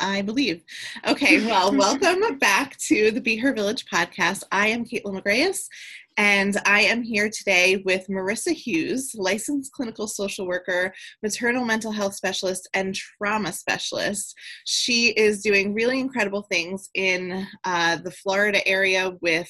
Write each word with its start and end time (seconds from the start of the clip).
I 0.00 0.22
believe. 0.22 0.64
Okay, 1.06 1.46
well, 1.46 1.72
welcome 1.76 2.36
back 2.38 2.76
to 2.78 3.12
the 3.12 3.20
Be 3.20 3.36
Her 3.36 3.52
Village 3.52 3.86
podcast. 3.86 4.42
I 4.50 4.66
am 4.68 4.84
Kaitlin 4.84 5.22
McGreyes, 5.22 5.68
and 6.16 6.56
I 6.66 6.80
am 6.80 7.00
here 7.00 7.30
today 7.30 7.76
with 7.84 8.08
Marisa 8.08 8.52
Hughes, 8.52 9.14
licensed 9.14 9.70
clinical 9.70 10.08
social 10.08 10.48
worker, 10.48 10.92
maternal 11.22 11.64
mental 11.64 11.92
health 11.92 12.16
specialist, 12.16 12.68
and 12.74 12.92
trauma 12.92 13.52
specialist. 13.52 14.34
She 14.64 15.10
is 15.10 15.42
doing 15.42 15.74
really 15.74 16.00
incredible 16.00 16.42
things 16.42 16.90
in 16.94 17.46
uh, 17.62 17.98
the 17.98 18.10
Florida 18.10 18.66
area 18.66 19.12
with 19.22 19.48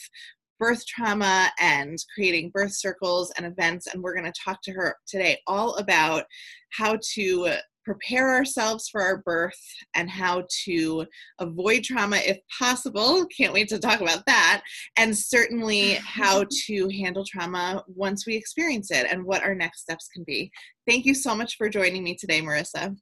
birth 0.59 0.85
trauma 0.85 1.51
and 1.59 1.97
creating 2.15 2.51
birth 2.51 2.73
circles 2.73 3.33
and 3.39 3.47
events. 3.47 3.87
And 3.87 4.03
we're 4.03 4.15
going 4.15 4.31
to 4.31 4.41
talk 4.45 4.61
to 4.65 4.73
her 4.73 4.97
today 5.07 5.39
all 5.47 5.77
about 5.77 6.25
how 6.71 6.99
to 7.15 7.55
prepare 7.89 8.35
ourselves 8.35 8.87
for 8.91 9.01
our 9.01 9.23
birth 9.23 9.59
and 9.95 10.11
how 10.11 10.45
to 10.65 11.07
avoid 11.39 11.83
trauma 11.83 12.17
if 12.19 12.39
possible. 12.59 13.25
Can't 13.35 13.55
wait 13.55 13.69
to 13.69 13.79
talk 13.79 14.03
about 14.03 14.27
that. 14.27 14.63
And 14.99 15.17
certainly 15.17 15.95
how 15.95 16.45
to 16.67 16.89
handle 16.91 17.25
trauma 17.25 17.83
once 17.87 18.27
we 18.27 18.37
experience 18.37 18.91
it 18.91 19.07
and 19.11 19.25
what 19.25 19.43
our 19.43 19.55
next 19.55 19.81
steps 19.81 20.09
can 20.15 20.23
be. 20.25 20.51
Thank 20.87 21.07
you 21.07 21.15
so 21.15 21.35
much 21.35 21.57
for 21.57 21.71
joining 21.71 22.05
me 22.05 22.15
today, 22.15 22.43
Marisa. 22.43 22.95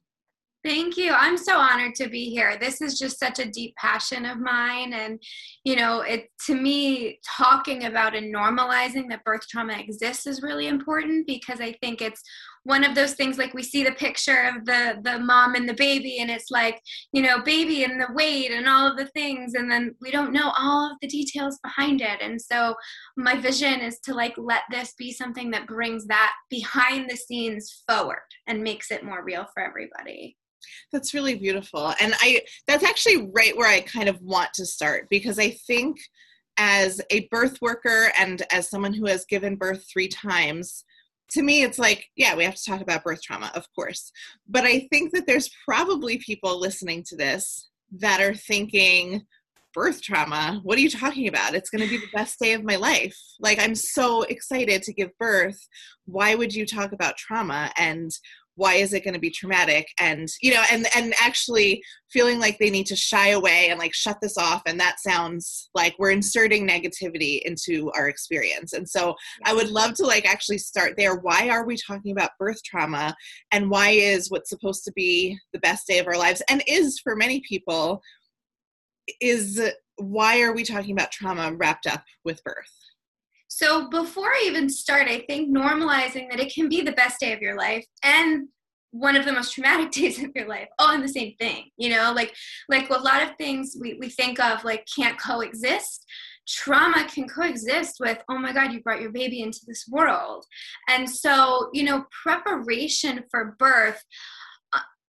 Thank 0.63 0.97
you. 0.97 1.13
I'm 1.13 1.37
so 1.37 1.57
honored 1.57 1.95
to 1.95 2.09
be 2.09 2.29
here. 2.29 2.57
This 2.59 2.81
is 2.81 2.99
just 2.99 3.19
such 3.19 3.39
a 3.39 3.49
deep 3.49 3.73
passion 3.75 4.25
of 4.25 4.39
mine. 4.39 4.91
And, 4.91 5.17
you 5.63 5.75
know, 5.75 6.01
it 6.01 6.29
to 6.47 6.55
me, 6.55 7.19
talking 7.25 7.85
about 7.85 8.15
and 8.15 8.33
normalizing 8.35 9.07
that 9.09 9.23
birth 9.23 9.47
trauma 9.47 9.77
exists 9.77 10.27
is 10.27 10.41
really 10.41 10.67
important 10.67 11.27
because 11.27 11.61
I 11.61 11.73
think 11.81 12.01
it's 12.01 12.21
one 12.67 12.83
of 12.83 12.95
those 12.95 13.13
things 13.13 13.37
like 13.37 13.53
we 13.53 13.63
see 13.63 13.81
the 13.81 13.93
picture 13.93 14.43
of 14.43 14.65
the 14.65 14.99
the 15.03 15.17
mom 15.19 15.55
and 15.55 15.69
the 15.69 15.73
baby 15.73 16.19
and 16.19 16.29
it's 16.29 16.51
like 16.51 16.81
you 17.13 17.21
know 17.21 17.41
baby 17.41 17.85
and 17.85 17.99
the 17.99 18.13
weight 18.13 18.51
and 18.51 18.67
all 18.67 18.85
of 18.85 18.97
the 18.97 19.07
things 19.07 19.53
and 19.53 19.71
then 19.71 19.95
we 20.01 20.11
don't 20.11 20.33
know 20.33 20.51
all 20.57 20.91
of 20.91 20.97
the 21.01 21.07
details 21.07 21.57
behind 21.63 22.01
it 22.01 22.21
and 22.21 22.41
so 22.41 22.75
my 23.15 23.39
vision 23.39 23.79
is 23.79 23.99
to 23.99 24.13
like 24.13 24.33
let 24.37 24.63
this 24.69 24.93
be 24.97 25.13
something 25.13 25.49
that 25.49 25.65
brings 25.65 26.05
that 26.07 26.33
behind 26.49 27.09
the 27.09 27.15
scenes 27.15 27.83
forward 27.87 28.27
and 28.47 28.61
makes 28.61 28.91
it 28.91 29.05
more 29.05 29.23
real 29.23 29.47
for 29.53 29.63
everybody 29.63 30.35
that's 30.91 31.13
really 31.13 31.35
beautiful. 31.35 31.93
And 32.01 32.13
I 32.19 32.41
that's 32.67 32.83
actually 32.83 33.29
right 33.33 33.55
where 33.55 33.69
I 33.69 33.81
kind 33.81 34.09
of 34.09 34.19
want 34.21 34.53
to 34.55 34.65
start 34.65 35.07
because 35.09 35.39
I 35.39 35.51
think 35.51 35.97
as 36.57 36.99
a 37.11 37.27
birth 37.29 37.61
worker 37.61 38.11
and 38.19 38.41
as 38.51 38.69
someone 38.69 38.93
who 38.93 39.05
has 39.05 39.25
given 39.25 39.55
birth 39.55 39.85
3 39.93 40.07
times, 40.07 40.83
to 41.31 41.41
me 41.41 41.63
it's 41.63 41.79
like, 41.79 42.07
yeah, 42.15 42.35
we 42.35 42.43
have 42.43 42.55
to 42.55 42.65
talk 42.65 42.81
about 42.81 43.03
birth 43.03 43.21
trauma, 43.21 43.51
of 43.53 43.65
course. 43.75 44.11
But 44.47 44.63
I 44.63 44.87
think 44.91 45.13
that 45.13 45.27
there's 45.27 45.49
probably 45.65 46.17
people 46.17 46.59
listening 46.59 47.03
to 47.07 47.15
this 47.15 47.69
that 47.99 48.21
are 48.21 48.33
thinking 48.33 49.25
birth 49.77 50.01
trauma? 50.01 50.59
What 50.63 50.79
are 50.79 50.81
you 50.81 50.89
talking 50.89 51.27
about? 51.27 51.53
It's 51.53 51.69
going 51.69 51.83
to 51.83 51.89
be 51.89 51.97
the 51.97 52.09
best 52.11 52.39
day 52.39 52.53
of 52.53 52.63
my 52.63 52.77
life. 52.77 53.15
Like 53.39 53.59
i'm 53.59 53.75
so 53.75 54.23
excited 54.23 54.81
to 54.81 54.93
give 54.93 55.15
birth. 55.19 55.67
Why 56.05 56.33
would 56.33 56.51
you 56.51 56.65
talk 56.65 56.93
about 56.93 57.15
trauma? 57.15 57.71
And 57.77 58.09
why 58.57 58.73
is 58.73 58.91
it 58.91 59.03
going 59.03 59.13
to 59.13 59.19
be 59.19 59.29
traumatic? 59.29 59.87
And 59.99 60.27
you 60.41 60.53
know 60.53 60.63
and 60.71 60.85
and 60.95 61.13
actually 61.21 61.81
feeling 62.11 62.39
like 62.39 62.57
they 62.57 62.69
need 62.69 62.87
to 62.87 62.95
shy 62.95 63.29
away 63.29 63.69
and 63.69 63.79
like 63.79 63.93
shut 63.93 64.17
this 64.21 64.37
off 64.37 64.61
and 64.65 64.79
that 64.79 64.99
sounds 64.99 65.69
like 65.75 65.93
we're 65.99 66.11
inserting 66.11 66.67
negativity 66.67 67.41
into 67.43 67.91
our 67.95 68.09
experience. 68.09 68.73
And 68.73 68.87
so 68.87 69.15
i 69.45 69.53
would 69.53 69.69
love 69.69 69.93
to 69.95 70.05
like 70.05 70.25
actually 70.25 70.57
start 70.57 70.95
there. 70.97 71.15
Why 71.15 71.49
are 71.49 71.65
we 71.65 71.77
talking 71.77 72.11
about 72.11 72.31
birth 72.39 72.61
trauma? 72.63 73.15
And 73.51 73.69
why 73.69 73.89
is 73.89 74.29
what's 74.29 74.49
supposed 74.49 74.83
to 74.85 74.91
be 74.93 75.37
the 75.53 75.59
best 75.59 75.87
day 75.87 75.99
of 75.99 76.07
our 76.07 76.17
lives 76.17 76.41
and 76.49 76.63
is 76.67 76.99
for 76.99 77.15
many 77.15 77.41
people 77.47 78.01
is 79.21 79.61
why 79.97 80.41
are 80.41 80.53
we 80.53 80.63
talking 80.63 80.91
about 80.91 81.11
trauma 81.11 81.53
wrapped 81.53 81.87
up 81.87 82.03
with 82.25 82.43
birth 82.43 82.86
so 83.57 83.89
before 83.89 84.27
I 84.27 84.43
even 84.45 84.69
start, 84.69 85.07
I 85.07 85.21
think 85.21 85.49
normalizing 85.49 86.29
that 86.29 86.39
it 86.39 86.53
can 86.53 86.69
be 86.69 86.81
the 86.81 86.91
best 86.91 87.19
day 87.19 87.33
of 87.33 87.41
your 87.41 87.55
life 87.55 87.83
and 88.03 88.49
one 88.91 89.15
of 89.15 89.25
the 89.25 89.31
most 89.31 89.55
traumatic 89.55 89.89
days 89.99 90.21
of 90.23 90.29
your 90.35 90.47
life 90.47 90.67
all 90.77 90.93
in 90.93 91.01
the 91.01 91.07
same 91.07 91.33
thing 91.39 91.71
you 91.75 91.89
know? 91.89 92.13
Like 92.15 92.35
like 92.69 92.87
a 92.91 92.99
lot 92.99 93.23
of 93.23 93.35
things 93.37 93.75
we, 93.81 93.95
we 93.95 94.09
think 94.09 94.39
of 94.39 94.63
like 94.63 94.85
can't 94.95 95.19
coexist. 95.19 96.05
Trauma 96.47 97.07
can 97.11 97.27
coexist 97.27 97.95
with 97.99 98.19
oh 98.29 98.37
my 98.37 98.53
god 98.53 98.73
you 98.73 98.81
brought 98.83 99.01
your 99.01 99.11
baby 99.11 99.41
into 99.41 99.61
this 99.65 99.85
world. 99.89 100.45
And 100.87 101.09
so 101.09 101.71
you 101.73 101.81
know 101.81 102.05
preparation 102.23 103.23
for 103.31 103.55
birth 103.57 104.03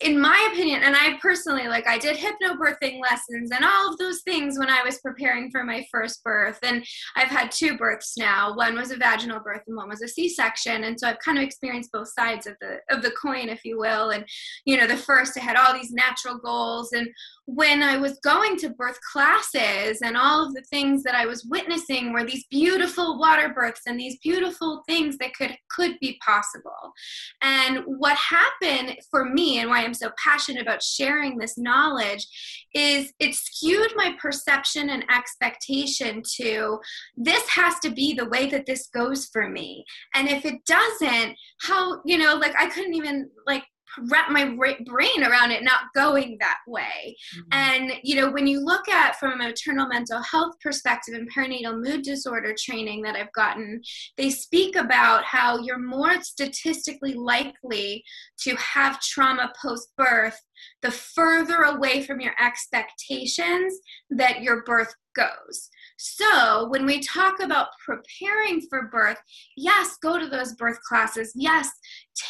in 0.00 0.20
my 0.20 0.48
opinion, 0.52 0.82
and 0.84 0.94
I 0.94 1.18
personally 1.20 1.66
like 1.66 1.88
I 1.88 1.98
did 1.98 2.16
hypnobirthing 2.16 3.00
lessons 3.00 3.50
and 3.50 3.64
all 3.64 3.90
of 3.90 3.98
those 3.98 4.20
things 4.22 4.56
when 4.56 4.70
I 4.70 4.82
was 4.84 5.00
preparing 5.00 5.50
for 5.50 5.64
my 5.64 5.84
first 5.90 6.22
birth. 6.22 6.58
And 6.62 6.84
I've 7.16 7.28
had 7.28 7.50
two 7.50 7.76
births 7.76 8.16
now. 8.16 8.54
One 8.54 8.76
was 8.76 8.92
a 8.92 8.96
vaginal 8.96 9.40
birth 9.40 9.62
and 9.66 9.76
one 9.76 9.88
was 9.88 10.02
a 10.02 10.08
C-section. 10.08 10.84
And 10.84 10.98
so 10.98 11.08
I've 11.08 11.18
kind 11.18 11.36
of 11.36 11.42
experienced 11.42 11.90
both 11.90 12.12
sides 12.12 12.46
of 12.46 12.54
the 12.60 12.78
of 12.90 13.02
the 13.02 13.10
coin, 13.10 13.48
if 13.48 13.64
you 13.64 13.78
will. 13.78 14.10
And 14.10 14.24
you 14.64 14.76
know, 14.76 14.86
the 14.86 14.96
first 14.96 15.36
I 15.36 15.40
had 15.40 15.56
all 15.56 15.72
these 15.72 15.90
natural 15.90 16.38
goals 16.38 16.92
and 16.92 17.08
when 17.50 17.82
I 17.82 17.96
was 17.96 18.18
going 18.18 18.58
to 18.58 18.68
birth 18.68 18.98
classes 19.10 20.02
and 20.02 20.18
all 20.18 20.46
of 20.46 20.52
the 20.52 20.60
things 20.68 21.02
that 21.04 21.14
I 21.14 21.24
was 21.24 21.46
witnessing 21.48 22.12
were 22.12 22.22
these 22.22 22.44
beautiful 22.50 23.18
water 23.18 23.48
births 23.48 23.80
and 23.86 23.98
these 23.98 24.18
beautiful 24.18 24.82
things 24.86 25.16
that 25.16 25.32
could 25.32 25.56
could 25.70 25.98
be 25.98 26.20
possible. 26.22 26.92
And 27.40 27.84
what 27.86 28.18
happened 28.18 28.98
for 29.10 29.24
me 29.24 29.60
and 29.60 29.70
why 29.70 29.82
I'm 29.82 29.94
so 29.94 30.10
passionate 30.22 30.60
about 30.60 30.82
sharing 30.82 31.38
this 31.38 31.56
knowledge 31.56 32.26
is 32.74 33.14
it 33.18 33.34
skewed 33.34 33.92
my 33.96 34.14
perception 34.20 34.90
and 34.90 35.04
expectation 35.10 36.22
to 36.36 36.78
this 37.16 37.48
has 37.48 37.78
to 37.80 37.88
be 37.88 38.12
the 38.12 38.28
way 38.28 38.50
that 38.50 38.66
this 38.66 38.88
goes 38.88 39.24
for 39.32 39.48
me. 39.48 39.86
And 40.14 40.28
if 40.28 40.44
it 40.44 40.62
doesn't, 40.66 41.34
how, 41.62 42.02
you 42.04 42.18
know, 42.18 42.34
like 42.34 42.54
I 42.58 42.66
couldn't 42.68 42.94
even 42.94 43.30
like 43.46 43.64
wrap 44.10 44.30
my 44.30 44.44
brain 44.84 45.22
around 45.22 45.50
it 45.50 45.64
not 45.64 45.92
going 45.94 46.36
that 46.40 46.58
way. 46.66 47.16
Mm-hmm. 47.36 47.48
And, 47.52 47.92
you 48.02 48.16
know, 48.16 48.30
when 48.30 48.46
you 48.46 48.64
look 48.64 48.88
at 48.88 49.16
from 49.16 49.32
a 49.32 49.48
maternal 49.48 49.88
mental 49.88 50.22
health 50.22 50.54
perspective 50.62 51.14
and 51.14 51.30
perinatal 51.32 51.80
mood 51.82 52.02
disorder 52.02 52.54
training 52.58 53.02
that 53.02 53.16
I've 53.16 53.32
gotten, 53.32 53.80
they 54.16 54.30
speak 54.30 54.76
about 54.76 55.24
how 55.24 55.58
you're 55.58 55.78
more 55.78 56.20
statistically 56.22 57.14
likely 57.14 58.04
to 58.40 58.54
have 58.56 59.00
trauma 59.00 59.52
post 59.60 59.92
birth 59.96 60.40
the 60.82 60.90
further 60.90 61.62
away 61.62 62.02
from 62.02 62.20
your 62.20 62.34
expectations 62.40 63.78
that 64.10 64.42
your 64.42 64.62
birth 64.64 64.94
goes. 65.14 65.68
So, 66.00 66.68
when 66.68 66.86
we 66.86 67.00
talk 67.00 67.40
about 67.40 67.68
preparing 67.84 68.60
for 68.70 68.88
birth, 68.92 69.18
yes, 69.56 69.96
go 70.00 70.16
to 70.16 70.28
those 70.28 70.54
birth 70.54 70.78
classes. 70.88 71.32
Yes, 71.34 71.68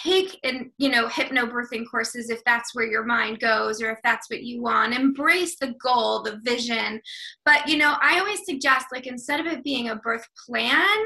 take 0.05 0.39
and 0.45 0.71
you 0.79 0.89
know 0.89 1.07
hypnobirthing 1.09 1.85
courses 1.91 2.31
if 2.31 2.43
that's 2.45 2.75
where 2.75 2.87
your 2.87 3.05
mind 3.05 3.41
goes 3.41 3.81
or 3.83 3.91
if 3.91 3.99
that's 4.05 4.31
what 4.31 4.43
you 4.43 4.63
want. 4.63 4.95
Embrace 4.95 5.57
the 5.59 5.75
goal 5.83 6.23
the 6.23 6.41
vision. 6.43 7.01
But 7.45 7.69
you 7.69 7.77
know 7.77 7.97
i 8.01 8.19
always 8.19 8.45
suggest 8.45 8.87
like 8.93 9.07
instead 9.07 9.41
of 9.41 9.47
it 9.47 9.65
being 9.65 9.89
a 9.89 9.97
birth 9.97 10.27
plan 10.47 10.97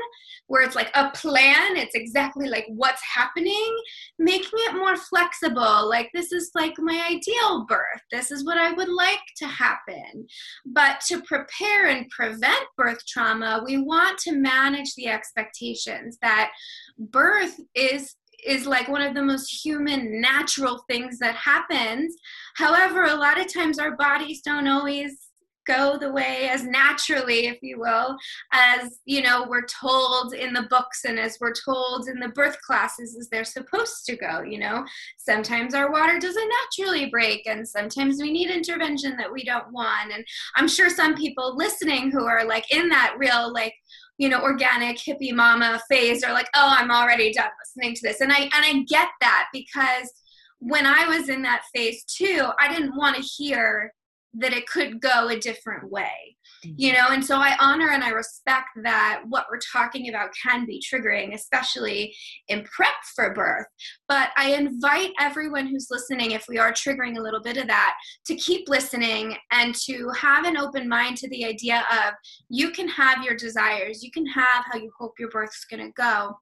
where 0.47 0.63
it's 0.63 0.75
like 0.75 0.91
a 0.95 1.11
plan 1.11 1.77
it's 1.77 1.95
exactly 1.95 2.49
like 2.49 2.67
what's 2.69 3.03
happening 3.15 3.77
making 4.19 4.51
it 4.55 4.75
more 4.75 4.97
flexible. 4.97 5.89
Like 5.89 6.11
this 6.13 6.33
is 6.33 6.51
like 6.55 6.75
my 6.79 7.07
ideal 7.11 7.67
birth. 7.69 8.03
This 8.11 8.31
is 8.31 8.45
what 8.45 8.59
i 8.59 8.73
would 8.73 8.89
like 8.89 9.21
to 9.39 9.47
happen. 9.47 10.27
But 10.67 11.01
to 11.09 11.23
prepare 11.23 11.87
and 11.87 12.09
prevent 12.11 12.65
birth 12.77 13.05
trauma 13.07 13.63
we 13.65 13.79
want 13.79 14.19
to 14.19 14.33
manage 14.33 14.95
the 14.95 15.09
expectations 15.09 16.19
that 16.23 16.51
birth 16.99 17.59
is 17.75 18.15
is 18.45 18.67
like 18.67 18.89
one 18.89 19.03
of 19.03 19.15
the 19.15 19.23
most 19.23 19.65
human 19.65 20.21
natural 20.21 20.85
things 20.89 21.19
that 21.19 21.35
happens. 21.35 22.17
However 22.55 23.05
a 23.05 23.15
lot 23.15 23.41
of 23.41 23.53
times 23.53 23.79
our 23.79 23.97
bodies 23.97 24.43
don't 24.43 24.69
always 24.69 25.29
go 25.67 25.97
the 25.97 26.11
way 26.11 26.49
as 26.49 26.65
naturally 26.65 27.47
if 27.47 27.59
you 27.63 27.79
will 27.79 28.17
as 28.53 28.99
you 29.05 29.23
know 29.23 29.47
we're 29.49 29.67
told 29.67 30.35
in 30.35 30.53
the 30.53 30.67
books 30.71 31.05
and 31.05 31.19
as 31.19 31.39
we're 31.41 31.53
told 31.53 32.09
in 32.09 32.19
the 32.19 32.31
birth 32.31 32.61
classes 32.63 33.17
as 33.17 33.29
they're 33.29 33.45
supposed 33.45 34.05
to 34.05 34.17
go 34.17 34.43
you 34.43 34.59
know? 34.59 34.85
Sometimes 35.19 35.75
our 35.75 35.93
water 35.93 36.19
doesn't 36.19 36.53
naturally 36.79 37.07
break 37.07 37.47
and 37.47 37.67
sometimes 37.67 38.21
we 38.21 38.33
need 38.33 38.51
intervention 38.51 39.17
that 39.17 39.33
we 39.33 39.45
don't 39.45 39.73
want. 39.73 40.13
And 40.13 40.25
i'm 40.57 40.69
sure 40.69 40.91
some 40.91 41.15
people 41.15 41.57
listening 41.57 42.11
who 42.11 42.25
are 42.25 42.45
like 42.45 42.73
in 42.73 42.89
that 42.89 43.15
real 43.19 43.53
like 43.53 43.75
you 44.23 44.29
know 44.29 44.41
organic 44.41 44.99
hippie 44.99 45.35
mama 45.35 45.83
phase 45.91 46.23
are 46.23 46.33
like 46.33 46.47
oh 46.55 46.69
i'm 46.79 46.93
already 46.93 47.33
done 47.33 47.51
listening 47.61 47.93
to 47.93 48.03
this. 48.03 48.21
And 48.21 48.31
i 48.31 48.43
and 48.43 48.51
i 48.55 48.85
get 48.87 49.09
that 49.21 49.49
because 49.53 50.13
when 50.61 50.87
i 50.87 51.09
was 51.09 51.29
in 51.29 51.43
that 51.43 51.65
phase 51.75 52.05
too 52.05 52.47
i 52.61 52.73
didn't 52.73 52.97
want 52.97 53.17
to 53.17 53.23
hear 53.23 53.93
that 54.35 54.53
it 54.53 54.69
could 54.69 55.01
go 55.01 55.27
a 55.27 55.37
different 55.37 55.91
way 55.91 56.37
you 56.65 56.93
know 56.93 57.09
and 57.11 57.25
so 57.25 57.37
i 57.37 57.57
honor 57.59 57.91
and 57.91 58.05
i 58.05 58.11
respect 58.11 58.69
that 58.83 59.23
what 59.29 59.47
we're 59.51 59.59
talking 59.73 60.09
about 60.09 60.31
can 60.41 60.65
be 60.65 60.81
triggering 60.81 61.35
especially 61.35 62.15
in 62.49 62.63
prep 62.65 62.95
for 63.15 63.35
birth. 63.35 63.67
But 64.09 64.31
i 64.37 64.55
invite 64.55 65.11
everyone 65.19 65.67
who's 65.67 65.89
listening 65.91 66.33
if 66.33 66.45
we 66.49 66.59
are 66.59 66.73
triggering 66.73 67.19
a 67.19 67.23
little 67.23 67.43
bit 67.43 67.57
of 67.57 67.67
that 67.67 67.95
to 68.27 68.35
keep 68.37 68.69
listening 68.69 69.37
and 69.51 69.75
to 69.87 70.11
have 70.17 70.45
an 70.45 70.57
open 70.57 70.89
mind 70.89 71.17
to 71.19 71.29
the 71.29 71.45
idea 71.45 71.85
of 71.91 72.15
you 72.49 72.71
can 72.71 72.89
have 72.89 73.25
your 73.25 73.37
desires 73.37 74.03
you 74.03 74.11
can 74.11 74.27
have 74.27 74.65
how 74.71 74.79
you 74.79 74.91
hope 74.99 75.15
your 75.19 75.31
birth's 75.31 75.65
going 75.65 75.85
to 75.85 75.93
go. 75.93 76.37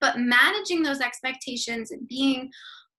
But 0.00 0.18
managing 0.18 0.82
those 0.82 1.00
expectations 1.00 1.90
and 1.90 2.06
being 2.06 2.50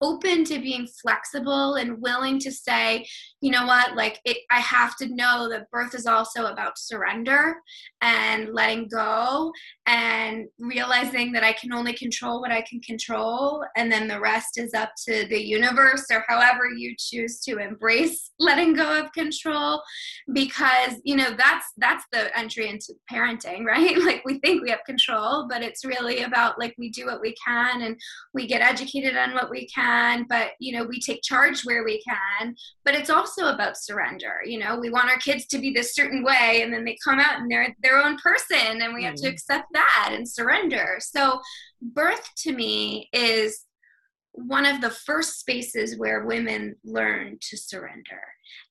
open 0.01 0.43
to 0.45 0.59
being 0.59 0.87
flexible 1.01 1.75
and 1.75 2.01
willing 2.01 2.39
to 2.39 2.51
say 2.51 3.05
you 3.39 3.51
know 3.51 3.67
what? 3.67 3.95
Like 3.95 4.19
it, 4.25 4.37
i 4.51 4.59
have 4.59 4.95
to 4.97 5.07
know 5.15 5.47
that 5.49 5.69
birth 5.71 5.93
is 5.93 6.05
also 6.05 6.45
about 6.45 6.77
surrender 6.77 7.55
and 8.01 8.53
letting 8.53 8.87
go 8.87 9.51
and 9.85 10.47
realizing 10.59 11.31
that 11.31 11.43
i 11.43 11.53
can 11.53 11.73
only 11.73 11.93
control 11.93 12.41
what 12.41 12.51
i 12.51 12.61
can 12.61 12.79
control 12.81 13.63
and 13.75 13.91
then 13.91 14.07
the 14.07 14.19
rest 14.19 14.57
is 14.57 14.73
up 14.73 14.91
to 15.07 15.25
the 15.29 15.41
universe 15.41 16.05
or 16.11 16.23
however 16.27 16.69
you 16.75 16.95
choose 16.97 17.39
to 17.41 17.57
embrace 17.57 18.31
letting 18.39 18.73
go 18.73 18.99
of 18.99 19.11
control. 19.13 19.81
Because 20.33 20.93
you 21.03 21.15
know 21.15 21.31
that's 21.37 21.65
that's 21.77 22.05
the 22.11 22.35
entry 22.37 22.69
into 22.69 22.93
parenting 23.11 23.65
right? 23.73 23.97
Like 23.97 24.23
we 24.25 24.39
think 24.39 24.63
we 24.63 24.69
have 24.69 24.83
control 24.85 25.47
but 25.49 25.61
it's 25.61 25.85
really 25.85 26.23
about 26.23 26.59
like 26.59 26.75
we 26.77 26.89
do 26.89 27.05
what 27.05 27.21
we 27.21 27.35
can 27.45 27.81
and 27.81 27.97
we 28.33 28.47
get 28.47 28.61
educated 28.61 29.15
on 29.15 29.33
what 29.33 29.49
we 29.49 29.67
can 29.67 29.86
can, 29.87 30.25
but 30.27 30.51
you 30.59 30.77
know, 30.77 30.85
we 30.85 30.99
take 30.99 31.21
charge 31.21 31.63
where 31.63 31.83
we 31.83 32.01
can. 32.01 32.55
But 32.83 32.95
it's 32.95 33.09
also 33.09 33.47
about 33.47 33.77
surrender. 33.77 34.41
You 34.45 34.59
know, 34.59 34.77
we 34.77 34.89
want 34.89 35.09
our 35.09 35.17
kids 35.17 35.45
to 35.47 35.59
be 35.59 35.71
this 35.71 35.95
certain 35.95 36.23
way, 36.23 36.61
and 36.63 36.73
then 36.73 36.85
they 36.85 36.97
come 37.03 37.19
out 37.19 37.39
and 37.39 37.49
they're 37.49 37.75
their 37.81 38.01
own 38.03 38.17
person, 38.17 38.81
and 38.81 38.93
we 38.93 39.03
have 39.03 39.15
to 39.15 39.23
mm-hmm. 39.23 39.33
accept 39.33 39.67
that 39.73 40.09
and 40.11 40.27
surrender. 40.27 40.97
So, 40.99 41.39
birth 41.81 42.29
to 42.39 42.51
me 42.51 43.09
is 43.13 43.63
one 44.33 44.65
of 44.65 44.81
the 44.81 44.91
first 44.91 45.39
spaces 45.39 45.97
where 45.97 46.25
women 46.25 46.75
learn 46.83 47.39
to 47.41 47.57
surrender. 47.57 48.21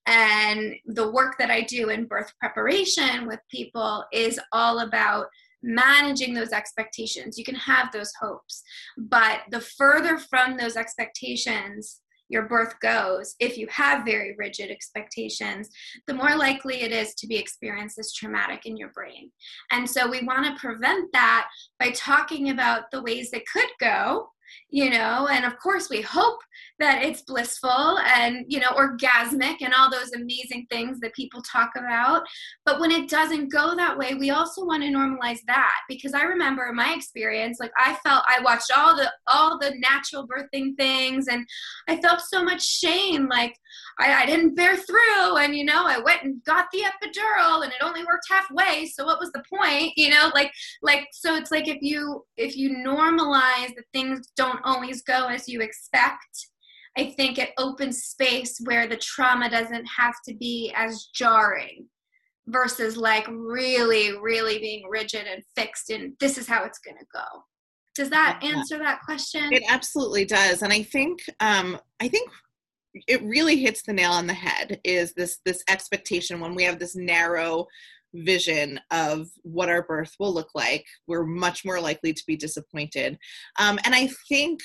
And 0.07 0.75
the 0.87 1.11
work 1.11 1.39
that 1.39 1.51
I 1.51 1.63
do 1.63 1.89
in 1.89 2.07
birth 2.07 2.33
preparation 2.39 3.27
with 3.27 3.41
people 3.51 4.05
is 4.13 4.39
all 4.53 4.79
about 4.79 5.27
managing 5.63 6.35
those 6.35 6.53
expectations. 6.53 7.39
You 7.39 7.45
can 7.45 7.55
have 7.55 7.93
those 7.93 8.13
hopes, 8.21 8.63
but 8.97 9.41
the 9.51 9.61
further 9.61 10.19
from 10.19 10.57
those 10.57 10.77
expectations 10.77 12.01
your 12.29 12.49
birth 12.49 12.75
goes, 12.81 13.37
if 13.39 13.57
you 13.57 13.69
have 13.71 14.05
very 14.05 14.35
rigid 14.37 14.71
expectations, 14.71 15.71
the 16.07 16.15
more 16.15 16.37
likely 16.37 16.83
it 16.83 16.93
is 16.93 17.15
to 17.15 17.27
be 17.27 17.37
experienced 17.37 17.99
as 17.99 18.13
traumatic 18.13 18.67
in 18.67 18.77
your 18.77 18.91
brain. 18.91 19.31
And 19.71 19.89
so 19.89 20.09
we 20.09 20.25
want 20.25 20.45
to 20.47 20.61
prevent 20.61 21.13
that 21.13 21.49
by 21.79 21.91
talking 21.91 22.51
about 22.51 22.91
the 22.91 23.03
ways 23.03 23.33
it 23.33 23.45
could 23.47 23.71
go 23.81 24.31
you 24.71 24.91
know 24.91 25.29
and 25.31 25.45
of 25.45 25.59
course 25.59 25.89
we 25.91 26.01
hope 26.01 26.39
that 26.79 27.03
it's 27.03 27.23
blissful 27.23 27.99
and 27.99 28.45
you 28.49 28.61
know 28.61 28.69
orgasmic 28.69 29.57
and 29.61 29.73
all 29.75 29.91
those 29.91 30.13
amazing 30.13 30.67
things 30.71 31.01
that 31.01 31.15
people 31.15 31.43
talk 31.43 31.71
about. 31.77 32.23
But 32.65 32.81
when 32.81 32.91
it 32.91 33.09
doesn't 33.09 33.51
go 33.51 33.75
that 33.77 33.97
way 33.97 34.15
we 34.15 34.31
also 34.31 34.65
want 34.65 34.83
to 34.83 34.89
normalize 34.89 35.41
that. 35.47 35.75
Because 35.89 36.15
i 36.15 36.23
remember 36.23 36.67
in 36.69 36.77
my 36.77 36.95
experience 36.95 37.59
like 37.61 37.73
i 37.79 37.95
felt 38.05 38.25
i 38.29 38.41
watched 38.43 38.71
all 38.77 38.97
the 38.97 39.11
all 39.27 39.59
the 39.59 39.73
natural 39.79 40.27
birthing 40.27 40.77
things 40.77 41.29
and 41.29 41.47
i 41.89 41.97
felt 42.01 42.21
so 42.21 42.43
much 42.43 42.67
shame. 42.67 43.29
Like 43.29 43.57
I, 43.99 44.23
I 44.23 44.27
didn't 44.27 44.55
bear 44.55 44.77
through 44.77 45.37
and 45.39 45.55
you 45.57 45.65
know 45.65 45.87
i 45.87 45.99
went 45.99 46.23
and 46.23 46.43
got 46.45 46.67
the 46.73 46.81
epidural 46.81 47.65
and 47.65 47.73
it 47.73 47.83
only 47.83 48.05
worked 48.05 48.27
halfway. 48.31 48.87
So 48.87 49.05
what 49.05 49.21
was 49.21 49.33
the 49.33 49.43
point 49.53 49.93
you 49.97 50.11
know? 50.11 50.31
Like 50.35 50.53
like 50.83 51.07
so 51.13 51.35
it's 51.37 51.51
like 51.51 51.69
if 51.69 51.79
you 51.81 52.25
if 52.37 52.57
you 52.57 52.71
normalize 52.71 53.75
that 53.75 53.85
things 53.93 54.29
don't 54.37 54.61
always 54.65 55.03
go 55.03 55.29
as 55.29 55.49
you 55.49 55.61
expect 55.61 56.49
i 56.97 57.05
think 57.05 57.39
it 57.39 57.51
opens 57.59 58.05
space 58.05 58.59
where 58.65 58.87
the 58.87 58.97
trauma 58.97 59.49
doesn't 59.49 59.87
have 59.87 60.15
to 60.27 60.35
be 60.35 60.73
as 60.77 61.09
jarring 61.15 61.87
versus 62.49 62.97
like 62.97 63.27
really 63.29 64.17
really 64.19 64.59
being 64.59 64.89
rigid 64.89 65.27
and 65.27 65.43
fixed 65.57 65.91
and 65.91 66.13
this 66.21 66.39
is 66.39 66.47
how 66.47 66.65
it's 66.65 66.79
going 66.79 66.97
to 66.97 67.07
go. 67.13 67.25
Does 67.95 68.11
that 68.11 68.41
answer 68.43 68.79
that 68.79 69.01
question? 69.05 69.53
It 69.53 69.65
absolutely 69.69 70.25
does 70.25 70.63
and 70.63 70.73
i 70.73 70.83
think 70.83 71.21
um 71.41 71.79
i 72.01 72.09
think 72.09 72.31
it 73.07 73.23
really 73.23 73.57
hits 73.57 73.83
the 73.83 73.93
nail 73.93 74.13
on 74.13 74.27
the 74.27 74.35
head 74.35 74.81
is 74.85 75.13
this 75.15 75.39
this 75.45 75.63
expectation 75.69 76.41
when 76.41 76.55
we 76.55 76.63
have 76.65 76.79
this 76.79 76.97
narrow 76.97 77.67
vision 78.15 78.81
of 78.91 79.27
what 79.43 79.69
our 79.69 79.83
birth 79.83 80.15
will 80.19 80.33
look 80.33 80.49
like 80.55 80.85
we're 81.07 81.27
much 81.27 81.65
more 81.65 81.81
likely 81.81 82.15
to 82.15 82.23
be 82.27 82.37
disappointed. 82.37 83.19
Um, 83.59 83.79
and 83.85 83.95
i 83.95 84.09
think 84.29 84.61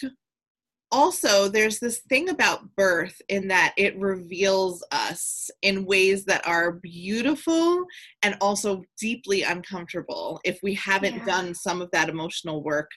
also 0.91 1.47
there's 1.47 1.79
this 1.79 1.99
thing 2.09 2.29
about 2.29 2.75
birth 2.75 3.21
in 3.29 3.47
that 3.47 3.73
it 3.77 3.97
reveals 3.97 4.83
us 4.91 5.49
in 5.61 5.85
ways 5.85 6.25
that 6.25 6.45
are 6.45 6.73
beautiful 6.73 7.85
and 8.23 8.35
also 8.41 8.83
deeply 8.99 9.43
uncomfortable 9.43 10.39
if 10.43 10.59
we 10.61 10.73
haven't 10.73 11.15
yeah. 11.17 11.25
done 11.25 11.53
some 11.53 11.81
of 11.81 11.89
that 11.91 12.09
emotional 12.09 12.63
work 12.63 12.89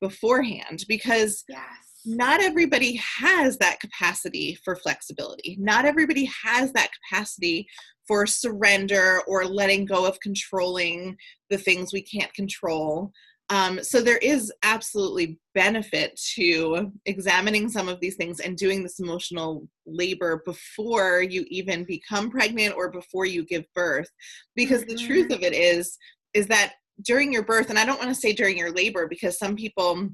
beforehand 0.00 0.84
because 0.88 1.44
yes 1.48 1.86
not 2.06 2.40
everybody 2.40 3.00
has 3.18 3.58
that 3.58 3.80
capacity 3.80 4.56
for 4.64 4.76
flexibility. 4.76 5.56
Not 5.58 5.84
everybody 5.84 6.30
has 6.44 6.72
that 6.72 6.90
capacity 6.92 7.66
for 8.06 8.26
surrender 8.26 9.22
or 9.26 9.44
letting 9.44 9.84
go 9.84 10.06
of 10.06 10.20
controlling 10.20 11.16
the 11.50 11.58
things 11.58 11.92
we 11.92 12.02
can't 12.02 12.32
control. 12.32 13.10
Um, 13.48 13.82
so 13.82 14.00
there 14.00 14.18
is 14.18 14.52
absolutely 14.64 15.38
benefit 15.54 16.20
to 16.34 16.90
examining 17.06 17.68
some 17.68 17.88
of 17.88 18.00
these 18.00 18.16
things 18.16 18.40
and 18.40 18.56
doing 18.56 18.82
this 18.82 18.98
emotional 18.98 19.68
labor 19.86 20.42
before 20.44 21.22
you 21.22 21.44
even 21.48 21.84
become 21.84 22.30
pregnant 22.30 22.74
or 22.76 22.90
before 22.90 23.24
you 23.24 23.44
give 23.44 23.64
birth 23.74 24.08
because 24.56 24.82
mm-hmm. 24.82 24.96
the 24.96 25.06
truth 25.06 25.32
of 25.32 25.42
it 25.42 25.54
is 25.54 25.96
is 26.34 26.48
that 26.48 26.74
during 27.02 27.32
your 27.32 27.44
birth 27.44 27.70
and 27.70 27.78
i 27.78 27.84
don't 27.84 27.98
want 27.98 28.08
to 28.08 28.20
say 28.20 28.32
during 28.32 28.58
your 28.58 28.72
labor 28.72 29.06
because 29.06 29.38
some 29.38 29.54
people 29.54 30.08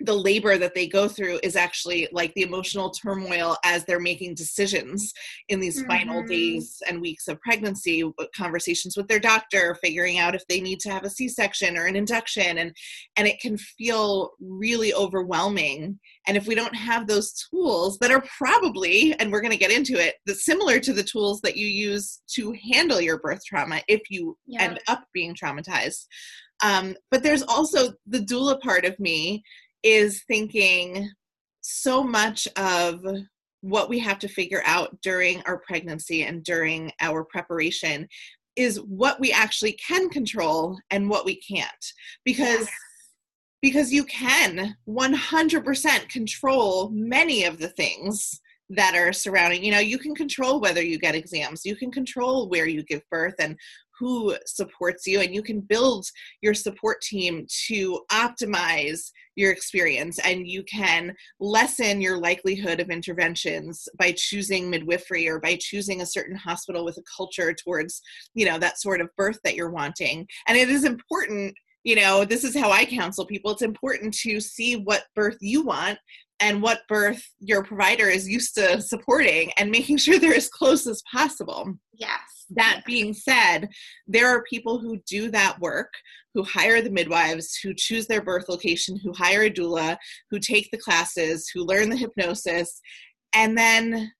the 0.00 0.14
labor 0.14 0.56
that 0.58 0.74
they 0.74 0.86
go 0.86 1.08
through 1.08 1.40
is 1.42 1.56
actually 1.56 2.08
like 2.12 2.32
the 2.34 2.42
emotional 2.42 2.90
turmoil 2.90 3.56
as 3.64 3.84
they're 3.84 3.98
making 3.98 4.34
decisions 4.34 5.12
in 5.48 5.58
these 5.58 5.80
mm-hmm. 5.80 5.90
final 5.90 6.22
days 6.22 6.80
and 6.88 7.00
weeks 7.00 7.26
of 7.26 7.40
pregnancy 7.40 8.04
conversations 8.36 8.96
with 8.96 9.08
their 9.08 9.18
doctor 9.18 9.76
figuring 9.82 10.18
out 10.18 10.34
if 10.34 10.46
they 10.48 10.60
need 10.60 10.78
to 10.78 10.90
have 10.90 11.04
a 11.04 11.10
c-section 11.10 11.76
or 11.76 11.86
an 11.86 11.96
induction 11.96 12.58
and 12.58 12.74
and 13.16 13.26
it 13.26 13.40
can 13.40 13.56
feel 13.56 14.30
really 14.40 14.94
overwhelming 14.94 15.98
and 16.26 16.36
if 16.36 16.46
we 16.46 16.54
don't 16.54 16.76
have 16.76 17.06
those 17.06 17.32
tools 17.50 17.98
that 17.98 18.10
are 18.10 18.24
probably 18.36 19.14
and 19.18 19.32
we're 19.32 19.40
going 19.40 19.50
to 19.50 19.56
get 19.56 19.72
into 19.72 19.94
it 19.94 20.14
the 20.26 20.34
similar 20.34 20.78
to 20.78 20.92
the 20.92 21.02
tools 21.02 21.40
that 21.40 21.56
you 21.56 21.66
use 21.66 22.20
to 22.28 22.54
handle 22.72 23.00
your 23.00 23.18
birth 23.18 23.40
trauma 23.44 23.80
if 23.88 24.02
you 24.10 24.36
yeah. 24.46 24.62
end 24.62 24.78
up 24.86 25.02
being 25.12 25.34
traumatized 25.34 26.06
um, 26.60 26.96
but 27.10 27.22
there's 27.22 27.44
also 27.44 27.92
the 28.06 28.18
doula 28.18 28.60
part 28.60 28.84
of 28.84 28.98
me 28.98 29.42
is 29.82 30.22
thinking 30.26 31.10
so 31.60 32.02
much 32.02 32.48
of 32.56 33.04
what 33.60 33.88
we 33.88 33.98
have 33.98 34.18
to 34.20 34.28
figure 34.28 34.62
out 34.64 34.96
during 35.02 35.42
our 35.42 35.58
pregnancy 35.58 36.22
and 36.24 36.44
during 36.44 36.92
our 37.00 37.24
preparation 37.24 38.08
is 38.56 38.80
what 38.82 39.20
we 39.20 39.32
actually 39.32 39.72
can 39.72 40.08
control 40.10 40.78
and 40.90 41.08
what 41.08 41.24
we 41.24 41.36
can't 41.36 41.92
because 42.24 42.60
yes. 42.60 42.70
because 43.60 43.92
you 43.92 44.04
can 44.04 44.76
100% 44.88 46.08
control 46.08 46.90
many 46.90 47.44
of 47.44 47.58
the 47.58 47.68
things 47.70 48.40
that 48.70 48.94
are 48.94 49.12
surrounding 49.12 49.64
you 49.64 49.72
know 49.72 49.78
you 49.78 49.98
can 49.98 50.14
control 50.14 50.60
whether 50.60 50.82
you 50.82 50.98
get 50.98 51.14
exams 51.14 51.64
you 51.64 51.74
can 51.74 51.90
control 51.90 52.48
where 52.48 52.66
you 52.66 52.82
give 52.82 53.02
birth 53.10 53.34
and 53.38 53.56
who 53.98 54.34
supports 54.46 55.06
you 55.06 55.20
and 55.20 55.34
you 55.34 55.42
can 55.42 55.60
build 55.60 56.06
your 56.40 56.54
support 56.54 57.00
team 57.00 57.46
to 57.66 58.00
optimize 58.10 59.10
your 59.36 59.52
experience 59.52 60.18
and 60.24 60.48
you 60.48 60.62
can 60.64 61.14
lessen 61.38 62.00
your 62.00 62.18
likelihood 62.18 62.80
of 62.80 62.90
interventions 62.90 63.88
by 63.98 64.12
choosing 64.16 64.68
midwifery 64.68 65.28
or 65.28 65.38
by 65.40 65.56
choosing 65.60 66.00
a 66.00 66.06
certain 66.06 66.36
hospital 66.36 66.84
with 66.84 66.98
a 66.98 67.02
culture 67.16 67.54
towards 67.54 68.00
you 68.34 68.44
know 68.44 68.58
that 68.58 68.80
sort 68.80 69.00
of 69.00 69.08
birth 69.16 69.38
that 69.44 69.54
you're 69.54 69.70
wanting. 69.70 70.26
And 70.46 70.58
it 70.58 70.68
is 70.68 70.84
important 70.84 71.54
you 71.84 71.94
know 71.94 72.24
this 72.24 72.42
is 72.44 72.56
how 72.56 72.70
i 72.70 72.84
counsel 72.84 73.24
people 73.24 73.52
it's 73.52 73.62
important 73.62 74.12
to 74.12 74.40
see 74.40 74.76
what 74.76 75.04
birth 75.14 75.38
you 75.40 75.62
want 75.62 75.96
and 76.40 76.62
what 76.62 76.86
birth 76.88 77.22
your 77.40 77.64
provider 77.64 78.08
is 78.08 78.28
used 78.28 78.54
to 78.54 78.80
supporting 78.80 79.50
and 79.56 79.70
making 79.70 79.96
sure 79.98 80.18
they're 80.18 80.34
as 80.34 80.48
close 80.48 80.86
as 80.86 81.02
possible 81.12 81.74
yes 81.94 82.38
that 82.50 82.82
being 82.86 83.12
said, 83.12 83.68
there 84.06 84.28
are 84.28 84.42
people 84.44 84.78
who 84.78 84.98
do 85.06 85.30
that 85.30 85.58
work, 85.60 85.92
who 86.34 86.42
hire 86.42 86.80
the 86.80 86.90
midwives, 86.90 87.58
who 87.62 87.74
choose 87.74 88.06
their 88.06 88.22
birth 88.22 88.48
location, 88.48 88.98
who 88.98 89.12
hire 89.12 89.42
a 89.42 89.50
doula, 89.50 89.96
who 90.30 90.38
take 90.38 90.70
the 90.70 90.78
classes, 90.78 91.50
who 91.52 91.64
learn 91.64 91.90
the 91.90 91.96
hypnosis, 91.96 92.80
and 93.34 93.56
then 93.56 94.10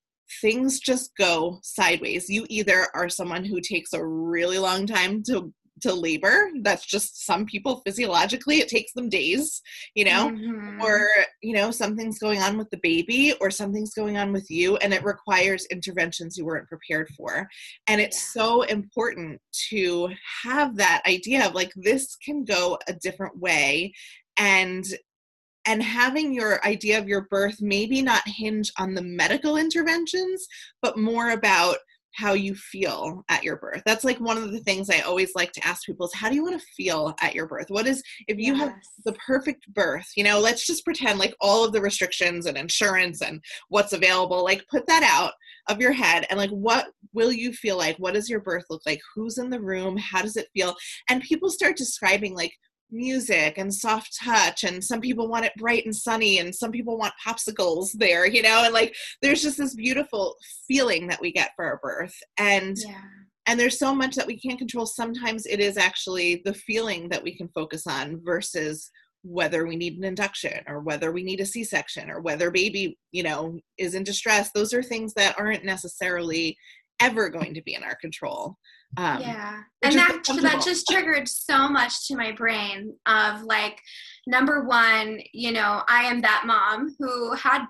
things 0.41 0.79
just 0.79 1.11
go 1.17 1.59
sideways. 1.63 2.29
You 2.29 2.45
either 2.49 2.87
are 2.93 3.09
someone 3.09 3.43
who 3.43 3.61
takes 3.61 3.93
a 3.93 4.05
really 4.05 4.59
long 4.59 4.85
time 4.85 5.23
to 5.23 5.51
to 5.81 5.93
labor 5.93 6.49
that's 6.61 6.85
just 6.85 7.25
some 7.25 7.45
people 7.45 7.81
physiologically 7.85 8.57
it 8.57 8.67
takes 8.67 8.93
them 8.93 9.09
days 9.09 9.61
you 9.95 10.05
know 10.05 10.29
mm-hmm. 10.29 10.81
or 10.81 11.07
you 11.41 11.53
know 11.53 11.71
something's 11.71 12.19
going 12.19 12.41
on 12.41 12.57
with 12.57 12.69
the 12.69 12.79
baby 12.81 13.33
or 13.41 13.49
something's 13.49 13.93
going 13.93 14.17
on 14.17 14.31
with 14.31 14.49
you 14.49 14.77
and 14.77 14.93
it 14.93 15.03
requires 15.03 15.65
interventions 15.67 16.37
you 16.37 16.45
weren't 16.45 16.67
prepared 16.67 17.07
for 17.17 17.47
and 17.87 18.01
it's 18.01 18.17
yeah. 18.35 18.41
so 18.41 18.61
important 18.63 19.39
to 19.69 20.09
have 20.43 20.75
that 20.75 21.01
idea 21.07 21.45
of 21.45 21.53
like 21.53 21.71
this 21.75 22.15
can 22.17 22.43
go 22.43 22.77
a 22.87 22.93
different 22.93 23.37
way 23.39 23.93
and 24.37 24.85
and 25.65 25.83
having 25.83 26.33
your 26.33 26.65
idea 26.65 26.97
of 26.97 27.07
your 27.07 27.27
birth 27.29 27.57
maybe 27.59 28.01
not 28.01 28.23
hinge 28.25 28.71
on 28.79 28.93
the 28.93 29.03
medical 29.03 29.57
interventions 29.57 30.47
but 30.81 30.97
more 30.97 31.31
about 31.31 31.77
how 32.13 32.33
you 32.33 32.55
feel 32.55 33.23
at 33.29 33.43
your 33.43 33.57
birth. 33.57 33.81
That's 33.85 34.03
like 34.03 34.19
one 34.19 34.37
of 34.37 34.51
the 34.51 34.59
things 34.59 34.89
I 34.89 35.01
always 35.01 35.31
like 35.35 35.51
to 35.53 35.65
ask 35.65 35.85
people 35.85 36.05
is 36.05 36.13
how 36.13 36.29
do 36.29 36.35
you 36.35 36.43
want 36.43 36.59
to 36.59 36.67
feel 36.75 37.15
at 37.21 37.35
your 37.35 37.47
birth? 37.47 37.67
What 37.69 37.87
is 37.87 38.03
if 38.27 38.37
you 38.37 38.55
yes. 38.55 38.59
have 38.59 38.73
the 39.05 39.13
perfect 39.13 39.71
birth, 39.73 40.07
you 40.15 40.23
know, 40.23 40.39
let's 40.39 40.65
just 40.65 40.85
pretend 40.85 41.19
like 41.19 41.35
all 41.39 41.63
of 41.63 41.71
the 41.71 41.81
restrictions 41.81 42.45
and 42.45 42.57
insurance 42.57 43.21
and 43.21 43.41
what's 43.69 43.93
available, 43.93 44.43
like 44.43 44.65
put 44.69 44.87
that 44.87 45.03
out 45.03 45.33
of 45.67 45.79
your 45.79 45.91
head 45.91 46.25
and 46.29 46.39
like 46.39 46.49
what 46.49 46.87
will 47.13 47.31
you 47.31 47.53
feel 47.53 47.77
like? 47.77 47.97
What 47.97 48.15
does 48.15 48.29
your 48.29 48.41
birth 48.41 48.65
look 48.69 48.81
like? 48.85 48.99
Who's 49.15 49.37
in 49.37 49.49
the 49.49 49.61
room? 49.61 49.97
How 49.97 50.21
does 50.21 50.35
it 50.35 50.49
feel? 50.53 50.75
And 51.09 51.21
people 51.21 51.49
start 51.49 51.77
describing 51.77 52.35
like 52.35 52.53
music 52.91 53.57
and 53.57 53.73
soft 53.73 54.17
touch 54.23 54.63
and 54.63 54.83
some 54.83 54.99
people 54.99 55.27
want 55.27 55.45
it 55.45 55.53
bright 55.57 55.85
and 55.85 55.95
sunny 55.95 56.39
and 56.39 56.53
some 56.53 56.71
people 56.71 56.97
want 56.97 57.13
popsicles 57.25 57.91
there 57.93 58.25
you 58.25 58.41
know 58.41 58.63
and 58.63 58.73
like 58.73 58.95
there's 59.21 59.43
just 59.43 59.57
this 59.57 59.75
beautiful 59.75 60.35
feeling 60.67 61.07
that 61.07 61.21
we 61.21 61.31
get 61.31 61.51
for 61.55 61.65
our 61.65 61.79
birth. 61.81 62.15
And 62.37 62.77
yeah. 62.77 63.01
and 63.47 63.59
there's 63.59 63.79
so 63.79 63.93
much 63.93 64.15
that 64.15 64.27
we 64.27 64.39
can't 64.39 64.59
control. 64.59 64.85
Sometimes 64.85 65.45
it 65.45 65.59
is 65.59 65.77
actually 65.77 66.41
the 66.45 66.53
feeling 66.53 67.09
that 67.09 67.23
we 67.23 67.35
can 67.35 67.49
focus 67.49 67.87
on 67.87 68.21
versus 68.23 68.89
whether 69.23 69.67
we 69.67 69.75
need 69.75 69.97
an 69.97 70.05
induction 70.05 70.63
or 70.67 70.79
whether 70.79 71.11
we 71.11 71.23
need 71.23 71.41
a 71.41 71.45
c-section 71.45 72.09
or 72.09 72.21
whether 72.21 72.49
baby 72.51 72.97
you 73.11 73.23
know 73.23 73.59
is 73.77 73.95
in 73.95 74.03
distress. 74.03 74.51
Those 74.53 74.73
are 74.73 74.83
things 74.83 75.13
that 75.15 75.37
aren't 75.37 75.65
necessarily 75.65 76.57
ever 77.01 77.29
going 77.29 77.53
to 77.53 77.63
be 77.63 77.75
in 77.75 77.83
our 77.83 77.95
control 77.95 78.57
um, 78.97 79.21
yeah, 79.21 79.61
and 79.81 79.95
that 79.95 80.21
that 80.41 80.61
just 80.63 80.87
triggered 80.87 81.27
so 81.27 81.69
much 81.69 82.07
to 82.07 82.15
my 82.15 82.31
brain 82.31 82.93
of 83.05 83.43
like, 83.43 83.79
number 84.27 84.63
one, 84.63 85.19
you 85.31 85.51
know, 85.51 85.83
I 85.87 86.03
am 86.03 86.21
that 86.21 86.43
mom 86.45 86.95
who 86.99 87.33
had 87.33 87.65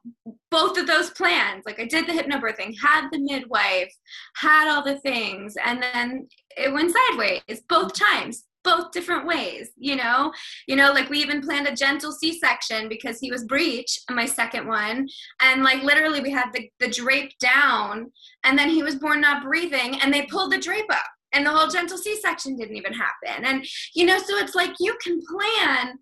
both 0.49 0.77
of 0.77 0.87
those 0.87 1.11
plans. 1.11 1.63
Like 1.65 1.79
I 1.79 1.85
did 1.85 2.07
the 2.07 2.13
hypnobirthing, 2.13 2.75
had 2.81 3.09
the 3.11 3.19
midwife, 3.19 3.93
had 4.37 4.71
all 4.71 4.83
the 4.83 4.99
things, 4.99 5.55
and 5.63 5.83
then 5.83 6.27
it 6.57 6.73
went 6.73 6.95
sideways 6.95 7.41
both 7.67 7.93
times 7.93 8.45
both 8.63 8.91
different 8.91 9.25
ways 9.25 9.71
you 9.77 9.95
know? 9.95 10.31
You 10.67 10.75
know 10.75 10.91
like 10.91 11.09
we 11.09 11.19
even 11.19 11.41
planned 11.41 11.67
a 11.67 11.75
gentle 11.75 12.11
c-section 12.11 12.89
because 12.89 13.19
he 13.19 13.31
was 13.31 13.43
breech 13.43 13.99
my 14.09 14.25
second 14.25 14.67
one 14.67 15.07
and 15.41 15.63
like 15.63 15.83
literally 15.83 16.21
we 16.21 16.31
had 16.31 16.51
the, 16.53 16.69
the 16.79 16.89
drape 16.89 17.33
down 17.39 18.11
and 18.43 18.57
then 18.57 18.69
he 18.69 18.83
was 18.83 18.95
born 18.95 19.21
not 19.21 19.43
breathing 19.43 19.99
and 20.01 20.13
they 20.13 20.25
pulled 20.27 20.51
the 20.51 20.57
drape 20.57 20.91
up 20.91 21.05
and 21.31 21.45
the 21.45 21.49
whole 21.49 21.67
gentle 21.67 21.97
c-section 21.97 22.55
didn't 22.55 22.75
even 22.75 22.93
happen 22.93 23.45
and 23.45 23.65
you 23.93 24.05
know 24.05 24.17
so 24.17 24.37
it's 24.37 24.55
like 24.55 24.73
you 24.79 24.95
can 25.01 25.19
plan 25.25 25.97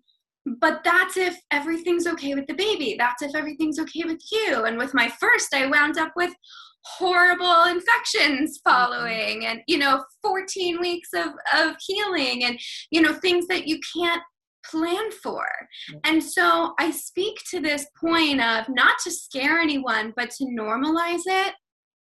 but 0.60 0.82
that's 0.84 1.16
if 1.16 1.36
everything's 1.50 2.06
okay 2.06 2.34
with 2.34 2.46
the 2.46 2.54
baby 2.54 2.96
that's 2.98 3.22
if 3.22 3.34
everything's 3.34 3.78
okay 3.78 4.04
with 4.04 4.20
you 4.32 4.64
and 4.64 4.78
with 4.78 4.94
my 4.94 5.08
first 5.20 5.54
i 5.54 5.66
wound 5.66 5.98
up 5.98 6.12
with 6.16 6.32
horrible 6.96 7.64
infections 7.64 8.58
mm-hmm. 8.58 8.70
following 8.70 9.46
and 9.46 9.60
you 9.66 9.78
know 9.78 10.04
14 10.22 10.80
weeks 10.80 11.10
of 11.14 11.28
of 11.54 11.76
healing 11.86 12.44
and 12.44 12.58
you 12.90 13.00
know 13.00 13.12
things 13.12 13.46
that 13.46 13.66
you 13.66 13.78
can't 13.96 14.22
plan 14.64 15.10
for 15.22 15.46
and 16.04 16.22
so 16.22 16.74
i 16.78 16.90
speak 16.90 17.38
to 17.50 17.60
this 17.60 17.86
point 17.98 18.40
of 18.40 18.68
not 18.68 18.96
to 19.02 19.10
scare 19.10 19.58
anyone 19.58 20.12
but 20.16 20.30
to 20.30 20.44
normalize 20.44 21.22
it 21.26 21.54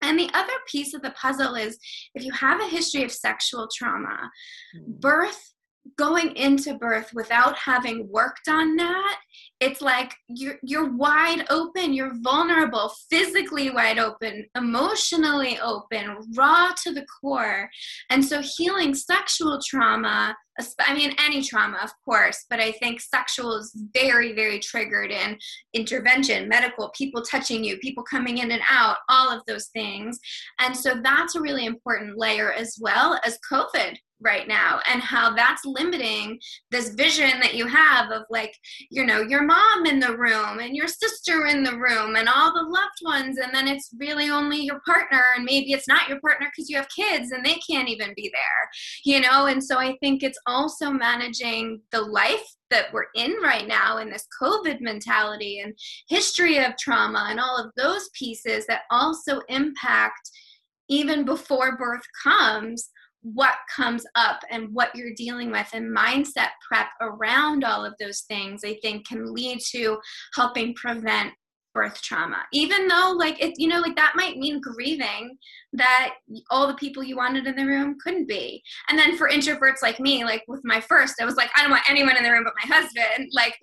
and 0.02 0.20
the 0.20 0.30
other 0.34 0.54
piece 0.72 0.94
of 0.94 1.02
the 1.02 1.12
puzzle 1.12 1.56
is 1.56 1.78
if 2.14 2.24
you 2.24 2.32
have 2.32 2.62
a 2.62 2.68
history 2.68 3.04
of 3.04 3.12
sexual 3.12 3.68
trauma 3.76 4.30
mm. 4.78 5.00
birth 5.00 5.54
going 5.98 6.36
into 6.36 6.76
birth 6.76 7.12
without 7.14 7.56
having 7.58 8.08
worked 8.12 8.48
on 8.48 8.76
that 8.76 9.20
it's 9.66 9.82
like 9.82 10.14
you're 10.28 10.58
you're 10.62 10.92
wide 10.96 11.46
open 11.50 11.94
you're 11.94 12.14
vulnerable 12.22 12.92
physically 13.10 13.70
wide 13.72 13.98
open 13.98 14.46
emotionally 14.56 15.60
open 15.60 16.18
raw 16.36 16.72
to 16.84 16.94
the 16.94 17.06
core. 17.20 17.70
And 18.10 18.24
so 18.24 18.42
healing 18.42 18.94
sexual 18.94 19.60
trauma 19.66 20.36
i 20.80 20.94
mean 20.94 21.14
any 21.20 21.44
trauma 21.44 21.78
of 21.84 21.92
course 22.06 22.46
but 22.50 22.62
i 22.62 22.72
think 22.74 23.02
sexual 23.02 23.58
is 23.58 23.78
very 23.94 24.32
very 24.34 24.58
triggered 24.58 25.12
in 25.12 25.38
intervention 25.74 26.48
medical 26.48 26.90
people 26.98 27.22
touching 27.22 27.62
you 27.62 27.78
people 27.80 28.04
coming 28.10 28.38
in 28.38 28.52
and 28.52 28.62
out 28.70 28.98
all 29.10 29.30
of 29.32 29.42
those 29.48 29.68
things. 29.68 30.20
And 30.60 30.76
so 30.76 30.96
that's 31.04 31.36
a 31.36 31.42
really 31.42 31.66
important 31.66 32.18
layer 32.18 32.52
as 32.52 32.78
well 32.80 33.20
as 33.26 33.38
covid 33.52 33.98
right 34.22 34.48
now 34.48 34.80
and 34.90 35.02
how 35.02 35.36
that's 35.36 35.66
limiting 35.66 36.40
this 36.72 36.90
vision 36.90 37.40
that 37.42 37.54
you 37.54 37.68
have 37.68 38.12
of 38.12 38.24
like 38.30 38.56
you 38.90 39.06
know 39.06 39.20
your 39.22 39.44
mom 39.44 39.55
in 39.86 40.00
the 40.00 40.18
room 40.18 40.60
and 40.60 40.76
your 40.76 40.88
sister 40.88 41.46
in 41.46 41.64
the 41.64 41.78
room 41.78 42.16
and 42.16 42.28
all 42.28 42.54
the 42.54 42.70
loved 42.70 43.00
ones 43.04 43.38
and 43.38 43.54
then 43.54 43.68
it's 43.68 43.92
really 44.00 44.30
only 44.30 44.58
your 44.58 44.82
partner 44.86 45.22
and 45.36 45.46
maybe 45.46 45.72
it's 45.72 45.88
not 45.88 46.10
your 46.10 46.20
partner 46.20 46.48
because 46.48 46.70
you 46.70 46.76
have 46.76 46.88
kids 46.90 47.32
and 47.32 47.46
they 47.46 47.56
can't 47.70 47.90
even 47.90 48.14
be 48.16 48.32
there 48.34 48.70
you 49.04 49.22
know? 49.22 49.46
And 49.46 49.64
so 49.64 49.78
i 49.78 49.96
think 50.02 50.24
it's 50.24 50.40
also 50.46 50.90
managing 50.90 51.82
the 51.92 52.02
life 52.02 52.46
that 52.72 52.92
we're 52.92 53.06
in 53.16 53.36
right 53.44 53.68
now 53.68 53.98
in 54.00 54.10
this 54.10 54.28
covid 54.42 54.82
mentality 54.82 55.60
and 55.60 55.74
history 56.10 56.58
of 56.58 56.78
trauma 56.78 57.28
and 57.30 57.40
all 57.40 57.58
of 57.58 57.72
those 57.78 58.10
pieces 58.18 58.66
that 58.68 58.82
also 58.90 59.42
impact 59.50 60.30
even 60.90 61.26
before 61.26 61.78
birth 61.78 62.04
comes 62.24 62.90
what 63.34 63.56
comes 63.76 64.06
up 64.16 64.40
and 64.52 64.70
what 64.72 64.96
you're 64.96 65.14
dealing 65.16 65.52
with 65.52 65.68
and 65.74 65.96
mindset 65.96 66.50
prep 66.68 66.88
around 67.02 67.64
all 67.64 67.84
of 67.84 67.94
those 68.00 68.22
things 68.22 68.62
i 68.64 68.78
think 68.82 69.08
can 69.08 69.34
lead 69.34 69.60
to 69.60 69.98
helping 70.36 70.74
prevent 70.76 71.34
birth 71.76 72.02
trauma. 72.02 72.42
Even 72.54 72.88
though 72.88 73.14
like 73.16 73.40
it 73.44 73.54
you 73.58 73.68
know 73.68 73.82
like 73.82 73.96
that 73.98 74.14
might 74.16 74.38
mean 74.38 74.62
grieving 74.62 75.38
that 75.74 76.16
all 76.50 76.68
the 76.68 76.74
people 76.76 77.04
you 77.04 77.18
wanted 77.18 77.46
in 77.46 77.56
the 77.56 77.66
room 77.66 77.98
couldn't 78.02 78.28
be. 78.28 78.64
And 78.90 78.98
then 78.98 79.18
for 79.18 79.30
introverts 79.30 79.84
like 79.84 80.00
me 80.00 80.24
like 80.24 80.44
with 80.48 80.62
my 80.64 80.80
first 80.80 81.16
i 81.22 81.26
was 81.26 81.36
like 81.36 81.52
i 81.56 81.62
don't 81.62 81.72
want 81.72 81.88
anyone 81.90 82.18
in 82.18 82.24
the 82.24 82.32
room 82.32 82.46
but 82.46 82.54
my 82.64 82.74
husband. 82.74 83.30
Like 83.34 83.56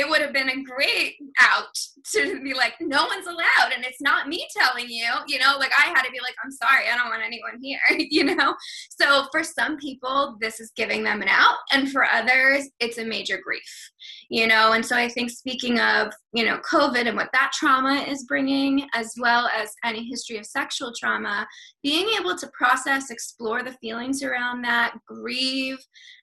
it 0.00 0.08
would 0.08 0.22
have 0.22 0.32
been 0.32 0.48
a 0.48 0.62
great 0.62 1.16
out 1.40 1.76
to 2.12 2.40
be 2.42 2.54
like, 2.54 2.74
no 2.80 3.04
one's 3.04 3.26
allowed. 3.26 3.72
And 3.74 3.84
it's 3.84 4.00
not 4.00 4.28
me 4.28 4.46
telling 4.56 4.88
you, 4.88 5.06
you 5.26 5.38
know, 5.38 5.56
like 5.58 5.72
I 5.78 5.88
had 5.88 6.02
to 6.02 6.10
be 6.10 6.20
like, 6.22 6.34
I'm 6.42 6.50
sorry, 6.50 6.84
I 6.90 6.96
don't 6.96 7.10
want 7.10 7.22
anyone 7.22 7.60
here, 7.60 7.78
you 8.10 8.34
know? 8.34 8.54
So 8.98 9.26
for 9.30 9.44
some 9.44 9.76
people, 9.76 10.38
this 10.40 10.58
is 10.58 10.72
giving 10.74 11.04
them 11.04 11.20
an 11.20 11.28
out. 11.28 11.58
And 11.70 11.92
for 11.92 12.06
others, 12.06 12.70
it's 12.80 12.96
a 12.96 13.04
major 13.04 13.38
grief, 13.44 13.90
you 14.30 14.46
know? 14.46 14.72
And 14.72 14.84
so 14.84 14.96
I 14.96 15.08
think 15.08 15.30
speaking 15.30 15.78
of, 15.80 16.12
you 16.32 16.46
know, 16.46 16.58
COVID 16.58 17.06
and 17.06 17.16
what 17.16 17.30
that 17.34 17.52
trauma 17.52 18.04
is 18.08 18.24
bringing, 18.24 18.88
as 18.94 19.12
well 19.18 19.50
as 19.54 19.70
any 19.84 20.04
history 20.04 20.38
of 20.38 20.46
sexual 20.46 20.92
trauma, 20.98 21.46
being 21.82 22.08
able 22.18 22.36
to 22.38 22.50
process, 22.56 23.10
explore 23.10 23.62
the 23.62 23.76
feelings 23.82 24.22
around 24.22 24.62
that, 24.62 24.94
grieve, 25.06 25.78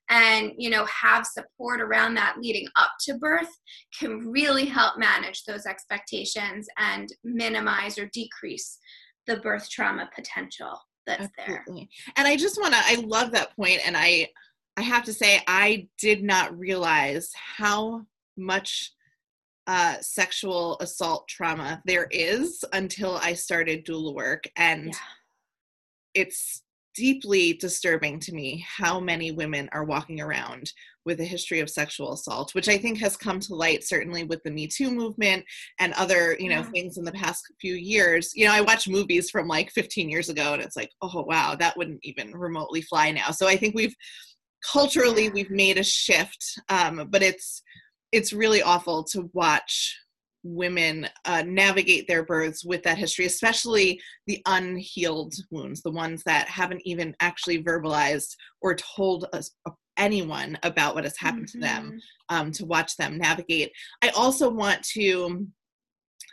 and 0.09 0.51
you 0.57 0.69
know 0.69 0.85
have 0.85 1.25
support 1.25 1.81
around 1.81 2.13
that 2.13 2.37
leading 2.39 2.67
up 2.77 2.91
to 2.99 3.15
birth 3.15 3.49
can 3.97 4.19
really 4.19 4.65
help 4.65 4.97
manage 4.97 5.43
those 5.43 5.65
expectations 5.65 6.67
and 6.77 7.09
minimize 7.23 7.97
or 7.97 8.09
decrease 8.13 8.77
the 9.27 9.37
birth 9.37 9.69
trauma 9.69 10.09
potential 10.15 10.79
that's 11.05 11.29
Absolutely. 11.39 11.89
there 12.05 12.13
and 12.17 12.27
i 12.27 12.35
just 12.35 12.59
want 12.59 12.73
to 12.73 12.79
i 12.85 12.95
love 13.05 13.31
that 13.31 13.55
point 13.55 13.79
and 13.85 13.95
i 13.97 14.27
i 14.77 14.81
have 14.81 15.03
to 15.03 15.13
say 15.13 15.41
i 15.47 15.87
did 15.97 16.23
not 16.23 16.57
realize 16.57 17.31
how 17.33 18.01
much 18.37 18.91
uh, 19.67 19.97
sexual 19.99 20.77
assault 20.79 21.27
trauma 21.27 21.81
there 21.85 22.07
is 22.11 22.63
until 22.71 23.17
i 23.17 23.33
started 23.33 23.85
doula 23.85 24.15
work 24.15 24.45
and 24.55 24.87
yeah. 24.87 24.93
it's 26.13 26.63
deeply 26.97 27.53
disturbing 27.53 28.19
to 28.19 28.33
me 28.33 28.65
how 28.67 28.99
many 28.99 29.31
women 29.31 29.69
are 29.71 29.83
walking 29.83 30.19
around 30.19 30.71
with 31.05 31.21
a 31.21 31.23
history 31.23 31.59
of 31.59 31.69
sexual 31.69 32.13
assault 32.13 32.53
which 32.55 32.67
i 32.67 32.77
think 32.77 32.97
has 32.97 33.15
come 33.15 33.39
to 33.39 33.53
light 33.53 33.83
certainly 33.83 34.23
with 34.23 34.41
the 34.43 34.51
me 34.51 34.67
too 34.67 34.89
movement 34.89 35.45
and 35.79 35.93
other 35.93 36.35
you 36.39 36.49
know 36.49 36.57
yeah. 36.57 36.71
things 36.71 36.97
in 36.97 37.05
the 37.05 37.11
past 37.11 37.45
few 37.61 37.75
years 37.75 38.31
you 38.33 38.45
know 38.45 38.51
i 38.51 38.61
watch 38.61 38.87
movies 38.87 39.29
from 39.29 39.47
like 39.47 39.71
15 39.71 40.09
years 40.09 40.29
ago 40.29 40.53
and 40.53 40.61
it's 40.61 40.75
like 40.75 40.91
oh 41.01 41.23
wow 41.27 41.55
that 41.55 41.77
wouldn't 41.77 41.99
even 42.01 42.31
remotely 42.31 42.81
fly 42.81 43.11
now 43.11 43.29
so 43.29 43.47
i 43.47 43.55
think 43.55 43.75
we've 43.75 43.95
culturally 44.73 45.29
we've 45.29 45.51
made 45.51 45.77
a 45.77 45.83
shift 45.83 46.59
um, 46.69 47.07
but 47.11 47.21
it's 47.21 47.61
it's 48.11 48.33
really 48.33 48.61
awful 48.63 49.03
to 49.03 49.29
watch 49.33 49.95
women 50.47 51.07
uh, 51.25 51.43
navigate 51.45 52.07
their 52.07 52.23
births 52.23 52.63
with 52.63 52.83
that 52.83 52.97
history, 52.97 53.25
especially 53.25 53.99
the 54.25 54.41
unhealed 54.45 55.33
wounds, 55.51 55.81
the 55.81 55.91
ones 55.91 56.23
that 56.25 56.47
haven't 56.47 56.81
even 56.85 57.15
actually 57.19 57.63
verbalized 57.63 58.35
or 58.61 58.75
told 58.75 59.27
us 59.33 59.51
uh, 59.65 59.71
anyone 59.97 60.57
about 60.63 60.95
what 60.95 61.03
has 61.03 61.17
happened 61.17 61.47
mm-hmm. 61.47 61.59
to 61.59 61.67
them, 61.67 61.85
mm-hmm. 61.85 62.35
um, 62.35 62.51
to 62.51 62.65
watch 62.65 62.95
them 62.97 63.17
navigate. 63.17 63.71
I 64.03 64.09
also 64.09 64.49
want 64.49 64.83
to 64.93 65.47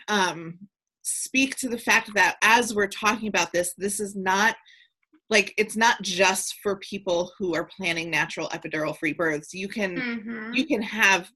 um, 0.09 0.59
speak 1.03 1.57
to 1.57 1.69
the 1.69 1.79
fact 1.79 2.11
that 2.15 2.37
as 2.43 2.75
we're 2.75 2.87
talking 2.87 3.29
about 3.29 3.53
this, 3.53 3.75
this 3.77 4.01
is 4.01 4.15
not 4.15 4.57
like 5.31 5.55
it's 5.57 5.77
not 5.77 6.01
just 6.03 6.57
for 6.63 6.77
people 6.77 7.33
who 7.39 7.55
are 7.55 7.69
planning 7.77 8.11
natural 8.11 8.49
epidural 8.49 8.97
free 8.97 9.15
births 9.15 9.55
you 9.55 9.69
can 9.69 9.97
mm-hmm. 9.97 10.53
you 10.53 10.67
can 10.67 10.83
have 10.83 11.31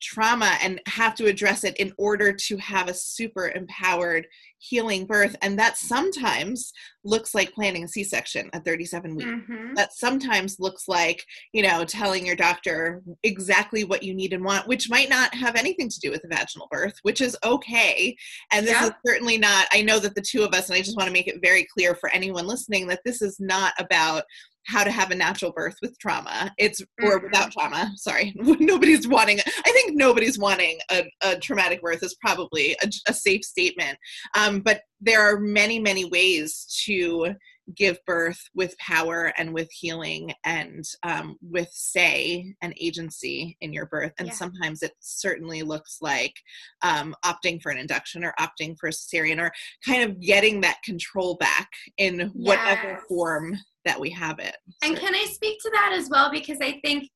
trauma 0.00 0.56
and 0.62 0.80
have 0.86 1.14
to 1.14 1.26
address 1.26 1.64
it 1.64 1.76
in 1.76 1.92
order 1.98 2.32
to 2.32 2.56
have 2.56 2.88
a 2.88 2.94
super 2.94 3.50
empowered 3.54 4.26
healing 4.60 5.06
birth 5.06 5.34
and 5.40 5.58
that 5.58 5.78
sometimes 5.78 6.72
looks 7.02 7.34
like 7.34 7.52
planning 7.52 7.84
a 7.84 7.88
c-section 7.88 8.50
at 8.52 8.62
37 8.62 9.16
weeks 9.16 9.28
mm-hmm. 9.28 9.74
that 9.74 9.94
sometimes 9.94 10.60
looks 10.60 10.86
like 10.86 11.24
you 11.54 11.62
know 11.62 11.82
telling 11.82 12.26
your 12.26 12.36
doctor 12.36 13.02
exactly 13.22 13.84
what 13.84 14.02
you 14.02 14.12
need 14.12 14.34
and 14.34 14.44
want 14.44 14.68
which 14.68 14.90
might 14.90 15.08
not 15.08 15.32
have 15.34 15.56
anything 15.56 15.88
to 15.88 15.98
do 16.00 16.10
with 16.10 16.22
a 16.24 16.28
vaginal 16.28 16.68
birth 16.70 16.94
which 17.02 17.22
is 17.22 17.36
okay 17.42 18.14
and 18.52 18.66
this 18.66 18.74
yeah. 18.74 18.86
is 18.86 18.92
certainly 19.04 19.38
not 19.38 19.66
i 19.72 19.80
know 19.80 19.98
that 19.98 20.14
the 20.14 20.20
two 20.20 20.42
of 20.42 20.52
us 20.52 20.68
and 20.68 20.76
i 20.76 20.82
just 20.82 20.96
want 20.96 21.06
to 21.06 21.12
make 21.12 21.26
it 21.26 21.40
very 21.42 21.66
clear 21.72 21.94
for 21.94 22.10
anyone 22.10 22.46
listening 22.46 22.86
that 22.86 23.00
this 23.02 23.22
is 23.22 23.40
not 23.40 23.72
about 23.78 24.24
how 24.66 24.84
to 24.84 24.90
have 24.90 25.10
a 25.10 25.14
natural 25.14 25.52
birth 25.52 25.76
with 25.82 25.98
trauma. 25.98 26.52
It's 26.58 26.80
or 27.02 27.16
mm-hmm. 27.16 27.26
without 27.26 27.52
trauma 27.52 27.90
sorry. 27.96 28.34
Nobody's 28.36 29.08
wanting 29.08 29.40
i 29.40 29.72
think 29.72 29.96
nobody's 29.96 30.38
wanting 30.38 30.78
a, 30.90 31.04
a 31.22 31.38
traumatic 31.38 31.82
birth 31.82 32.02
is 32.02 32.16
probably 32.20 32.76
a, 32.82 32.90
a 33.08 33.14
safe 33.14 33.44
statement. 33.44 33.98
Um, 34.36 34.60
but 34.60 34.82
there 35.00 35.20
are 35.20 35.38
many 35.38 35.78
many 35.78 36.04
ways 36.04 36.66
to 36.86 37.34
give 37.76 37.98
birth 38.06 38.40
with 38.54 38.76
power 38.78 39.32
and 39.38 39.52
with 39.52 39.70
healing 39.70 40.32
and 40.44 40.84
um, 41.02 41.36
with 41.42 41.68
say 41.72 42.54
and 42.62 42.74
agency 42.80 43.56
in 43.60 43.72
your 43.72 43.86
birth. 43.86 44.12
And 44.18 44.28
yeah. 44.28 44.34
sometimes 44.34 44.82
it 44.82 44.92
certainly 45.00 45.62
looks 45.62 45.98
like 46.00 46.34
um, 46.82 47.14
opting 47.24 47.60
for 47.62 47.70
an 47.70 47.78
induction 47.78 48.24
or 48.24 48.34
opting 48.40 48.76
for 48.78 48.88
a 48.88 48.92
cesarean 48.92 49.40
or 49.40 49.52
kind 49.86 50.02
of 50.02 50.20
getting 50.20 50.60
that 50.60 50.82
control 50.84 51.36
back 51.36 51.68
in 51.98 52.30
whatever 52.34 53.02
form 53.08 53.56
that 53.84 54.00
we 54.00 54.10
have 54.10 54.38
it. 54.38 54.56
And 54.82 54.96
can 54.96 55.14
I 55.14 55.24
speak 55.24 55.58
to 55.62 55.70
that 55.70 55.92
as 55.94 56.08
well? 56.10 56.30
Because 56.30 56.58
I 56.60 56.80
think 56.84 57.08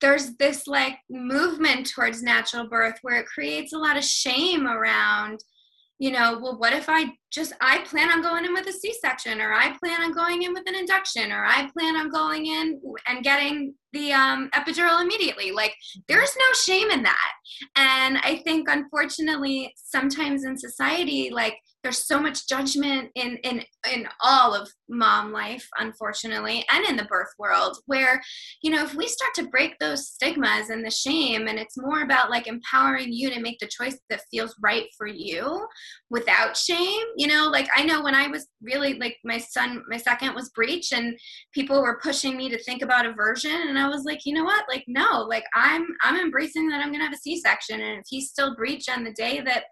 there's 0.00 0.34
this 0.36 0.66
like 0.66 0.98
movement 1.08 1.88
towards 1.88 2.22
natural 2.22 2.68
birth 2.68 2.96
where 3.02 3.20
it 3.20 3.26
creates 3.26 3.72
a 3.72 3.78
lot 3.78 3.96
of 3.96 4.04
shame 4.04 4.66
around 4.66 5.40
you 6.02 6.10
know, 6.10 6.36
well, 6.42 6.58
what 6.58 6.72
if 6.72 6.86
I 6.88 7.12
just, 7.30 7.52
I 7.60 7.78
plan 7.84 8.10
on 8.10 8.22
going 8.22 8.44
in 8.44 8.52
with 8.52 8.66
a 8.66 8.72
C 8.72 8.92
section, 9.00 9.40
or 9.40 9.52
I 9.52 9.76
plan 9.78 10.02
on 10.02 10.12
going 10.12 10.42
in 10.42 10.52
with 10.52 10.64
an 10.66 10.74
induction, 10.74 11.30
or 11.30 11.44
I 11.44 11.70
plan 11.72 11.94
on 11.94 12.10
going 12.10 12.46
in 12.46 12.80
and 13.06 13.22
getting 13.22 13.74
the 13.92 14.12
um, 14.12 14.50
epidural 14.52 15.00
immediately. 15.00 15.52
Like, 15.52 15.76
there's 16.08 16.36
no 16.36 16.44
shame 16.54 16.90
in 16.90 17.04
that. 17.04 17.32
And 17.76 18.18
I 18.18 18.42
think, 18.44 18.68
unfortunately, 18.68 19.72
sometimes 19.76 20.44
in 20.44 20.58
society, 20.58 21.30
like, 21.30 21.54
there's 21.82 22.06
so 22.06 22.20
much 22.20 22.48
judgment 22.48 23.10
in 23.14 23.36
in 23.38 23.62
in 23.92 24.06
all 24.20 24.54
of 24.54 24.68
mom 24.88 25.32
life 25.32 25.66
unfortunately 25.78 26.64
and 26.70 26.84
in 26.86 26.96
the 26.96 27.04
birth 27.04 27.30
world 27.38 27.76
where 27.86 28.20
you 28.62 28.70
know 28.70 28.82
if 28.82 28.94
we 28.94 29.06
start 29.08 29.32
to 29.34 29.48
break 29.48 29.78
those 29.78 30.08
stigmas 30.08 30.70
and 30.70 30.84
the 30.84 30.90
shame 30.90 31.48
and 31.48 31.58
it's 31.58 31.76
more 31.76 32.02
about 32.02 32.30
like 32.30 32.46
empowering 32.46 33.12
you 33.12 33.30
to 33.30 33.40
make 33.40 33.58
the 33.58 33.68
choice 33.68 33.98
that 34.10 34.22
feels 34.30 34.54
right 34.62 34.86
for 34.96 35.06
you 35.06 35.66
without 36.10 36.56
shame 36.56 37.04
you 37.16 37.26
know 37.26 37.48
like 37.50 37.68
i 37.74 37.82
know 37.82 38.02
when 38.02 38.14
i 38.14 38.26
was 38.26 38.46
really 38.62 38.94
like 38.98 39.16
my 39.24 39.38
son 39.38 39.82
my 39.88 39.96
second 39.96 40.34
was 40.34 40.50
breech 40.50 40.92
and 40.92 41.18
people 41.52 41.80
were 41.80 42.00
pushing 42.02 42.36
me 42.36 42.48
to 42.48 42.62
think 42.62 42.82
about 42.82 43.06
a 43.06 43.12
version 43.12 43.68
and 43.68 43.78
i 43.78 43.88
was 43.88 44.04
like 44.04 44.20
you 44.24 44.34
know 44.34 44.44
what? 44.44 44.64
Like 44.68 44.84
no 44.86 45.22
like 45.28 45.44
i'm 45.54 45.86
i'm 46.02 46.18
embracing 46.18 46.68
that 46.68 46.80
i'm 46.80 46.92
gonna 46.92 47.04
have 47.04 47.12
a 47.12 47.16
c-section 47.16 47.80
and 47.80 47.98
if 47.98 48.04
he's 48.08 48.30
still 48.30 48.54
breech 48.54 48.88
on 48.88 49.04
the 49.04 49.12
day 49.12 49.40
that 49.40 49.64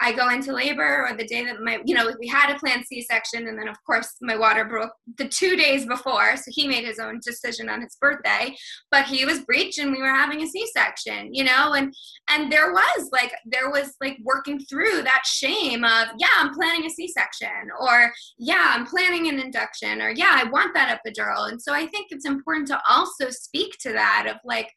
I 0.00 0.12
go 0.12 0.28
into 0.28 0.52
labor 0.52 1.06
or 1.06 1.16
the 1.16 1.26
day 1.26 1.44
that 1.44 1.60
my, 1.62 1.78
you 1.84 1.94
know, 1.94 2.12
we 2.20 2.26
had 2.26 2.54
a 2.54 2.58
planned 2.58 2.84
C-section 2.86 3.48
and 3.48 3.58
then 3.58 3.68
of 3.68 3.76
course 3.84 4.16
my 4.20 4.36
water 4.36 4.64
broke 4.64 4.92
the 5.16 5.28
two 5.28 5.56
days 5.56 5.86
before. 5.86 6.36
So 6.36 6.44
he 6.48 6.68
made 6.68 6.84
his 6.84 6.98
own 6.98 7.20
decision 7.24 7.68
on 7.68 7.80
his 7.80 7.96
birthday, 8.00 8.54
but 8.90 9.06
he 9.06 9.24
was 9.24 9.44
breech 9.44 9.78
and 9.78 9.92
we 9.92 10.02
were 10.02 10.14
having 10.14 10.42
a 10.42 10.46
C-section, 10.46 11.34
you 11.34 11.44
know, 11.44 11.72
and, 11.74 11.94
and 12.28 12.52
there 12.52 12.72
was 12.72 13.08
like, 13.12 13.32
there 13.46 13.70
was 13.70 13.94
like 14.00 14.18
working 14.22 14.58
through 14.60 15.02
that 15.02 15.22
shame 15.24 15.84
of, 15.84 16.08
yeah, 16.18 16.28
I'm 16.36 16.52
planning 16.52 16.84
a 16.84 16.90
C-section 16.90 17.70
or 17.80 18.12
yeah, 18.38 18.72
I'm 18.74 18.86
planning 18.86 19.28
an 19.28 19.40
induction 19.40 20.02
or 20.02 20.10
yeah, 20.10 20.32
I 20.32 20.48
want 20.50 20.74
that 20.74 21.00
epidural. 21.00 21.50
And 21.50 21.60
so 21.60 21.72
I 21.72 21.86
think 21.86 22.08
it's 22.10 22.26
important 22.26 22.68
to 22.68 22.80
also 22.88 23.30
speak 23.30 23.76
to 23.80 23.92
that 23.92 24.26
of 24.28 24.36
like, 24.44 24.70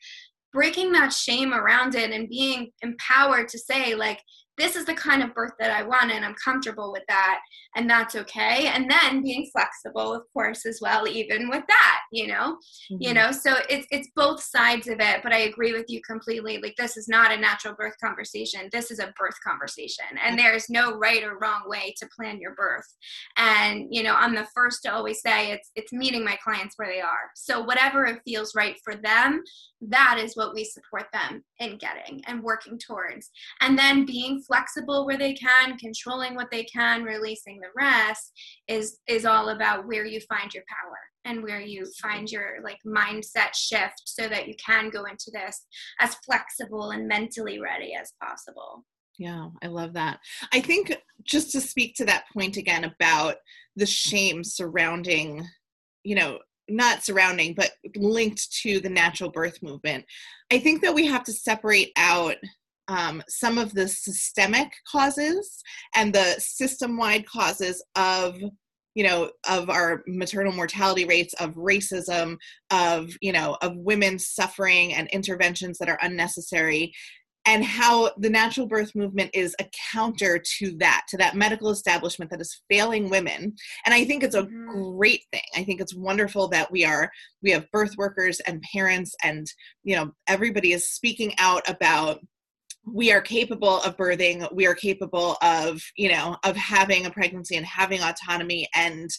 breaking 0.52 0.92
that 0.92 1.14
shame 1.14 1.54
around 1.54 1.94
it 1.94 2.12
and 2.12 2.28
being 2.28 2.72
empowered 2.82 3.48
to 3.48 3.60
say 3.60 3.94
like 3.94 4.20
this 4.60 4.76
is 4.76 4.86
the 4.86 4.94
kind 4.94 5.24
of 5.24 5.34
birth 5.34 5.54
that 5.60 5.72
I 5.72 5.84
want 5.84 6.12
and 6.12 6.24
I'm 6.26 6.36
comfortable 6.36 6.92
with 6.92 7.04
that 7.08 7.40
and 7.76 7.90
that's 7.90 8.16
okay. 8.16 8.68
And 8.68 8.90
then 8.90 9.24
being 9.24 9.50
flexible 9.52 10.14
of 10.14 10.24
course 10.34 10.66
as 10.66 10.80
well 10.82 11.08
even 11.08 11.50
with 11.50 11.64
that 11.68 12.02
you 12.12 12.28
know? 12.28 12.58
Mm-hmm. 12.92 12.98
you 13.00 13.14
know 13.14 13.32
so 13.32 13.56
it's 13.70 13.88
it's 13.92 14.10
both 14.16 14.42
sides 14.42 14.88
of 14.88 15.00
it 15.00 15.22
but 15.24 15.34
I 15.34 15.40
agree 15.40 15.72
with 15.72 15.86
you 15.88 16.02
completely. 16.02 16.60
Like 16.62 16.76
this 16.78 16.98
is 16.98 17.08
not 17.08 17.32
a 17.32 17.38
natural 17.38 17.74
birth 17.74 17.96
conversation. 18.04 18.70
This 18.72 18.92
is 18.92 19.00
a 19.00 19.14
birth 19.18 19.38
conversation 19.46 20.06
and 20.24 20.38
there's 20.38 20.70
no 20.70 20.98
right 20.98 21.24
or 21.24 21.40
wrong 21.40 21.62
way 21.66 21.94
to 21.98 22.10
plan 22.16 22.40
your 22.40 22.56
birth. 22.56 22.88
And 23.38 23.88
you 23.90 24.04
know 24.04 24.16
I'm 24.16 24.36
the 24.36 24.48
first 24.54 24.84
to 24.84 24.94
always 24.94 25.22
say 25.22 25.52
it's 25.52 25.72
it's 25.76 25.94
meeting 25.94 26.24
my 26.24 26.38
clients 26.44 26.76
where 26.78 26.90
they 26.90 27.02
are. 27.02 27.32
So 27.36 27.62
whatever 27.62 28.06
it 28.06 28.22
feels 28.26 28.56
right 28.56 28.76
for 28.84 28.96
them 28.96 29.44
that 29.82 30.20
is 30.22 30.36
what 30.36 30.54
we 30.54 30.64
support 30.64 31.06
them 31.14 31.44
in 31.60 31.78
getting 31.78 32.22
and 32.28 32.44
working 32.44 32.78
towards. 32.78 33.32
And 33.62 33.78
then 33.78 34.06
being 34.06 34.42
flexible 34.42 35.06
where 35.06 35.18
they 35.18 35.34
can 35.34 35.78
controlling 35.78 36.36
what 36.36 36.52
they 36.52 36.64
can 36.66 37.04
releasing 37.04 37.60
the 37.60 37.68
rest 37.76 38.32
is 38.68 39.00
is 39.08 39.26
all 39.26 39.50
about 39.50 39.88
where 39.88 40.06
you 40.06 40.20
find 40.22 40.54
your 40.54 40.64
power 40.68 40.98
and 41.26 41.44
where 41.44 41.62
you 41.62 41.86
find 42.02 42.30
your 42.30 42.58
like 42.64 42.80
mindset 42.86 43.54
shift 43.54 44.02
so 44.06 44.28
that 44.28 44.48
you 44.48 44.56
can 44.64 44.90
go 44.90 45.06
into 45.06 45.32
this 45.32 45.66
as 46.00 46.16
flexible 46.26 46.92
and 46.92 47.08
mentally 47.08 47.60
ready 47.60 47.94
as 48.00 48.14
possible. 48.22 48.86
Yeah 49.18 49.50
i 49.62 49.68
love 49.68 49.94
that. 49.94 50.20
I 50.54 50.60
think 50.60 50.96
just 51.24 51.52
to 51.52 51.62
speak 51.62 51.96
to 51.96 52.06
that 52.06 52.26
point 52.34 52.58
again 52.58 52.84
about 52.84 53.36
the 53.76 53.86
shame 53.86 54.44
surrounding 54.44 55.46
you 56.04 56.16
know 56.16 56.40
not 56.70 57.04
surrounding, 57.04 57.54
but 57.54 57.72
linked 57.96 58.52
to 58.62 58.80
the 58.80 58.90
natural 58.90 59.32
birth 59.32 59.62
movement. 59.62 60.06
I 60.52 60.60
think 60.60 60.82
that 60.82 60.94
we 60.94 61.06
have 61.06 61.24
to 61.26 61.34
separate 61.34 61.92
out 61.98 62.36
um, 62.88 63.22
some 63.28 63.58
of 63.58 63.74
the 63.74 63.88
systemic 63.88 64.72
causes 64.92 65.62
and 65.96 66.14
the 66.14 66.36
system 66.40 66.98
wide 66.98 67.26
causes 67.28 67.84
of 67.96 68.36
you 68.96 69.04
know 69.04 69.30
of 69.48 69.70
our 69.70 70.04
maternal 70.08 70.52
mortality 70.52 71.06
rates 71.06 71.36
of 71.36 71.54
racism 71.54 72.36
of 72.72 73.10
you 73.22 73.32
know 73.32 73.56
of 73.62 73.78
women 73.78 74.18
suffering 74.18 74.96
and 74.96 75.08
interventions 75.10 75.78
that 75.78 75.88
are 75.88 76.00
unnecessary 76.02 76.92
and 77.46 77.64
how 77.64 78.12
the 78.18 78.30
natural 78.30 78.68
birth 78.68 78.94
movement 78.96 79.32
is 79.34 79.56
a 79.60 79.70
counter 79.92 80.42
to 80.58 80.76
that 80.78 81.04
to 81.10 81.18
that 81.18 81.36
medical 81.36 81.70
establishment 81.70 82.30
that 82.32 82.42
is 82.42 82.62
failing 82.70 83.10
women. 83.10 83.54
And 83.86 83.94
i 83.94 84.04
think 84.06 84.24
it's 84.24 84.36
a 84.36 84.44
mm-hmm. 84.44 84.98
great 84.98 85.24
thing. 85.32 85.42
I 85.56 85.64
think 85.64 85.82
it's 85.82 85.96
wonderful 85.96 86.48
that 86.50 86.72
we 86.72 86.86
are 86.86 87.12
we 87.42 87.52
have 87.52 87.72
birth 87.72 87.96
workers 87.98 88.40
and 88.42 88.64
parents 88.74 89.16
and 89.24 89.48
you 89.84 89.96
know 89.96 90.12
everybody 90.28 90.74
is 90.74 90.90
speaking 90.90 91.34
out 91.38 91.68
about 91.70 92.20
we 92.86 93.12
are 93.12 93.22
capable 93.22 93.82
of 93.82 93.98
birthing. 93.98 94.52
We 94.54 94.66
are 94.66 94.76
capable 94.76 95.38
of 95.42 95.82
you 95.96 96.10
know 96.10 96.38
of 96.44 96.56
having 96.56 97.06
a 97.06 97.12
pregnancy 97.12 97.56
and 97.56 97.66
having 97.66 98.02
autonomy 98.02 98.68
and 98.76 99.10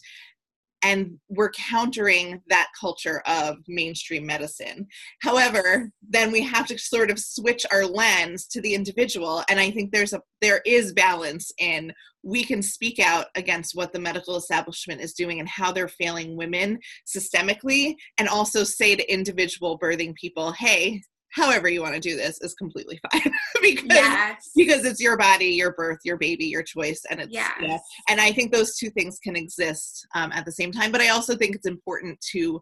and 0.82 1.18
we're 1.28 1.50
countering 1.50 2.40
that 2.48 2.68
culture 2.78 3.22
of 3.26 3.56
mainstream 3.68 4.26
medicine. 4.26 4.86
However, 5.22 5.90
then 6.08 6.32
we 6.32 6.42
have 6.42 6.66
to 6.66 6.78
sort 6.78 7.10
of 7.10 7.18
switch 7.18 7.64
our 7.72 7.84
lens 7.84 8.46
to 8.48 8.60
the 8.60 8.74
individual 8.74 9.42
and 9.48 9.60
I 9.60 9.70
think 9.70 9.92
there's 9.92 10.12
a 10.12 10.22
there 10.40 10.62
is 10.64 10.92
balance 10.92 11.52
in 11.58 11.92
we 12.22 12.44
can 12.44 12.62
speak 12.62 12.98
out 12.98 13.26
against 13.34 13.74
what 13.74 13.92
the 13.92 13.98
medical 13.98 14.36
establishment 14.36 15.00
is 15.00 15.14
doing 15.14 15.40
and 15.40 15.48
how 15.48 15.72
they're 15.72 15.88
failing 15.88 16.36
women 16.36 16.78
systemically 17.06 17.94
and 18.18 18.28
also 18.28 18.62
say 18.62 18.94
to 18.94 19.12
individual 19.12 19.78
birthing 19.78 20.14
people, 20.14 20.52
"Hey, 20.52 21.02
however 21.32 21.68
you 21.68 21.80
want 21.80 21.94
to 21.94 22.00
do 22.00 22.16
this 22.16 22.40
is 22.40 22.54
completely 22.54 23.00
fine 23.12 23.32
because 23.62 23.84
yes. 23.88 24.50
because 24.56 24.84
it's 24.84 25.00
your 25.00 25.16
body 25.16 25.46
your 25.46 25.72
birth 25.72 25.98
your 26.04 26.16
baby 26.16 26.46
your 26.46 26.62
choice 26.62 27.02
and 27.10 27.20
it's 27.20 27.32
yes. 27.32 27.52
yeah 27.60 27.78
and 28.08 28.20
i 28.20 28.32
think 28.32 28.52
those 28.52 28.76
two 28.76 28.90
things 28.90 29.18
can 29.22 29.36
exist 29.36 30.06
um, 30.14 30.32
at 30.32 30.44
the 30.44 30.52
same 30.52 30.72
time 30.72 30.92
but 30.92 31.00
i 31.00 31.08
also 31.08 31.36
think 31.36 31.54
it's 31.54 31.66
important 31.66 32.18
to 32.20 32.60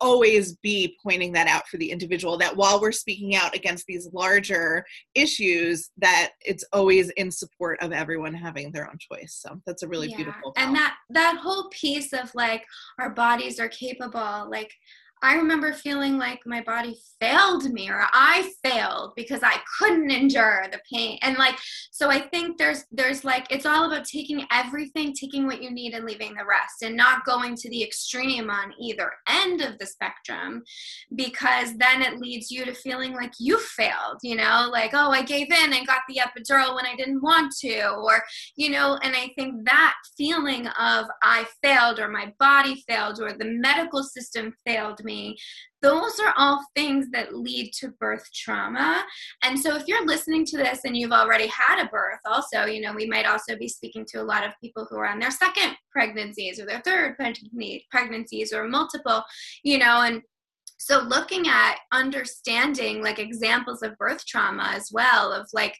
always 0.00 0.56
be 0.56 0.96
pointing 1.02 1.32
that 1.32 1.46
out 1.46 1.66
for 1.68 1.78
the 1.78 1.90
individual 1.90 2.36
that 2.36 2.54
while 2.54 2.80
we're 2.80 2.92
speaking 2.92 3.34
out 3.34 3.54
against 3.54 3.86
these 3.86 4.08
larger 4.12 4.84
issues 5.14 5.90
that 5.96 6.32
it's 6.42 6.64
always 6.72 7.08
in 7.10 7.30
support 7.30 7.78
of 7.80 7.92
everyone 7.92 8.34
having 8.34 8.70
their 8.72 8.88
own 8.88 8.98
choice 8.98 9.40
so 9.42 9.60
that's 9.66 9.82
a 9.82 9.88
really 9.88 10.08
yeah. 10.08 10.16
beautiful 10.16 10.52
and 10.56 10.74
that 10.74 10.96
that 11.08 11.38
whole 11.38 11.68
piece 11.70 12.12
of 12.12 12.30
like 12.34 12.64
our 12.98 13.10
bodies 13.10 13.58
are 13.58 13.68
capable 13.68 14.48
like 14.50 14.70
I 15.26 15.34
remember 15.34 15.72
feeling 15.72 16.18
like 16.18 16.38
my 16.46 16.62
body 16.62 16.96
failed 17.20 17.64
me 17.72 17.90
or 17.90 18.06
I 18.12 18.52
failed 18.62 19.14
because 19.16 19.40
I 19.42 19.58
couldn't 19.76 20.12
endure 20.12 20.66
the 20.70 20.78
pain. 20.92 21.18
And 21.20 21.36
like 21.36 21.58
so 21.90 22.10
I 22.10 22.20
think 22.20 22.58
there's 22.58 22.84
there's 22.92 23.24
like 23.24 23.44
it's 23.50 23.66
all 23.66 23.86
about 23.86 24.04
taking 24.04 24.46
everything, 24.52 25.12
taking 25.12 25.46
what 25.46 25.60
you 25.60 25.72
need 25.72 25.94
and 25.94 26.04
leaving 26.04 26.34
the 26.34 26.46
rest 26.46 26.82
and 26.82 26.96
not 26.96 27.24
going 27.24 27.56
to 27.56 27.70
the 27.70 27.82
extreme 27.82 28.50
on 28.50 28.72
either 28.80 29.10
end 29.28 29.62
of 29.62 29.80
the 29.80 29.86
spectrum 29.86 30.62
because 31.16 31.76
then 31.76 32.02
it 32.02 32.20
leads 32.20 32.52
you 32.52 32.64
to 32.64 32.72
feeling 32.72 33.12
like 33.12 33.32
you 33.40 33.58
failed, 33.58 34.18
you 34.22 34.36
know, 34.36 34.68
like 34.70 34.92
oh, 34.94 35.10
I 35.10 35.22
gave 35.22 35.50
in 35.50 35.72
and 35.72 35.88
got 35.88 36.02
the 36.08 36.20
epidural 36.20 36.76
when 36.76 36.86
I 36.86 36.94
didn't 36.94 37.22
want 37.22 37.52
to 37.62 37.88
or 37.88 38.22
you 38.54 38.70
know, 38.70 38.96
and 39.02 39.16
I 39.16 39.32
think 39.36 39.64
that 39.64 39.94
feeling 40.16 40.68
of 40.68 41.06
I 41.24 41.46
failed 41.64 41.98
or 41.98 42.06
my 42.06 42.32
body 42.38 42.84
failed 42.88 43.20
or 43.20 43.32
the 43.32 43.44
medical 43.44 44.04
system 44.04 44.54
failed 44.64 45.02
me 45.02 45.15
those 45.82 46.18
are 46.18 46.34
all 46.36 46.64
things 46.74 47.06
that 47.12 47.36
lead 47.36 47.70
to 47.80 47.88
birth 48.00 48.28
trauma. 48.34 49.04
And 49.42 49.58
so 49.58 49.76
if 49.76 49.86
you're 49.86 50.06
listening 50.06 50.44
to 50.46 50.56
this 50.56 50.80
and 50.84 50.96
you've 50.96 51.12
already 51.12 51.46
had 51.46 51.84
a 51.84 51.88
birth 51.88 52.20
also 52.26 52.64
you 52.64 52.80
know 52.80 52.92
we 52.92 53.06
might 53.06 53.26
also 53.26 53.56
be 53.56 53.68
speaking 53.68 54.04
to 54.08 54.20
a 54.20 54.22
lot 54.22 54.44
of 54.44 54.52
people 54.60 54.86
who 54.88 54.96
are 54.96 55.06
on 55.06 55.18
their 55.18 55.30
second 55.30 55.76
pregnancies 55.90 56.60
or 56.60 56.66
their 56.66 56.82
third 56.84 57.16
pregnancies 57.90 58.52
or 58.52 58.68
multiple 58.68 59.22
you 59.62 59.78
know 59.78 60.02
and 60.02 60.22
so 60.78 61.00
looking 61.00 61.48
at 61.48 61.76
understanding 61.92 63.02
like 63.02 63.18
examples 63.18 63.82
of 63.82 63.96
birth 63.96 64.24
trauma 64.26 64.72
as 64.74 64.90
well 64.92 65.32
of 65.32 65.48
like 65.52 65.76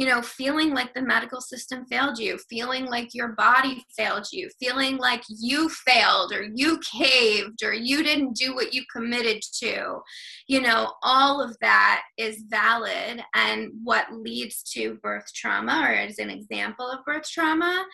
you 0.00 0.06
know, 0.06 0.22
feeling 0.22 0.72
like 0.72 0.94
the 0.94 1.02
medical 1.02 1.42
system 1.42 1.84
failed 1.84 2.18
you, 2.18 2.38
feeling 2.48 2.86
like 2.86 3.12
your 3.12 3.32
body 3.32 3.84
failed 3.94 4.26
you, 4.32 4.48
feeling 4.58 4.96
like 4.96 5.22
you 5.28 5.68
failed 5.68 6.32
or 6.32 6.42
you 6.54 6.80
caved 6.90 7.62
or 7.62 7.74
you 7.74 8.02
didn't 8.02 8.34
do 8.34 8.54
what 8.54 8.72
you 8.72 8.82
committed 8.90 9.42
to, 9.52 10.00
you 10.46 10.62
know, 10.62 10.94
all 11.02 11.42
of 11.42 11.54
that 11.60 12.00
is 12.16 12.44
valid 12.48 13.22
and 13.34 13.70
what 13.84 14.06
leads 14.10 14.62
to 14.62 14.94
birth 15.02 15.26
trauma 15.34 15.84
or 15.86 15.92
is 15.92 16.18
an 16.18 16.30
example 16.30 16.90
of 16.90 17.04
birth 17.04 17.28
trauma. 17.30 17.84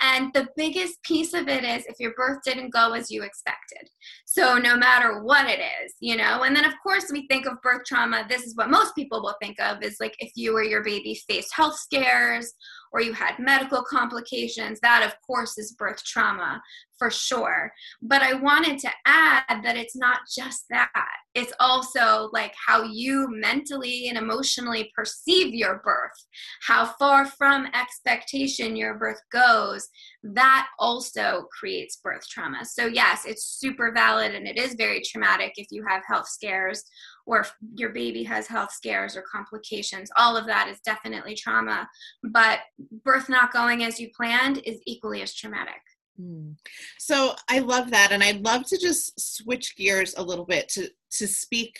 And 0.00 0.32
the 0.34 0.46
biggest 0.56 1.02
piece 1.02 1.34
of 1.34 1.48
it 1.48 1.64
is 1.64 1.84
if 1.86 1.96
your 1.98 2.14
birth 2.14 2.38
didn't 2.44 2.70
go 2.70 2.92
as 2.92 3.10
you 3.10 3.24
expected. 3.24 3.90
So 4.24 4.56
no 4.56 4.76
matter 4.76 5.24
what 5.24 5.48
it 5.48 5.58
is, 5.58 5.94
you 5.98 6.16
know, 6.16 6.44
and 6.44 6.54
then 6.54 6.64
of 6.64 6.74
course 6.80 7.10
we 7.10 7.26
think 7.26 7.44
of 7.44 7.60
birth 7.60 7.82
trauma, 7.88 8.24
this 8.28 8.44
is 8.44 8.54
what 8.54 8.70
most 8.70 8.94
people 8.94 9.20
will 9.20 9.34
think 9.42 9.58
of 9.60 9.82
is 9.82 9.96
like 9.98 10.14
if 10.20 10.30
you 10.36 10.56
or 10.56 10.62
your 10.62 10.84
baby 10.84 11.20
faced 11.28 11.55
health 11.56 11.78
scares 11.78 12.52
or 12.92 13.00
you 13.00 13.12
had 13.12 13.38
medical 13.38 13.82
complications, 13.82 14.80
that 14.80 15.04
of 15.04 15.14
course 15.26 15.58
is 15.58 15.72
birth 15.72 16.02
trauma 16.04 16.62
for 16.98 17.10
sure. 17.10 17.70
But 18.00 18.22
I 18.22 18.34
wanted 18.34 18.78
to 18.78 18.90
add 19.04 19.62
that 19.62 19.76
it's 19.76 19.96
not 19.96 20.20
just 20.34 20.64
that, 20.70 20.88
it's 21.34 21.52
also 21.60 22.30
like 22.32 22.54
how 22.66 22.82
you 22.84 23.28
mentally 23.30 24.08
and 24.08 24.16
emotionally 24.16 24.90
perceive 24.96 25.52
your 25.52 25.82
birth, 25.84 26.26
how 26.62 26.86
far 26.98 27.26
from 27.26 27.68
expectation 27.74 28.76
your 28.76 28.94
birth 28.94 29.20
goes. 29.30 29.88
That 30.22 30.68
also 30.78 31.48
creates 31.58 32.00
birth 32.02 32.26
trauma. 32.30 32.64
So, 32.64 32.86
yes, 32.86 33.26
it's 33.26 33.44
super 33.44 33.92
valid 33.92 34.34
and 34.34 34.46
it 34.46 34.56
is 34.56 34.74
very 34.74 35.02
traumatic 35.02 35.52
if 35.56 35.66
you 35.70 35.84
have 35.86 36.02
health 36.08 36.28
scares 36.28 36.82
or 37.26 37.40
if 37.40 37.52
your 37.74 37.90
baby 37.90 38.22
has 38.22 38.46
health 38.46 38.72
scares 38.72 39.16
or 39.16 39.22
complications. 39.22 40.10
All 40.16 40.36
of 40.36 40.46
that 40.46 40.68
is 40.68 40.80
definitely 40.80 41.34
trauma. 41.34 41.88
But 42.22 42.60
birth 43.04 43.28
not 43.28 43.52
going 43.52 43.84
as 43.84 44.00
you 44.00 44.10
planned 44.16 44.62
is 44.64 44.80
equally 44.86 45.22
as 45.22 45.34
traumatic. 45.34 45.80
Hmm. 46.18 46.52
So 46.98 47.34
I 47.50 47.58
love 47.58 47.90
that, 47.90 48.12
and 48.12 48.22
I'd 48.22 48.44
love 48.44 48.64
to 48.68 48.78
just 48.78 49.20
switch 49.20 49.76
gears 49.76 50.14
a 50.16 50.22
little 50.22 50.46
bit 50.46 50.68
to 50.70 50.88
to 51.12 51.26
speak 51.26 51.78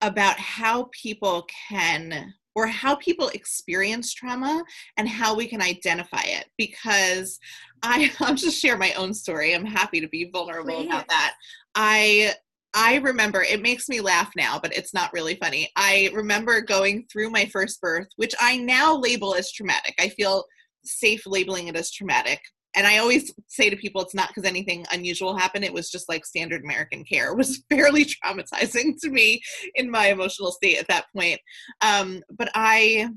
about 0.00 0.38
how 0.38 0.88
people 0.92 1.46
can 1.68 2.32
or 2.54 2.66
how 2.66 2.96
people 2.96 3.28
experience 3.28 4.12
trauma 4.12 4.64
and 4.96 5.08
how 5.08 5.34
we 5.34 5.46
can 5.46 5.62
identify 5.62 6.22
it 6.24 6.46
because 6.56 7.38
I, 7.82 8.10
I'll 8.20 8.34
just 8.34 8.60
share 8.60 8.76
my 8.76 8.92
own 8.94 9.14
story. 9.14 9.54
I'm 9.54 9.64
happy 9.64 10.00
to 10.00 10.08
be 10.08 10.30
vulnerable 10.32 10.74
Please. 10.74 10.86
about 10.86 11.08
that. 11.08 11.34
I 11.74 12.32
I 12.74 12.96
remember 12.96 13.42
it 13.42 13.62
makes 13.62 13.88
me 13.88 14.00
laugh 14.00 14.30
now, 14.36 14.58
but 14.60 14.76
it's 14.76 14.92
not 14.92 15.12
really 15.12 15.36
funny. 15.36 15.70
I 15.76 16.10
remember 16.14 16.60
going 16.60 17.06
through 17.10 17.30
my 17.30 17.46
first 17.46 17.80
birth, 17.80 18.08
which 18.16 18.34
I 18.40 18.58
now 18.58 18.96
label 18.96 19.34
as 19.34 19.52
traumatic. 19.52 19.94
I 19.98 20.08
feel 20.10 20.44
safe 20.84 21.26
labeling 21.26 21.68
it 21.68 21.76
as 21.76 21.90
traumatic. 21.90 22.40
And 22.76 22.86
I 22.86 22.98
always 22.98 23.32
say 23.48 23.70
to 23.70 23.76
people, 23.76 24.02
it's 24.02 24.14
not 24.14 24.28
because 24.28 24.44
anything 24.44 24.84
unusual 24.92 25.36
happened. 25.36 25.64
It 25.64 25.72
was 25.72 25.90
just 25.90 26.08
like 26.08 26.26
standard 26.26 26.62
American 26.62 27.04
care. 27.04 27.32
It 27.32 27.36
was 27.38 27.64
fairly 27.70 28.04
traumatizing 28.04 29.00
to 29.00 29.10
me 29.10 29.40
in 29.74 29.90
my 29.90 30.08
emotional 30.08 30.52
state 30.52 30.78
at 30.78 30.88
that 30.88 31.06
point. 31.16 31.40
Um, 31.80 32.22
but 32.30 32.50
I 32.54 33.08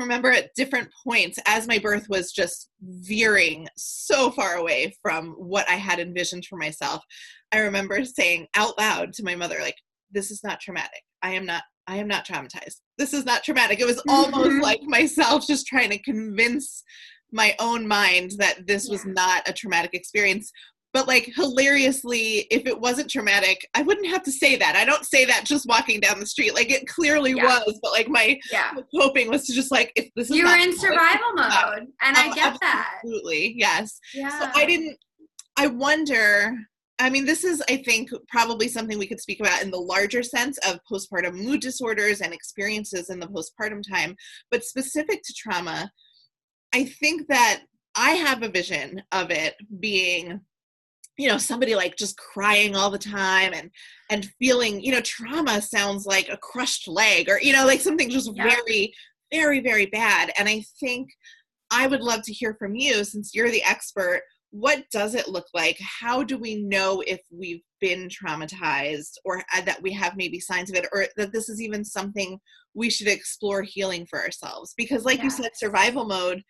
remember 0.00 0.30
at 0.30 0.54
different 0.54 0.88
points 1.04 1.38
as 1.46 1.68
my 1.68 1.78
birth 1.78 2.06
was 2.08 2.32
just 2.32 2.70
veering 2.80 3.68
so 3.76 4.30
far 4.30 4.56
away 4.56 4.96
from 5.02 5.32
what 5.32 5.68
I 5.68 5.74
had 5.74 6.00
envisioned 6.00 6.46
for 6.46 6.56
myself, 6.56 7.04
I 7.52 7.60
remember 7.60 8.04
saying 8.04 8.48
out 8.54 8.78
loud 8.78 9.12
to 9.14 9.24
my 9.24 9.36
mother, 9.36 9.58
like, 9.60 9.76
this 10.10 10.30
is 10.30 10.42
not 10.42 10.60
traumatic. 10.60 11.02
I 11.22 11.30
am 11.30 11.46
not 11.46 11.62
I 11.86 11.96
am 11.96 12.06
not 12.06 12.24
traumatized. 12.24 12.76
This 12.98 13.12
is 13.12 13.24
not 13.24 13.42
traumatic. 13.42 13.80
It 13.80 13.86
was 13.86 14.00
almost 14.08 14.50
mm-hmm. 14.50 14.62
like 14.62 14.80
myself 14.82 15.44
just 15.46 15.66
trying 15.66 15.90
to 15.90 15.98
convince 15.98 16.84
my 17.32 17.54
own 17.58 17.86
mind 17.86 18.32
that 18.38 18.66
this 18.66 18.88
was 18.88 19.04
not 19.04 19.48
a 19.48 19.52
traumatic 19.52 19.94
experience. 19.94 20.52
But 20.92 21.06
like 21.06 21.32
hilariously, 21.36 22.46
if 22.50 22.66
it 22.66 22.78
wasn't 22.78 23.10
traumatic, 23.10 23.68
I 23.74 23.82
wouldn't 23.82 24.08
have 24.08 24.24
to 24.24 24.32
say 24.32 24.56
that. 24.56 24.74
I 24.76 24.84
don't 24.84 25.04
say 25.06 25.24
that 25.24 25.44
just 25.44 25.66
walking 25.68 26.00
down 26.00 26.18
the 26.18 26.26
street. 26.26 26.54
Like 26.54 26.70
it 26.70 26.86
clearly 26.88 27.32
yeah. 27.32 27.44
was, 27.44 27.78
but 27.82 27.92
like 27.92 28.08
my 28.08 28.38
yeah. 28.50 28.72
hoping 28.92 29.28
was 29.28 29.46
to 29.46 29.52
just 29.52 29.70
like 29.70 29.92
if 29.94 30.10
this 30.16 30.30
is 30.30 30.36
you 30.36 30.44
were 30.44 30.56
in 30.56 30.76
survival 30.76 31.32
mode, 31.34 31.86
and 32.02 32.16
I 32.16 32.28
oh, 32.30 32.34
get 32.34 32.58
that 32.60 32.94
absolutely 32.96 33.54
yes. 33.56 33.98
Yeah. 34.14 34.30
So 34.30 34.50
I 34.54 34.66
didn't. 34.66 34.96
I 35.56 35.66
wonder 35.66 36.56
I 37.00 37.08
mean, 37.08 37.24
this 37.24 37.44
is, 37.44 37.62
I 37.68 37.78
think, 37.78 38.10
probably 38.28 38.68
something 38.68 38.98
we 38.98 39.06
could 39.06 39.22
speak 39.22 39.40
about 39.40 39.62
in 39.62 39.70
the 39.70 39.78
larger 39.78 40.22
sense 40.22 40.58
of 40.68 40.80
postpartum 40.90 41.32
mood 41.32 41.60
disorders 41.60 42.20
and 42.20 42.34
experiences 42.34 43.08
in 43.08 43.18
the 43.18 43.26
postpartum 43.26 43.82
time. 43.88 44.14
But 44.50 44.64
specific 44.64 45.22
to 45.22 45.34
trauma, 45.34 45.90
I 46.74 46.84
think 46.84 47.26
that 47.28 47.62
I 47.94 48.10
have 48.12 48.42
a 48.42 48.50
vision 48.50 49.02
of 49.12 49.30
it 49.30 49.54
being 49.80 50.40
you 51.20 51.28
know 51.28 51.38
somebody 51.38 51.74
like 51.74 51.96
just 51.96 52.16
crying 52.16 52.74
all 52.74 52.90
the 52.90 52.98
time 52.98 53.52
and 53.54 53.70
and 54.10 54.30
feeling 54.38 54.82
you 54.82 54.90
know 54.90 55.00
trauma 55.02 55.60
sounds 55.60 56.06
like 56.06 56.28
a 56.28 56.36
crushed 56.38 56.88
leg 56.88 57.28
or 57.28 57.38
you 57.40 57.52
know 57.52 57.66
like 57.66 57.80
something 57.80 58.08
just 58.08 58.30
yeah. 58.34 58.48
very 58.48 58.92
very 59.30 59.60
very 59.60 59.86
bad 59.86 60.32
and 60.38 60.48
i 60.48 60.64
think 60.80 61.10
i 61.70 61.86
would 61.86 62.00
love 62.00 62.22
to 62.22 62.32
hear 62.32 62.54
from 62.58 62.74
you 62.74 63.04
since 63.04 63.34
you're 63.34 63.50
the 63.50 63.62
expert 63.64 64.22
what 64.52 64.82
does 64.90 65.14
it 65.14 65.28
look 65.28 65.46
like? 65.54 65.78
How 65.80 66.24
do 66.24 66.36
we 66.36 66.56
know 66.56 67.02
if 67.06 67.20
we've 67.30 67.62
been 67.80 68.08
traumatized 68.08 69.12
or 69.24 69.42
uh, 69.56 69.60
that 69.62 69.80
we 69.80 69.92
have 69.92 70.16
maybe 70.16 70.40
signs 70.40 70.70
of 70.70 70.76
it 70.76 70.88
or 70.92 71.06
that 71.16 71.32
this 71.32 71.48
is 71.48 71.62
even 71.62 71.84
something 71.84 72.38
we 72.74 72.90
should 72.90 73.06
explore 73.06 73.62
healing 73.62 74.06
for 74.10 74.18
ourselves? 74.18 74.74
Because, 74.76 75.04
like 75.04 75.22
you 75.22 75.30
said, 75.30 75.52
survival 75.54 76.04
mode, 76.04 76.42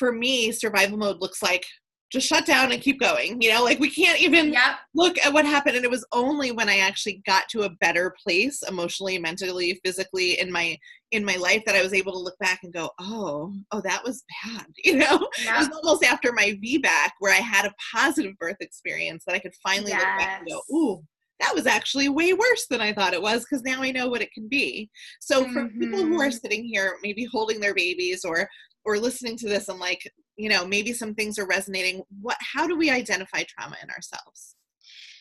for 0.00 0.10
me, 0.10 0.50
survival 0.50 0.98
mode 0.98 1.20
looks 1.20 1.42
like 1.42 1.64
just 2.14 2.28
shut 2.28 2.46
down 2.46 2.72
and 2.72 2.80
keep 2.80 3.00
going. 3.00 3.42
You 3.42 3.52
know, 3.52 3.62
like 3.62 3.80
we 3.80 3.90
can't 3.90 4.20
even 4.20 4.52
yep. 4.52 4.76
look 4.94 5.18
at 5.18 5.32
what 5.32 5.44
happened. 5.44 5.76
And 5.76 5.84
it 5.84 5.90
was 5.90 6.06
only 6.12 6.52
when 6.52 6.68
I 6.68 6.78
actually 6.78 7.22
got 7.26 7.48
to 7.50 7.62
a 7.62 7.70
better 7.80 8.14
place 8.22 8.62
emotionally, 8.66 9.18
mentally, 9.18 9.80
physically 9.84 10.40
in 10.40 10.50
my 10.50 10.78
in 11.10 11.24
my 11.24 11.36
life 11.36 11.62
that 11.66 11.76
I 11.76 11.82
was 11.82 11.92
able 11.92 12.12
to 12.12 12.18
look 12.18 12.38
back 12.38 12.60
and 12.62 12.72
go, 12.72 12.90
oh, 12.98 13.52
oh, 13.70 13.80
that 13.82 14.02
was 14.02 14.24
bad. 14.44 14.66
You 14.84 14.96
know, 14.96 15.28
yep. 15.42 15.54
it 15.54 15.58
was 15.58 15.80
almost 15.82 16.04
after 16.04 16.32
my 16.32 16.58
VBAC 16.62 17.10
where 17.18 17.32
I 17.32 17.40
had 17.40 17.66
a 17.66 17.74
positive 17.94 18.36
birth 18.38 18.56
experience 18.60 19.24
that 19.26 19.34
I 19.34 19.38
could 19.38 19.54
finally 19.62 19.90
yes. 19.90 20.00
look 20.00 20.18
back 20.18 20.40
and 20.40 20.48
go, 20.48 20.76
ooh, 20.76 21.02
that 21.40 21.54
was 21.54 21.66
actually 21.66 22.08
way 22.08 22.32
worse 22.32 22.66
than 22.68 22.80
I 22.80 22.92
thought 22.92 23.14
it 23.14 23.22
was 23.22 23.44
because 23.44 23.62
now 23.62 23.82
I 23.82 23.90
know 23.90 24.08
what 24.08 24.22
it 24.22 24.32
can 24.32 24.48
be. 24.48 24.90
So 25.20 25.44
for 25.52 25.64
mm-hmm. 25.64 25.80
people 25.80 25.98
who 26.00 26.20
are 26.20 26.26
mm-hmm. 26.26 26.30
sitting 26.30 26.64
here, 26.64 26.96
maybe 27.02 27.26
holding 27.30 27.60
their 27.60 27.74
babies 27.74 28.24
or 28.24 28.48
or 28.84 28.98
listening 28.98 29.36
to 29.38 29.48
this 29.48 29.68
and 29.68 29.80
like 29.80 30.02
you 30.36 30.48
know 30.48 30.66
maybe 30.66 30.92
some 30.92 31.14
things 31.14 31.38
are 31.38 31.46
resonating. 31.46 32.02
What 32.20 32.36
how 32.40 32.66
do 32.66 32.76
we 32.76 32.90
identify 32.90 33.44
trauma 33.44 33.76
in 33.82 33.90
ourselves? 33.90 34.56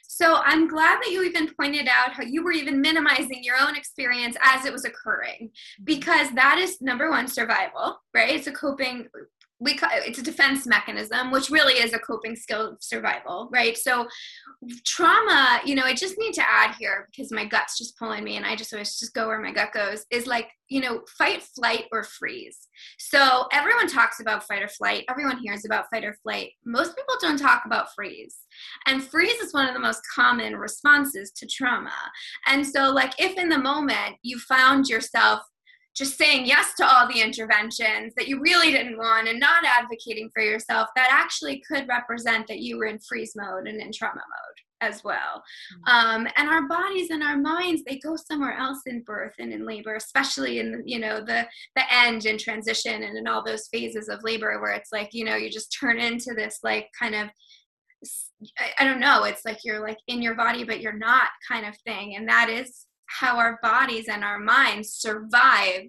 So 0.05 0.35
i'm 0.45 0.67
glad 0.67 0.99
that 1.01 1.09
you 1.11 1.23
even 1.23 1.51
pointed 1.59 1.87
out 1.87 2.13
how 2.13 2.21
you 2.21 2.43
were 2.43 2.51
even 2.51 2.79
minimizing 2.79 3.43
your 3.43 3.55
own 3.59 3.75
experience 3.75 4.37
as 4.43 4.63
it 4.63 4.71
was 4.71 4.85
occurring 4.85 5.49
because 5.83 6.29
that 6.35 6.59
is 6.59 6.79
number 6.81 7.09
one 7.09 7.27
survival 7.27 7.97
right? 8.13 8.35
It's 8.35 8.45
a 8.47 8.51
coping 8.51 9.07
we 9.59 9.79
it's 9.81 10.19
a 10.19 10.23
defense 10.23 10.65
mechanism 10.65 11.31
which 11.31 11.49
really 11.49 11.73
is 11.73 11.93
a 11.93 11.99
coping 11.99 12.35
skill 12.35 12.71
of 12.71 12.77
survival 12.81 13.49
right? 13.51 13.77
So 13.77 14.07
trauma 14.85 15.59
you 15.65 15.75
know 15.75 15.83
i 15.83 15.93
just 15.93 16.17
need 16.17 16.33
to 16.33 16.49
add 16.49 16.73
here 16.79 17.09
because 17.11 17.31
my 17.31 17.45
gut's 17.45 17.77
just 17.77 17.97
pulling 17.97 18.23
me 18.23 18.37
and 18.37 18.45
i 18.45 18.55
just 18.55 18.71
always 18.71 18.97
just 18.97 19.13
go 19.13 19.27
where 19.27 19.41
my 19.41 19.51
gut 19.51 19.73
goes 19.73 20.05
is 20.09 20.25
like 20.25 20.49
you 20.73 20.81
know 20.81 21.01
fight 21.17 21.43
flight 21.43 21.85
or 21.91 22.03
freeze. 22.03 22.67
So 22.97 23.45
everyone 23.51 23.87
talks 23.87 24.19
about 24.19 24.43
fight 24.47 24.63
or 24.63 24.67
flight. 24.67 25.05
Everyone 25.07 25.37
hears 25.37 25.65
about 25.65 25.85
fight 25.93 26.03
or 26.03 26.15
flight. 26.23 26.51
Most 26.65 26.95
people 26.95 27.13
don't 27.21 27.37
talk 27.37 27.63
about 27.65 27.93
freeze. 27.95 28.37
And 28.87 29.03
freeze 29.03 29.39
is 29.39 29.53
one 29.53 29.67
of 29.67 29.75
the 29.75 29.79
most 29.79 30.01
common 30.13 30.55
responses 30.55 31.31
to 31.37 31.45
trauma. 31.45 31.93
And 32.47 32.65
so 32.65 32.89
like 32.89 33.13
if 33.19 33.37
in 33.37 33.49
the 33.49 33.59
moment 33.59 34.15
you 34.23 34.39
found 34.39 34.87
yourself 34.87 35.41
just 35.95 36.17
saying 36.17 36.45
yes 36.45 36.73
to 36.75 36.85
all 36.85 37.07
the 37.07 37.21
interventions 37.21 38.13
that 38.17 38.27
you 38.27 38.39
really 38.39 38.71
didn't 38.71 38.97
want 38.97 39.27
and 39.27 39.39
not 39.39 39.63
advocating 39.65 40.29
for 40.33 40.41
yourself, 40.41 40.89
that 40.95 41.09
actually 41.11 41.61
could 41.67 41.87
represent 41.87 42.47
that 42.47 42.59
you 42.59 42.77
were 42.77 42.85
in 42.85 42.99
freeze 42.99 43.33
mode 43.35 43.67
and 43.67 43.79
in 43.79 43.91
trauma 43.91 44.15
mode 44.15 44.89
as 44.89 45.03
well. 45.03 45.43
Mm-hmm. 45.87 46.23
Um, 46.23 46.27
and 46.35 46.49
our 46.49 46.67
bodies 46.67 47.09
and 47.09 47.23
our 47.23 47.37
minds, 47.37 47.83
they 47.85 47.97
go 47.99 48.15
somewhere 48.15 48.53
else 48.57 48.81
in 48.85 49.01
birth 49.03 49.33
and 49.39 49.53
in 49.53 49.65
labor, 49.65 49.95
especially 49.95 50.59
in 50.59 50.83
you 50.85 50.99
know 50.99 51.19
the 51.19 51.47
the 51.75 51.93
end 51.93 52.25
and 52.25 52.39
transition 52.39 53.03
and 53.03 53.17
in 53.17 53.27
all 53.27 53.43
those 53.43 53.67
phases 53.67 54.09
of 54.09 54.23
labor 54.23 54.59
where 54.61 54.73
it's 54.73 54.91
like 54.91 55.09
you 55.13 55.25
know 55.25 55.35
you 55.35 55.49
just 55.49 55.75
turn 55.79 55.99
into 55.99 56.33
this 56.35 56.59
like 56.63 56.89
kind 56.97 57.15
of 57.15 57.29
I, 58.59 58.71
I 58.79 58.83
don't 58.83 58.99
know, 58.99 59.23
it's 59.23 59.45
like 59.45 59.59
you're 59.63 59.81
like 59.81 59.97
in 60.07 60.21
your 60.21 60.35
body 60.35 60.63
but 60.63 60.81
you're 60.81 60.97
not 60.97 61.29
kind 61.49 61.65
of 61.65 61.75
thing, 61.85 62.15
and 62.15 62.27
that 62.27 62.49
is 62.49 62.85
how 63.19 63.37
our 63.37 63.59
bodies 63.61 64.07
and 64.09 64.23
our 64.23 64.39
minds 64.39 64.91
survive 64.93 65.83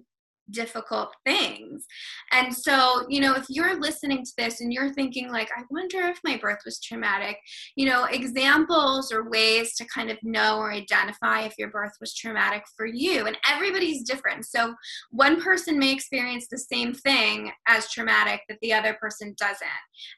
difficult 0.51 1.13
things. 1.25 1.85
And 2.31 2.53
so, 2.53 3.05
you 3.09 3.19
know, 3.19 3.33
if 3.33 3.45
you're 3.49 3.79
listening 3.79 4.23
to 4.23 4.31
this 4.37 4.61
and 4.61 4.71
you're 4.71 4.93
thinking, 4.93 5.31
like, 5.31 5.49
I 5.55 5.63
wonder 5.69 6.01
if 6.01 6.19
my 6.23 6.37
birth 6.37 6.59
was 6.65 6.79
traumatic, 6.79 7.37
you 7.75 7.87
know, 7.87 8.05
examples 8.05 9.11
or 9.11 9.29
ways 9.29 9.75
to 9.75 9.85
kind 9.85 10.09
of 10.11 10.17
know 10.23 10.57
or 10.57 10.71
identify 10.71 11.41
if 11.41 11.53
your 11.57 11.69
birth 11.69 11.93
was 11.99 12.13
traumatic 12.13 12.63
for 12.75 12.85
you. 12.85 13.25
And 13.25 13.37
everybody's 13.49 14.03
different. 14.03 14.45
So, 14.45 14.75
one 15.11 15.41
person 15.41 15.79
may 15.79 15.91
experience 15.91 16.47
the 16.49 16.57
same 16.57 16.93
thing 16.93 17.51
as 17.67 17.91
traumatic 17.91 18.41
that 18.49 18.59
the 18.61 18.73
other 18.73 18.95
person 18.99 19.35
doesn't. 19.37 19.55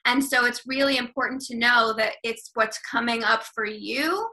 And 0.06 0.24
so, 0.24 0.46
it's 0.46 0.67
really 0.67 0.98
important 0.98 1.41
to 1.43 1.58
know 1.58 1.93
that 1.98 2.13
it's 2.24 2.52
what's 2.54 2.80
coming 2.80 3.24
up 3.24 3.43
for 3.43 3.65
you 3.65 4.28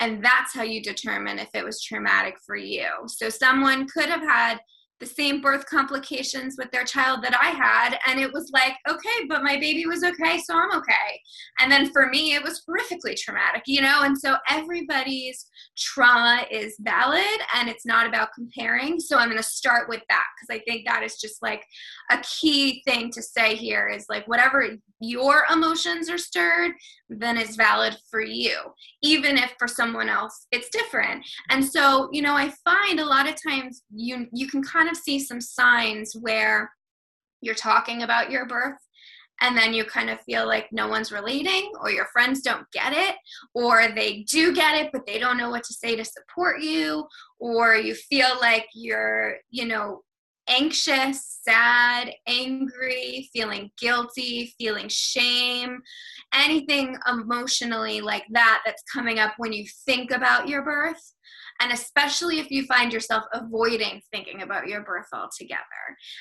and 0.00 0.24
that's 0.24 0.54
how 0.54 0.62
you 0.62 0.82
determine 0.82 1.38
if 1.38 1.48
it 1.54 1.64
was 1.64 1.82
traumatic 1.82 2.36
for 2.44 2.56
you. 2.56 2.88
So 3.06 3.28
someone 3.28 3.86
could 3.88 4.08
have 4.08 4.22
had 4.22 4.58
the 5.00 5.06
same 5.06 5.40
birth 5.40 5.64
complications 5.66 6.56
with 6.58 6.70
their 6.70 6.84
child 6.84 7.22
that 7.22 7.36
I 7.40 7.50
had. 7.50 7.98
And 8.06 8.18
it 8.18 8.32
was 8.32 8.50
like, 8.52 8.74
okay, 8.88 9.26
but 9.28 9.42
my 9.42 9.56
baby 9.56 9.86
was 9.86 10.02
okay, 10.02 10.38
so 10.38 10.54
I'm 10.54 10.76
okay. 10.78 11.20
And 11.60 11.70
then 11.70 11.92
for 11.92 12.08
me, 12.08 12.34
it 12.34 12.42
was 12.42 12.62
horrifically 12.68 13.16
traumatic, 13.16 13.62
you 13.66 13.80
know? 13.80 14.02
And 14.02 14.18
so 14.18 14.36
everybody's 14.48 15.46
trauma 15.76 16.44
is 16.50 16.76
valid 16.80 17.22
and 17.54 17.68
it's 17.68 17.86
not 17.86 18.06
about 18.06 18.30
comparing. 18.34 18.98
So 18.98 19.18
I'm 19.18 19.28
going 19.28 19.36
to 19.36 19.42
start 19.42 19.88
with 19.88 20.02
that 20.08 20.26
because 20.36 20.60
I 20.60 20.62
think 20.64 20.86
that 20.86 21.02
is 21.02 21.16
just 21.16 21.42
like 21.42 21.64
a 22.10 22.18
key 22.18 22.82
thing 22.84 23.10
to 23.12 23.22
say 23.22 23.54
here 23.54 23.88
is 23.88 24.06
like, 24.08 24.26
whatever 24.26 24.76
your 25.00 25.44
emotions 25.52 26.10
are 26.10 26.18
stirred, 26.18 26.72
then 27.08 27.36
it's 27.36 27.56
valid 27.56 27.96
for 28.10 28.20
you, 28.20 28.58
even 29.02 29.38
if 29.38 29.54
for 29.58 29.68
someone 29.68 30.08
else 30.08 30.46
it's 30.50 30.68
different. 30.70 31.24
And 31.50 31.64
so, 31.64 32.08
you 32.12 32.22
know, 32.22 32.34
I 32.34 32.52
find 32.64 33.00
a 33.00 33.04
lot 33.04 33.28
of 33.28 33.36
times 33.40 33.82
you 33.94 34.26
you 34.32 34.48
can 34.48 34.62
kind 34.62 34.87
of 34.90 34.96
see 34.96 35.18
some 35.18 35.40
signs 35.40 36.14
where 36.20 36.70
you're 37.40 37.54
talking 37.54 38.02
about 38.02 38.30
your 38.30 38.46
birth 38.46 38.78
and 39.40 39.56
then 39.56 39.72
you 39.72 39.84
kind 39.84 40.10
of 40.10 40.20
feel 40.22 40.46
like 40.46 40.66
no 40.72 40.88
one's 40.88 41.12
relating 41.12 41.70
or 41.80 41.90
your 41.90 42.06
friends 42.06 42.40
don't 42.42 42.66
get 42.72 42.92
it 42.92 43.14
or 43.54 43.88
they 43.94 44.24
do 44.28 44.52
get 44.54 44.74
it 44.74 44.90
but 44.92 45.06
they 45.06 45.18
don't 45.18 45.36
know 45.36 45.50
what 45.50 45.62
to 45.64 45.74
say 45.74 45.94
to 45.94 46.04
support 46.04 46.60
you 46.60 47.06
or 47.38 47.76
you 47.76 47.94
feel 47.94 48.30
like 48.40 48.66
you're 48.74 49.36
you 49.50 49.64
know 49.64 50.02
anxious, 50.48 51.40
sad, 51.42 52.10
angry, 52.26 53.28
feeling 53.32 53.70
guilty, 53.78 54.54
feeling 54.58 54.88
shame, 54.88 55.80
anything 56.32 56.96
emotionally 57.06 58.00
like 58.00 58.24
that 58.30 58.62
that's 58.64 58.82
coming 58.92 59.18
up 59.18 59.34
when 59.36 59.52
you 59.52 59.66
think 59.84 60.10
about 60.10 60.48
your 60.48 60.62
birth 60.62 61.12
and 61.60 61.72
especially 61.72 62.38
if 62.38 62.50
you 62.50 62.64
find 62.66 62.92
yourself 62.92 63.24
avoiding 63.32 64.00
thinking 64.12 64.42
about 64.42 64.68
your 64.68 64.82
birth 64.82 65.08
altogether. 65.12 65.62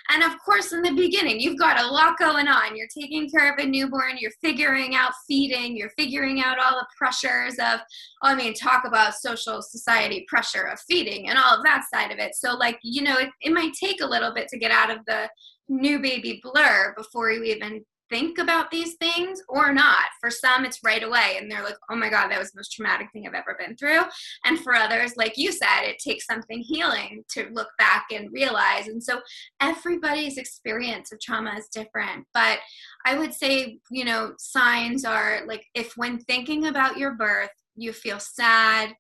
And 0.10 0.24
of 0.24 0.34
course, 0.44 0.74
in 0.74 0.82
the 0.82 0.92
beginning, 0.92 1.40
you've 1.40 1.60
got 1.60 1.80
a 1.80 1.88
lot 1.88 2.18
going 2.18 2.48
on. 2.48 2.76
You're 2.76 2.88
taking 2.98 3.30
care 3.30 3.52
of 3.52 3.60
a 3.60 3.66
newborn, 3.66 4.18
you're 4.20 4.32
figuring 4.42 4.96
out 4.96 5.12
feeding, 5.28 5.78
you're 5.78 5.92
figuring 5.98 6.42
out 6.42 6.60
all 6.60 6.80
the 6.80 6.88
pressures 6.98 7.56
of, 7.60 7.80
I 8.24 8.36
mean, 8.36 8.54
talk 8.54 8.84
about 8.86 9.16
social 9.16 9.62
society 9.62 10.26
pressure 10.28 10.64
of 10.64 10.80
feeding 10.88 11.30
and 11.30 11.38
all 11.38 11.58
of 11.58 11.64
that 11.64 11.84
side 11.94 12.12
of 12.12 12.20
it. 12.20 12.36
So, 12.36 12.56
like, 12.56 12.80
you 12.82 13.04
know, 13.04 13.18
it, 13.18 13.30
it 13.42 13.54
might 13.54 13.74
take 13.74 14.02
a 14.02 14.08
little 14.08 14.34
bit 14.34 14.48
to 14.50 14.58
get 14.58 14.72
out 14.72 14.90
of 14.90 15.00
the 15.06 15.30
new 15.70 16.00
baby 16.00 16.42
blur 16.44 16.94
before 16.96 17.32
you 17.32 17.44
even 17.44 17.84
think 18.10 18.38
about 18.38 18.72
these 18.72 18.96
things 18.96 19.42
or 19.50 19.74
not. 19.74 20.06
For 20.20 20.30
some, 20.30 20.66
it's 20.66 20.84
right 20.84 21.04
away, 21.04 21.38
and 21.40 21.52
they're 21.52 21.64
like, 21.64 21.78
oh 21.90 21.96
my 21.96 22.10
God, 22.10 22.30
that 22.30 22.40
was 22.40 22.52
the 22.52 22.60
most 22.60 22.74
traumatic 22.74 23.08
thing 23.12 23.28
I've 23.28 23.34
ever 23.34 23.56
been 23.60 23.76
through. 23.76 24.02
And 24.46 24.60
for 24.60 24.74
others, 24.74 25.14
like 25.18 25.38
you 25.38 25.52
said, 25.52 25.84
it 25.84 26.00
takes 26.00 26.26
something 26.26 26.60
healing 26.60 27.24
to 27.32 27.50
look 27.52 27.70
back 27.78 28.08
and 28.12 28.32
realize. 28.32 28.88
And 28.88 29.04
so 29.04 29.22
everybody's 29.62 30.38
experience 30.38 31.12
of 31.12 31.20
trauma 31.20 31.56
is 31.58 31.68
different. 31.68 32.26
But 32.34 32.60
I 33.06 33.18
would 33.18 33.34
say, 33.34 33.80
you 33.92 34.06
know, 34.06 34.34
signs 34.38 35.06
are 35.06 35.42
like 35.46 35.66
if 35.74 35.94
when 35.96 36.20
thinking 36.20 36.68
about 36.68 36.98
your 36.98 37.16
birth, 37.16 37.50
you 37.76 37.94
feel 37.94 38.20
sad, 38.20 38.94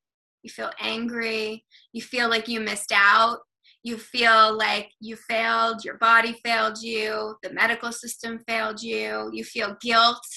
you 0.43 0.49
feel 0.49 0.71
angry, 0.79 1.65
you 1.93 2.01
feel 2.01 2.29
like 2.29 2.47
you 2.47 2.59
missed 2.59 2.93
out, 2.93 3.39
you 3.87 3.97
feel 3.97 4.57
like 4.57 4.91
you 4.99 5.15
failed, 5.15 5.85
your 5.85 5.97
body 5.97 6.37
failed 6.43 6.77
you, 6.81 7.35
the 7.41 7.53
medical 7.53 7.93
system 7.93 8.43
failed 8.45 8.81
you, 8.81 9.29
you 9.31 9.45
feel 9.45 9.77
guilt, 9.79 10.27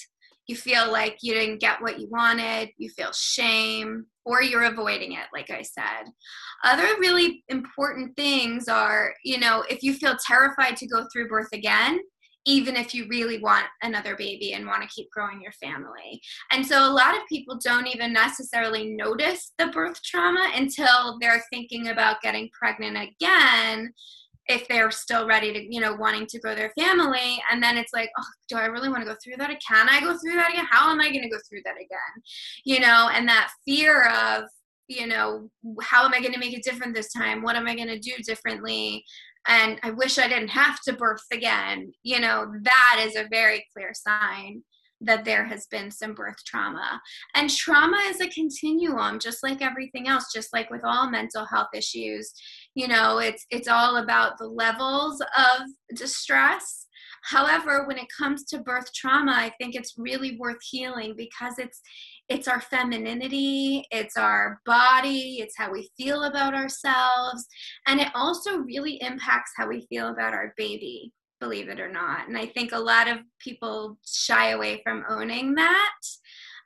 you 0.47 0.55
feel 0.55 0.91
like 0.91 1.17
you 1.21 1.35
didn't 1.35 1.61
get 1.61 1.83
what 1.83 1.99
you 1.99 2.09
wanted, 2.11 2.71
you 2.79 2.89
feel 2.91 3.11
shame, 3.13 4.07
or 4.25 4.41
you're 4.41 4.63
avoiding 4.63 5.15
it, 5.15 5.27
like 5.35 5.51
I 5.51 5.63
said. 5.63 6.05
Other 6.63 6.87
really 7.01 7.43
important 7.49 8.17
things 8.17 8.69
are, 8.69 9.15
you 9.25 9.39
know, 9.39 9.65
if 9.69 9.83
you 9.83 9.95
feel 9.95 10.17
terrified 10.25 10.77
to 10.77 10.87
go 10.87 11.05
through 11.13 11.29
birth 11.29 11.51
again, 11.53 11.99
even 12.47 12.77
if 12.77 12.95
you 12.95 13.07
really 13.09 13.39
want 13.39 13.67
another 13.83 14.17
baby 14.17 14.55
and 14.55 14.67
want 14.67 14.83
to 14.83 14.89
keep 14.89 15.11
growing 15.11 15.41
your 15.43 15.53
family. 15.53 16.21
And 16.51 16.67
so 16.67 16.89
a 16.89 16.93
lot 16.93 17.15
of 17.15 17.23
people 17.29 17.59
don't 17.63 17.87
even 17.87 18.13
necessarily 18.13 18.93
notice 18.95 19.53
the 19.59 19.67
birth 19.67 20.03
trauma 20.03 20.51
until 20.55 21.19
they're 21.21 21.45
thinking 21.51 21.89
about 21.89 22.23
getting 22.23 22.49
pregnant 22.59 22.97
again 22.97 23.93
if 24.47 24.67
they're 24.67 24.91
still 24.91 25.27
ready 25.29 25.53
to, 25.53 25.73
you 25.73 25.81
know, 25.81 25.95
wanting 25.95 26.27
to 26.27 26.41
grow 26.41 26.55
their 26.55 26.73
family. 26.79 27.41
And 27.51 27.63
then 27.63 27.77
it's 27.77 27.93
like, 27.93 28.11
oh, 28.19 28.25
do 28.49 28.57
I 28.57 28.67
really 28.67 28.89
want 28.89 29.03
to 29.03 29.09
go 29.09 29.17
through 29.23 29.37
that? 29.37 29.51
Can 29.67 29.89
I 29.89 30.01
go 30.01 30.17
through 30.19 30.35
that 30.35 30.51
again? 30.51 30.67
How 30.69 30.91
am 30.91 31.01
I 31.01 31.09
going 31.11 31.23
to 31.23 31.29
go 31.29 31.39
through 31.49 31.61
that 31.65 31.77
again? 31.77 32.23
You 32.65 32.81
know, 32.81 33.11
and 33.13 33.29
that 33.29 33.53
fear 33.65 34.09
of, 34.09 34.45
you 34.89 35.07
know, 35.07 35.49
how 35.83 36.05
am 36.05 36.13
I 36.13 36.21
going 36.21 36.33
to 36.33 36.41
make 36.41 36.53
it 36.53 36.65
different 36.65 36.97
this 36.97 37.13
time? 37.13 37.43
What 37.43 37.55
am 37.55 37.69
I 37.69 37.77
going 37.77 37.89
to 37.89 37.99
do 37.99 38.13
differently? 38.25 39.05
And 39.49 39.79
I 39.83 39.91
wish 39.91 40.19
I 40.19 40.29
didn't 40.29 40.49
have 40.49 40.81
to 40.83 40.93
birth 40.93 41.25
again, 41.33 41.93
you 42.03 42.21
know, 42.21 42.53
that 42.63 43.05
is 43.07 43.17
a 43.17 43.29
very 43.31 43.65
clear 43.75 43.93
sign 43.95 44.63
that 45.03 45.25
there 45.25 45.45
has 45.45 45.67
been 45.67 45.91
some 45.91 46.15
birth 46.15 46.37
trauma. 46.47 47.01
And 47.35 47.49
trauma 47.49 47.99
is 48.09 48.21
a 48.21 48.29
continuum 48.29 49.19
just 49.19 49.43
like 49.43 49.63
everything 49.63 50.09
else, 50.09 50.33
just 50.33 50.53
like 50.53 50.71
with 50.71 50.85
all 50.85 51.11
mental 51.11 51.47
health 51.47 51.71
issues. 51.75 52.33
You 52.75 52.89
know, 52.89 53.19
it's 53.19 53.47
it's 53.51 53.69
all 53.69 53.97
about 53.97 54.39
the 54.39 54.47
levels 54.47 55.21
of 55.21 55.63
distress. 55.97 56.87
However, 57.23 57.87
when 57.87 57.99
it 57.99 58.07
comes 58.17 58.45
to 58.47 58.59
birth 58.59 58.93
trauma, 58.95 59.33
I 59.33 59.53
think 59.59 59.75
it's 59.75 59.95
really 59.99 60.37
worth 60.39 60.63
healing 60.63 61.15
because 61.17 61.55
it's 61.59 61.81
it's 62.31 62.47
our 62.47 62.61
femininity, 62.61 63.85
it's 63.91 64.17
our 64.17 64.61
body, 64.65 65.39
it's 65.41 65.59
how 65.59 65.71
we 65.71 65.91
feel 65.99 66.23
about 66.23 66.55
ourselves, 66.55 67.45
and 67.87 68.01
it 68.01 68.09
also 68.15 68.59
really 68.59 69.03
impacts 69.03 69.51
how 69.57 69.69
we 69.69 69.85
feel 69.89 70.09
about 70.09 70.33
our 70.33 70.55
baby, 70.57 71.13
believe 71.41 71.69
it 71.69 71.81
or 71.81 71.91
not. 71.91 72.29
And 72.29 72.39
I 72.39 72.47
think 72.47 72.71
a 72.71 72.79
lot 72.79 73.09
of 73.09 73.19
people 73.41 73.99
shy 74.07 74.51
away 74.51 74.81
from 74.85 75.05
owning 75.11 75.57
that. 75.57 75.93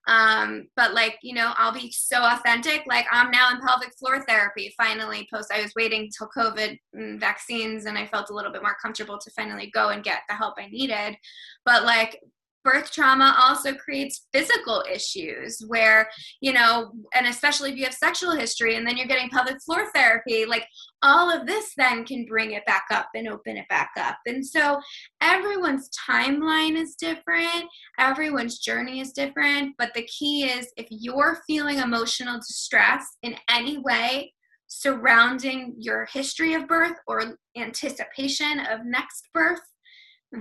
Um, 0.07 0.69
but 0.77 0.93
like, 0.93 1.17
you 1.23 1.35
know, 1.35 1.55
I'll 1.57 1.73
be 1.73 1.91
so 1.91 2.23
authentic. 2.23 2.83
Like 2.87 3.07
I'm 3.11 3.31
now 3.31 3.51
in 3.51 3.61
pelvic 3.61 3.95
floor 3.99 4.23
therapy 4.29 4.75
finally 4.77 5.27
post 5.33 5.51
I 5.51 5.63
was 5.63 5.73
waiting 5.75 6.11
till 6.17 6.29
COVID 6.37 6.77
vaccines 7.19 7.87
and 7.87 7.97
I 7.97 8.07
felt 8.07 8.29
a 8.29 8.35
little 8.35 8.53
bit 8.53 8.61
more 8.61 8.77
comfortable 8.83 9.19
to 9.19 9.31
finally 9.31 9.71
go 9.73 9.89
and 9.89 10.05
get 10.05 10.21
the 10.29 10.35
help 10.35 10.57
I 10.59 10.67
needed. 10.67 11.17
But 11.65 11.85
like 11.85 12.21
birth 12.65 12.91
trauma 12.91 13.37
also 13.39 13.75
creates 13.75 14.27
physical 14.33 14.83
issues 14.91 15.63
where 15.69 16.09
you 16.41 16.53
know 16.53 16.93
and 17.15 17.27
especially 17.27 17.71
if 17.71 17.77
you 17.77 17.85
have 17.85 17.95
sexual 17.95 18.33
history 18.33 18.77
and 18.77 18.87
then 18.87 18.97
you're 18.97 19.07
getting 19.07 19.29
pelvic 19.29 19.57
floor 19.63 19.91
therapy 19.95 20.47
like 20.47 20.67
all 21.05 21.31
of 21.31 21.47
this 21.47 21.73
then 21.77 22.05
can 22.05 22.25
bring 22.25 22.53
it 22.53 22.65
back 22.65 22.87
up 22.91 23.09
and 23.15 23.29
open 23.29 23.59
it 23.59 23.69
back 23.69 23.91
up. 23.99 24.17
And 24.25 24.45
so 24.45 24.81
everyone's 25.21 25.91
timeline 26.09 26.77
is 26.77 26.95
different. 26.95 27.67
Everyone's 27.99 28.59
journey 28.59 29.01
is 29.01 29.13
different. 29.13 29.75
But 29.77 29.93
the 29.95 30.07
key 30.07 30.45
is 30.45 30.73
if 30.79 30.87
you're 30.91 31.43
feeling 31.47 31.79
emotional 31.79 32.39
distress 32.39 33.05
in 33.23 33.37
any 33.51 33.79
way 33.79 34.33
surrounding 34.67 35.75
your 35.79 36.09
history 36.11 36.55
of 36.55 36.67
birth 36.67 36.97
or 37.07 37.37
anticipation 37.57 38.61
of 38.61 38.85
next 38.85 39.29
birth 39.33 39.61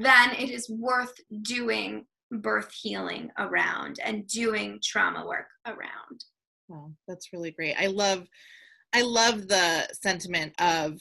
then 0.02 0.32
it 0.32 0.50
is 0.50 0.68
worth 0.72 1.14
doing 1.44 2.04
birth 2.42 2.72
healing 2.74 3.32
around 3.38 4.00
and 4.04 4.28
doing 4.28 4.80
trauma 4.84 5.26
work 5.26 5.48
around. 5.66 6.24
Wow, 6.68 6.92
that's 7.08 7.34
really 7.34 7.52
great. 7.52 7.76
I 7.80 7.88
love 7.88 8.28
I 8.94 9.02
love 9.02 9.48
the 9.48 9.88
sentiment 10.02 10.54
of 10.60 11.00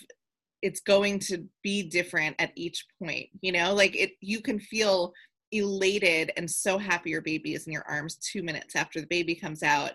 it's 0.62 0.80
going 0.80 1.18
to 1.18 1.44
be 1.62 1.82
different 1.82 2.36
at 2.38 2.52
each 2.56 2.86
point. 2.98 3.28
You 3.40 3.52
know, 3.52 3.74
like 3.74 3.96
it 3.96 4.12
you 4.20 4.40
can 4.40 4.58
feel 4.58 5.12
elated 5.52 6.32
and 6.36 6.50
so 6.50 6.78
happy 6.78 7.10
your 7.10 7.20
baby 7.20 7.54
is 7.54 7.66
in 7.66 7.72
your 7.72 7.84
arms 7.86 8.16
2 8.16 8.42
minutes 8.42 8.74
after 8.74 9.00
the 9.00 9.06
baby 9.06 9.34
comes 9.34 9.62
out 9.62 9.92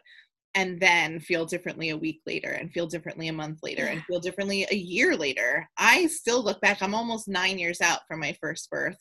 and 0.53 0.79
then 0.79 1.19
feel 1.19 1.45
differently 1.45 1.89
a 1.89 1.97
week 1.97 2.21
later 2.27 2.51
and 2.51 2.71
feel 2.71 2.85
differently 2.85 3.27
a 3.27 3.33
month 3.33 3.59
later 3.63 3.83
yeah. 3.85 3.91
and 3.91 4.03
feel 4.03 4.19
differently 4.19 4.67
a 4.71 4.75
year 4.75 5.15
later. 5.15 5.67
I 5.77 6.07
still 6.07 6.43
look 6.43 6.61
back 6.61 6.81
I'm 6.81 6.93
almost 6.93 7.27
9 7.27 7.57
years 7.57 7.81
out 7.81 8.01
from 8.07 8.19
my 8.19 8.35
first 8.39 8.69
birth 8.69 8.97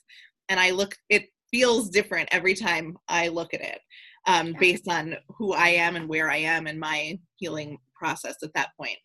and 0.49 0.59
I 0.59 0.71
look 0.71 0.97
it 1.11 1.29
feels 1.57 1.89
different 1.89 2.29
every 2.33 2.55
time 2.55 2.99
I 3.09 3.29
look 3.29 3.55
at 3.55 3.63
it 3.63 3.81
um, 4.27 4.49
yeah. 4.49 4.59
based 4.59 4.89
on 4.89 5.17
who 5.39 5.55
I 5.55 5.69
am 5.69 5.97
and 5.97 6.07
where 6.07 6.31
I 6.31 6.37
am 6.37 6.67
in 6.67 6.79
my 6.79 7.19
healing 7.37 7.79
process 7.95 8.37
at 8.43 8.53
that 8.55 8.71
point. 8.79 8.99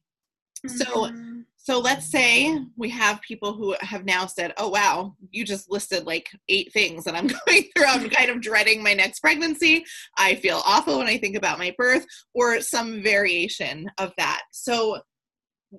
Mm-hmm. 0.68 0.78
So, 0.78 1.44
so 1.56 1.80
let's 1.80 2.12
say 2.12 2.60
we 2.76 2.90
have 2.90 3.22
people 3.22 3.54
who 3.54 3.74
have 3.80 4.04
now 4.04 4.26
said, 4.26 4.54
"Oh 4.58 4.68
wow, 4.68 5.16
you 5.30 5.46
just 5.46 5.72
listed 5.72 6.06
like 6.06 6.30
eight 6.50 6.74
things 6.74 7.06
that 7.06 7.16
I'm 7.16 7.28
going 7.46 7.64
through. 7.74 7.86
I'm 7.86 8.10
kind 8.10 8.30
of 8.30 8.42
dreading 8.42 8.84
my 8.84 8.94
next 8.94 9.22
pregnancy. 9.22 9.86
I 10.18 10.36
feel 10.36 10.62
awful 10.66 10.98
when 10.98 11.08
I 11.08 11.18
think 11.18 11.38
about 11.38 11.58
my 11.58 11.74
birth, 11.78 12.06
or 12.34 12.60
some 12.60 13.02
variation 13.02 13.90
of 13.98 14.12
that." 14.18 14.42
So, 14.52 15.00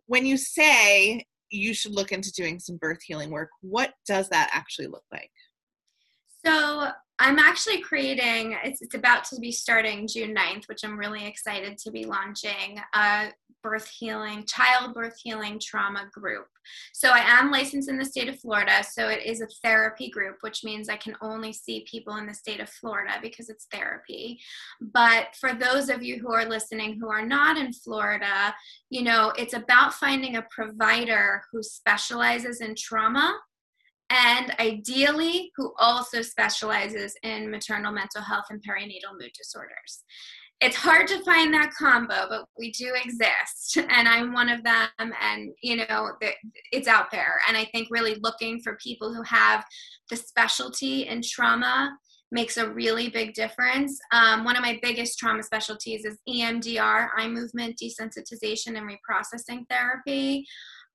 when 0.07 0.25
you 0.25 0.37
say 0.37 1.27
you 1.51 1.75
should 1.75 1.93
look 1.93 2.13
into 2.13 2.33
doing 2.33 2.59
some 2.59 2.79
birth 2.79 3.03
healing 3.05 3.31
work, 3.31 3.51
what 3.61 3.93
does 4.07 4.29
that 4.31 4.51
actually 4.53 4.87
look 4.87 5.05
like? 5.13 5.31
So 6.45 6.89
I'm 7.19 7.39
actually 7.39 7.81
creating, 7.81 8.57
it's, 8.65 8.83
it's 8.83 8.95
about 8.95 9.25
to 9.27 9.39
be 9.39 9.53
starting 9.53 10.09
June 10.09 10.35
9th, 10.35 10.67
which 10.67 10.85
I'm 10.85 10.99
really 10.99 11.25
excited 11.25 11.79
to 11.79 11.91
be 11.91 12.05
launching 12.05 12.81
a 12.95 13.29
birth 13.63 13.89
healing, 13.89 14.45
childbirth 14.45 15.17
healing 15.23 15.61
trauma 15.63 16.09
group. 16.13 16.47
So 16.93 17.11
I 17.11 17.21
am 17.21 17.51
licensed 17.51 17.89
in 17.89 17.97
the 17.97 18.05
state 18.05 18.29
of 18.29 18.41
Florida. 18.41 18.83
So 18.83 19.09
it 19.09 19.25
is 19.25 19.41
a 19.41 19.47
therapy 19.63 20.11
group, 20.11 20.39
which 20.41 20.65
means 20.65 20.89
I 20.89 20.97
can 20.97 21.17
only 21.21 21.53
see 21.53 21.87
people 21.89 22.17
in 22.17 22.27
the 22.27 22.35
state 22.35 22.61
of 22.61 22.69
Florida 22.69 23.13
because 23.23 23.49
it's 23.49 23.69
therapy. 23.73 24.41
But 24.81 25.29
for 25.41 25.55
those 25.55 25.89
of 25.91 26.03
you 26.03 26.19
who 26.19 26.33
are 26.33 26.45
listening 26.45 26.99
who 26.99 27.09
are 27.09 27.25
not 27.25 27.57
in 27.57 27.73
Florida, 27.73 28.55
you 28.91 29.03
know, 29.03 29.33
it's 29.39 29.55
about 29.55 29.95
finding 29.95 30.37
a 30.37 30.47
provider 30.51 31.43
who 31.53 31.63
specializes 31.63 32.61
in 32.61 32.75
trauma 32.75 33.39
and 34.13 34.55
ideally 34.61 35.51
who 35.57 35.73
also 35.79 36.21
specializes 36.21 37.17
in 37.23 37.51
maternal 37.51 37.93
mental 37.93 38.21
health 38.21 38.45
and 38.51 38.63
perinatal 38.63 39.19
mood 39.19 39.33
disorders. 39.37 40.05
It's 40.61 40.77
hard 40.77 41.09
to 41.09 41.25
find 41.25 41.53
that 41.55 41.73
combo, 41.77 42.27
but 42.29 42.45
we 42.57 42.71
do 42.73 42.93
exist, 43.03 43.77
and 43.89 44.07
I'm 44.07 44.33
one 44.33 44.49
of 44.49 44.63
them. 44.63 44.89
And 44.99 45.53
you 45.63 45.77
know, 45.77 46.13
it's 46.71 46.89
out 46.89 47.11
there. 47.11 47.41
And 47.49 47.57
I 47.57 47.65
think 47.73 47.89
really 47.91 48.17
looking 48.23 48.61
for 48.61 48.77
people 48.77 49.13
who 49.15 49.23
have 49.23 49.65
the 50.11 50.17
specialty 50.17 51.09
in 51.09 51.23
trauma 51.23 51.97
makes 52.31 52.57
a 52.57 52.71
really 52.71 53.09
big 53.09 53.35
difference. 53.35 53.99
Um, 54.13 54.45
one 54.45 54.57
of 54.57 54.63
my 54.63 54.79
biggest 54.83 55.19
trauma 55.19 55.43
specialties 55.43 56.05
is 56.05 56.19
EMDR, 56.29 57.09
eye 57.17 57.29
movement 57.29 57.79
desensitization 57.83 58.77
and 58.77 58.89
reprocessing 58.89 59.65
therapy. 59.69 60.47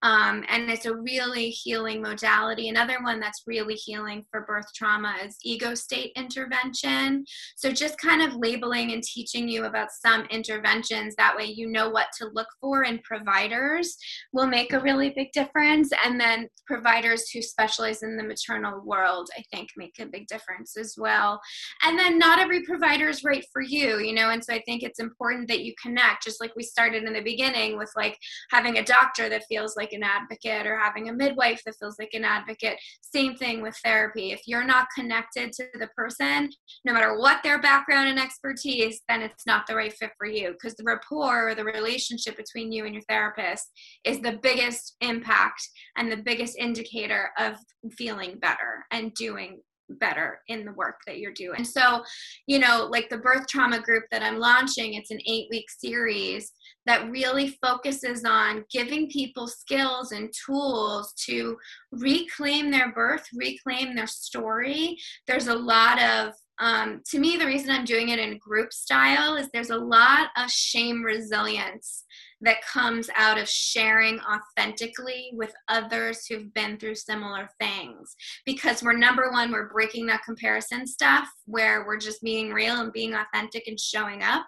Um, 0.03 0.43
and 0.47 0.69
it's 0.69 0.85
a 0.85 0.95
really 0.95 1.49
healing 1.49 2.01
modality. 2.01 2.69
Another 2.69 2.97
one 3.01 3.19
that's 3.19 3.43
really 3.47 3.73
healing 3.73 4.23
for 4.29 4.45
birth 4.45 4.67
trauma 4.75 5.15
is 5.25 5.37
ego 5.43 5.73
state 5.73 6.11
intervention. 6.15 7.25
So, 7.55 7.71
just 7.71 7.97
kind 7.99 8.21
of 8.21 8.35
labeling 8.35 8.91
and 8.91 9.01
teaching 9.01 9.47
you 9.47 9.65
about 9.65 9.89
some 9.91 10.25
interventions, 10.29 11.15
that 11.15 11.35
way 11.35 11.45
you 11.45 11.67
know 11.67 11.89
what 11.89 12.07
to 12.19 12.29
look 12.33 12.47
for 12.61 12.83
in 12.83 12.99
providers 12.99 13.97
will 14.33 14.45
make 14.45 14.71
a 14.73 14.79
really 14.79 15.13
big 15.15 15.31
difference. 15.31 15.89
And 16.05 16.19
then 16.19 16.47
providers 16.67 17.29
who 17.29 17.41
specialize 17.41 18.03
in 18.03 18.17
the 18.17 18.23
maternal 18.23 18.81
world, 18.85 19.29
I 19.37 19.43
think, 19.51 19.69
make 19.77 19.95
a 19.99 20.05
big 20.05 20.27
difference 20.27 20.77
as 20.77 20.93
well. 20.97 21.41
And 21.83 21.97
then, 21.97 22.19
not 22.19 22.39
every 22.39 22.63
provider 22.63 23.09
is 23.09 23.23
right 23.23 23.45
for 23.51 23.63
you, 23.63 23.97
you 23.97 24.13
know, 24.13 24.29
and 24.29 24.43
so 24.43 24.53
I 24.53 24.61
think 24.67 24.83
it's 24.83 24.99
important 24.99 25.47
that 25.47 25.63
you 25.63 25.73
connect, 25.81 26.23
just 26.23 26.39
like 26.39 26.55
we 26.55 26.63
started 26.63 27.03
in 27.03 27.13
the 27.13 27.21
beginning 27.21 27.77
with 27.77 27.91
like 27.95 28.15
having 28.51 28.77
a 28.77 28.83
doctor 28.83 29.27
that 29.29 29.45
feels 29.49 29.75
like 29.75 29.86
like 29.87 29.93
an 29.93 30.03
advocate 30.03 30.65
or 30.65 30.77
having 30.77 31.09
a 31.09 31.13
midwife 31.13 31.61
that 31.65 31.75
feels 31.79 31.97
like 31.99 32.13
an 32.13 32.23
advocate. 32.23 32.77
Same 33.01 33.35
thing 33.35 33.61
with 33.61 33.75
therapy. 33.83 34.31
If 34.31 34.41
you're 34.45 34.65
not 34.65 34.87
connected 34.95 35.51
to 35.53 35.65
the 35.79 35.87
person, 35.95 36.49
no 36.85 36.93
matter 36.93 37.17
what 37.17 37.43
their 37.43 37.61
background 37.61 38.09
and 38.09 38.19
expertise, 38.19 39.01
then 39.07 39.21
it's 39.21 39.45
not 39.45 39.65
the 39.67 39.75
right 39.75 39.93
fit 39.93 40.11
for 40.17 40.27
you 40.27 40.51
because 40.51 40.75
the 40.75 40.83
rapport 40.83 41.49
or 41.49 41.55
the 41.55 41.63
relationship 41.63 42.37
between 42.37 42.71
you 42.71 42.85
and 42.85 42.93
your 42.93 43.03
therapist 43.07 43.71
is 44.03 44.19
the 44.19 44.39
biggest 44.41 44.95
impact 45.01 45.61
and 45.97 46.11
the 46.11 46.17
biggest 46.17 46.57
indicator 46.57 47.29
of 47.37 47.55
feeling 47.97 48.37
better 48.39 48.85
and 48.91 49.13
doing 49.13 49.59
better 49.89 50.41
in 50.47 50.65
the 50.65 50.73
work 50.73 50.99
that 51.05 51.19
you're 51.19 51.33
doing. 51.33 51.57
And 51.57 51.67
so, 51.67 52.03
you 52.45 52.59
know, 52.59 52.87
like 52.91 53.09
the 53.09 53.17
birth 53.17 53.47
trauma 53.47 53.79
group 53.81 54.03
that 54.11 54.23
I'm 54.23 54.39
launching, 54.39 54.93
it's 54.93 55.11
an 55.11 55.19
eight 55.27 55.47
week 55.49 55.69
series 55.69 56.51
that 56.85 57.09
really 57.09 57.57
focuses 57.61 58.23
on 58.25 58.65
giving 58.71 59.09
people 59.09 59.47
skills 59.47 60.11
and 60.11 60.31
tools 60.45 61.13
to 61.25 61.57
reclaim 61.91 62.71
their 62.71 62.91
birth, 62.93 63.25
reclaim 63.33 63.95
their 63.95 64.07
story. 64.07 64.97
There's 65.27 65.47
a 65.47 65.55
lot 65.55 66.01
of 66.01 66.33
um, 66.59 67.03
to 67.11 67.19
me, 67.19 67.37
the 67.37 67.45
reason 67.45 67.69
I'm 67.69 67.85
doing 67.85 68.09
it 68.09 68.17
in 68.17 68.39
group 68.39 68.73
style 68.73 69.35
is 69.35 69.47
there's 69.53 69.69
a 69.69 69.77
lot 69.77 70.29
of 70.37 70.49
shame 70.49 71.03
resilience 71.03 72.03
that 72.41 72.61
comes 72.61 73.09
out 73.15 73.39
of 73.39 73.49
sharing 73.49 74.19
authentically 74.19 75.31
with 75.33 75.51
others 75.67 76.25
who've 76.25 76.53
been 76.53 76.77
through 76.77 76.95
similar 76.95 77.49
things. 77.59 78.15
Because 78.45 78.83
we're 78.83 78.97
number 78.97 79.31
one, 79.31 79.51
we're 79.51 79.69
breaking 79.69 80.05
that 80.07 80.23
comparison 80.23 80.85
stuff 80.85 81.27
where 81.45 81.85
we're 81.85 81.97
just 81.97 82.21
being 82.21 82.51
real 82.51 82.81
and 82.81 82.93
being 82.93 83.15
authentic 83.15 83.67
and 83.67 83.79
showing 83.79 84.21
up. 84.21 84.45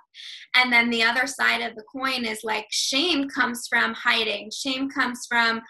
And 0.56 0.71
then 0.71 0.89
the 0.89 1.04
other 1.04 1.25
side 1.25 1.62
of 1.62 1.75
the 1.75 1.84
coin 1.91 2.25
is 2.25 2.43
like 2.43 2.67
shame 2.69 3.28
comes 3.30 3.67
from 3.67 3.93
hiding, 3.93 4.52
shame 4.52 4.89
comes 4.89 5.25
from, 5.28 5.62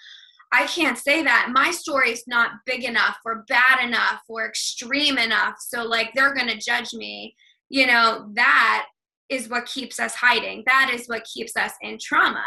I 0.51 0.65
can't 0.65 0.97
say 0.97 1.23
that. 1.23 1.51
My 1.53 1.71
story 1.71 2.11
is 2.11 2.23
not 2.27 2.51
big 2.65 2.83
enough 2.83 3.17
or 3.23 3.45
bad 3.47 3.85
enough 3.85 4.21
or 4.27 4.47
extreme 4.47 5.17
enough. 5.17 5.55
So, 5.59 5.83
like, 5.83 6.09
they're 6.15 6.33
going 6.33 6.47
to 6.47 6.57
judge 6.57 6.91
me. 6.93 7.35
You 7.69 7.85
know, 7.85 8.31
that 8.33 8.87
is 9.29 9.49
what 9.49 9.65
keeps 9.65 9.99
us 9.99 10.15
hiding. 10.15 10.63
That 10.65 10.91
is 10.93 11.07
what 11.07 11.23
keeps 11.25 11.55
us 11.55 11.73
in 11.81 11.97
trauma. 12.01 12.45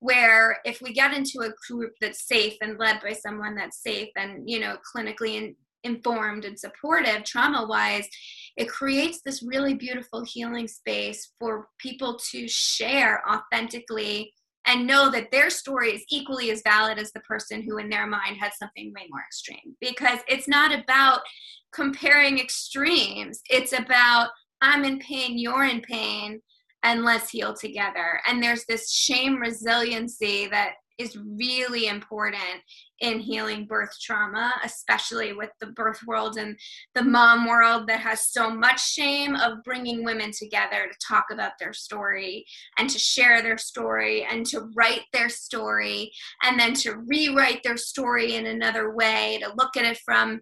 Where 0.00 0.58
if 0.64 0.80
we 0.82 0.92
get 0.92 1.14
into 1.14 1.40
a 1.40 1.54
group 1.68 1.92
that's 2.00 2.26
safe 2.26 2.54
and 2.60 2.78
led 2.78 3.00
by 3.02 3.12
someone 3.12 3.54
that's 3.54 3.82
safe 3.82 4.10
and, 4.16 4.48
you 4.48 4.60
know, 4.60 4.76
clinically 4.94 5.36
in, 5.36 5.56
informed 5.84 6.44
and 6.44 6.58
supportive 6.58 7.24
trauma 7.24 7.66
wise, 7.66 8.08
it 8.56 8.68
creates 8.68 9.20
this 9.24 9.42
really 9.42 9.74
beautiful 9.74 10.24
healing 10.24 10.66
space 10.66 11.32
for 11.38 11.68
people 11.78 12.18
to 12.30 12.48
share 12.48 13.22
authentically 13.28 14.32
and 14.66 14.86
know 14.86 15.10
that 15.10 15.30
their 15.30 15.50
story 15.50 15.90
is 15.90 16.04
equally 16.08 16.50
as 16.50 16.62
valid 16.64 16.98
as 16.98 17.12
the 17.12 17.20
person 17.20 17.62
who 17.62 17.78
in 17.78 17.90
their 17.90 18.06
mind 18.06 18.36
had 18.38 18.52
something 18.54 18.92
way 18.96 19.06
more 19.10 19.20
extreme 19.20 19.76
because 19.80 20.20
it's 20.26 20.48
not 20.48 20.72
about 20.72 21.20
comparing 21.72 22.38
extremes 22.38 23.40
it's 23.50 23.72
about 23.72 24.30
I'm 24.64 24.82
in 24.84 24.98
pain, 24.98 25.36
you're 25.36 25.64
in 25.64 25.82
pain, 25.82 26.40
and 26.82 27.04
let's 27.04 27.28
heal 27.28 27.54
together. 27.54 28.20
And 28.26 28.42
there's 28.42 28.64
this 28.64 28.90
shame 28.90 29.36
resiliency 29.36 30.46
that 30.48 30.72
is 30.96 31.18
really 31.38 31.88
important 31.88 32.62
in 33.00 33.18
healing 33.18 33.66
birth 33.66 33.90
trauma, 34.00 34.54
especially 34.64 35.34
with 35.34 35.50
the 35.60 35.66
birth 35.66 36.00
world 36.06 36.38
and 36.38 36.56
the 36.94 37.02
mom 37.02 37.46
world 37.46 37.86
that 37.88 38.00
has 38.00 38.30
so 38.30 38.48
much 38.48 38.80
shame 38.80 39.34
of 39.36 39.62
bringing 39.64 40.02
women 40.02 40.30
together 40.30 40.86
to 40.88 41.06
talk 41.06 41.26
about 41.30 41.52
their 41.60 41.74
story 41.74 42.46
and 42.78 42.88
to 42.88 42.98
share 42.98 43.42
their 43.42 43.58
story 43.58 44.24
and 44.30 44.46
to 44.46 44.70
write 44.74 45.04
their 45.12 45.28
story 45.28 46.10
and 46.42 46.58
then 46.58 46.72
to 46.72 46.96
rewrite 47.06 47.62
their 47.64 47.76
story 47.76 48.36
in 48.36 48.46
another 48.46 48.94
way, 48.94 49.38
to 49.42 49.52
look 49.58 49.76
at 49.76 49.84
it 49.84 49.98
from 50.06 50.40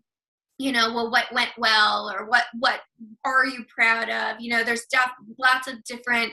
you 0.63 0.73
know 0.73 0.93
well 0.95 1.11
what 1.11 1.33
went 1.33 1.51
well 1.59 2.11
or 2.11 2.27
what 2.27 2.45
what 2.61 2.81
are 3.25 3.47
you 3.47 3.65
proud 3.69 4.09
of 4.09 4.41
you 4.41 4.49
know 4.49 4.63
there's 4.63 4.87
def- 4.91 5.11
lots 5.39 5.67
of 5.67 5.83
different 5.85 6.33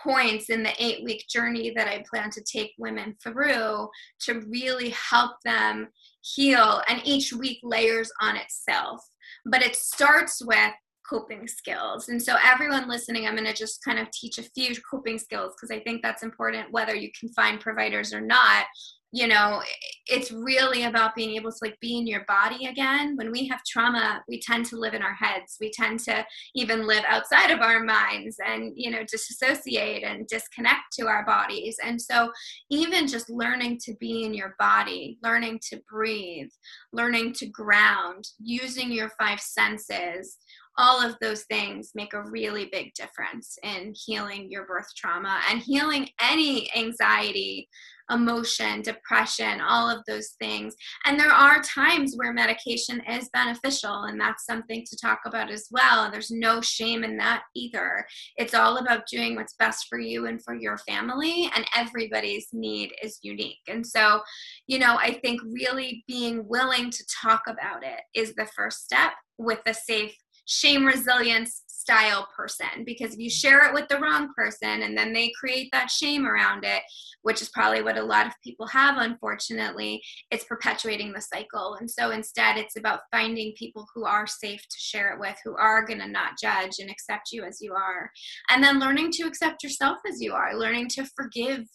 points 0.00 0.50
in 0.50 0.62
the 0.62 0.72
eight 0.78 1.04
week 1.04 1.24
journey 1.28 1.72
that 1.74 1.88
i 1.88 2.04
plan 2.08 2.30
to 2.30 2.42
take 2.42 2.72
women 2.78 3.16
through 3.22 3.88
to 4.20 4.40
really 4.48 4.90
help 4.90 5.32
them 5.44 5.88
heal 6.20 6.82
and 6.88 7.00
each 7.04 7.32
week 7.32 7.58
layers 7.62 8.10
on 8.20 8.36
itself 8.36 9.00
but 9.46 9.62
it 9.62 9.76
starts 9.76 10.42
with 10.44 10.72
coping 11.08 11.46
skills. 11.46 12.08
And 12.08 12.22
so, 12.22 12.36
everyone 12.42 12.88
listening, 12.88 13.26
I'm 13.26 13.34
going 13.34 13.46
to 13.46 13.52
just 13.52 13.84
kind 13.84 13.98
of 13.98 14.10
teach 14.10 14.38
a 14.38 14.42
few 14.42 14.74
coping 14.90 15.18
skills 15.18 15.52
because 15.54 15.74
I 15.74 15.80
think 15.80 16.02
that's 16.02 16.22
important 16.22 16.72
whether 16.72 16.94
you 16.94 17.10
can 17.18 17.28
find 17.30 17.60
providers 17.60 18.12
or 18.12 18.20
not. 18.20 18.64
You 19.12 19.28
know, 19.28 19.62
it's 20.06 20.30
really 20.30 20.84
about 20.84 21.14
being 21.14 21.34
able 21.36 21.50
to 21.50 21.58
like 21.62 21.78
be 21.80 21.96
in 21.96 22.06
your 22.06 22.24
body 22.26 22.66
again. 22.66 23.16
When 23.16 23.30
we 23.30 23.46
have 23.48 23.64
trauma, 23.64 24.22
we 24.28 24.40
tend 24.40 24.66
to 24.66 24.76
live 24.76 24.92
in 24.92 25.02
our 25.02 25.14
heads. 25.14 25.56
We 25.60 25.70
tend 25.70 26.00
to 26.00 26.24
even 26.54 26.86
live 26.86 27.04
outside 27.08 27.50
of 27.50 27.60
our 27.60 27.82
minds 27.82 28.36
and, 28.44 28.72
you 28.76 28.90
know, 28.90 29.04
disassociate 29.10 30.04
and 30.04 30.26
disconnect 30.26 30.92
to 30.98 31.06
our 31.06 31.24
bodies. 31.24 31.76
And 31.82 32.00
so, 32.00 32.30
even 32.70 33.06
just 33.06 33.30
learning 33.30 33.78
to 33.84 33.94
be 33.94 34.24
in 34.24 34.34
your 34.34 34.54
body, 34.58 35.18
learning 35.22 35.60
to 35.70 35.80
breathe, 35.90 36.50
learning 36.92 37.32
to 37.34 37.46
ground, 37.46 38.24
using 38.38 38.92
your 38.92 39.10
five 39.18 39.40
senses 39.40 40.36
all 40.76 41.00
of 41.00 41.16
those 41.20 41.42
things 41.44 41.92
make 41.94 42.14
a 42.14 42.30
really 42.30 42.68
big 42.72 42.92
difference 42.94 43.56
in 43.62 43.94
healing 43.94 44.50
your 44.50 44.66
birth 44.66 44.88
trauma 44.96 45.40
and 45.48 45.60
healing 45.60 46.08
any 46.20 46.68
anxiety 46.76 47.68
emotion, 48.10 48.82
depression, 48.82 49.60
all 49.60 49.88
of 49.88 50.02
those 50.06 50.30
things. 50.40 50.74
And 51.04 51.18
there 51.18 51.32
are 51.32 51.62
times 51.62 52.14
where 52.16 52.32
medication 52.32 53.00
is 53.08 53.28
beneficial, 53.32 54.04
and 54.04 54.20
that's 54.20 54.46
something 54.46 54.84
to 54.84 54.96
talk 54.96 55.20
about 55.26 55.50
as 55.50 55.68
well. 55.70 56.10
There's 56.10 56.30
no 56.30 56.60
shame 56.60 57.04
in 57.04 57.16
that 57.18 57.42
either. 57.54 58.06
It's 58.36 58.54
all 58.54 58.78
about 58.78 59.06
doing 59.10 59.36
what's 59.36 59.54
best 59.54 59.86
for 59.88 59.98
you 59.98 60.26
and 60.26 60.42
for 60.42 60.54
your 60.54 60.78
family, 60.78 61.50
and 61.54 61.64
everybody's 61.76 62.48
need 62.52 62.92
is 63.02 63.18
unique. 63.22 63.60
And 63.68 63.86
so, 63.86 64.20
you 64.66 64.78
know, 64.78 64.96
I 64.96 65.14
think 65.14 65.40
really 65.42 66.04
being 66.06 66.46
willing 66.48 66.90
to 66.90 67.04
talk 67.22 67.42
about 67.48 67.84
it 67.84 68.00
is 68.14 68.34
the 68.34 68.48
first 68.54 68.84
step 68.84 69.12
with 69.38 69.60
a 69.66 69.74
safe 69.74 70.14
shame 70.46 70.84
resilience 70.84 71.62
style 71.84 72.26
person 72.34 72.82
because 72.86 73.12
if 73.12 73.18
you 73.18 73.28
share 73.28 73.66
it 73.66 73.74
with 73.74 73.86
the 73.88 73.98
wrong 73.98 74.30
person 74.34 74.82
and 74.82 74.96
then 74.96 75.12
they 75.12 75.30
create 75.38 75.68
that 75.70 75.90
shame 75.90 76.26
around 76.26 76.64
it 76.64 76.82
which 77.22 77.42
is 77.42 77.50
probably 77.50 77.82
what 77.82 77.98
a 77.98 78.02
lot 78.02 78.26
of 78.26 78.32
people 78.42 78.66
have 78.66 78.96
unfortunately 78.96 80.00
it's 80.30 80.44
perpetuating 80.44 81.12
the 81.12 81.20
cycle 81.20 81.76
and 81.78 81.90
so 81.90 82.10
instead 82.10 82.56
it's 82.56 82.76
about 82.76 83.00
finding 83.12 83.52
people 83.58 83.86
who 83.94 84.06
are 84.06 84.26
safe 84.26 84.62
to 84.62 84.78
share 84.78 85.12
it 85.12 85.20
with 85.20 85.36
who 85.44 85.54
are 85.56 85.84
going 85.84 86.00
to 86.00 86.08
not 86.08 86.38
judge 86.40 86.78
and 86.78 86.90
accept 86.90 87.28
you 87.32 87.44
as 87.44 87.58
you 87.60 87.74
are 87.74 88.10
and 88.50 88.64
then 88.64 88.80
learning 88.80 89.10
to 89.10 89.24
accept 89.24 89.62
yourself 89.62 89.98
as 90.08 90.22
you 90.22 90.32
are 90.32 90.56
learning 90.56 90.88
to 90.88 91.04
forgive 91.14 91.66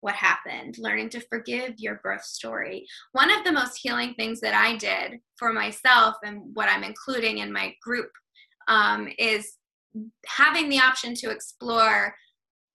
what 0.00 0.14
happened, 0.14 0.76
learning 0.78 1.08
to 1.10 1.20
forgive 1.28 1.74
your 1.78 2.00
birth 2.04 2.22
story. 2.22 2.86
One 3.12 3.32
of 3.32 3.42
the 3.42 3.50
most 3.50 3.80
healing 3.82 4.14
things 4.14 4.40
that 4.40 4.54
I 4.54 4.76
did 4.76 5.18
for 5.36 5.52
myself 5.52 6.14
and 6.24 6.40
what 6.54 6.68
I'm 6.68 6.84
including 6.84 7.38
in 7.38 7.52
my 7.52 7.74
group 7.82 8.10
um, 8.68 9.08
is 9.18 9.54
having 10.26 10.68
the 10.68 10.78
option 10.78 11.14
to 11.14 11.30
explore 11.30 12.14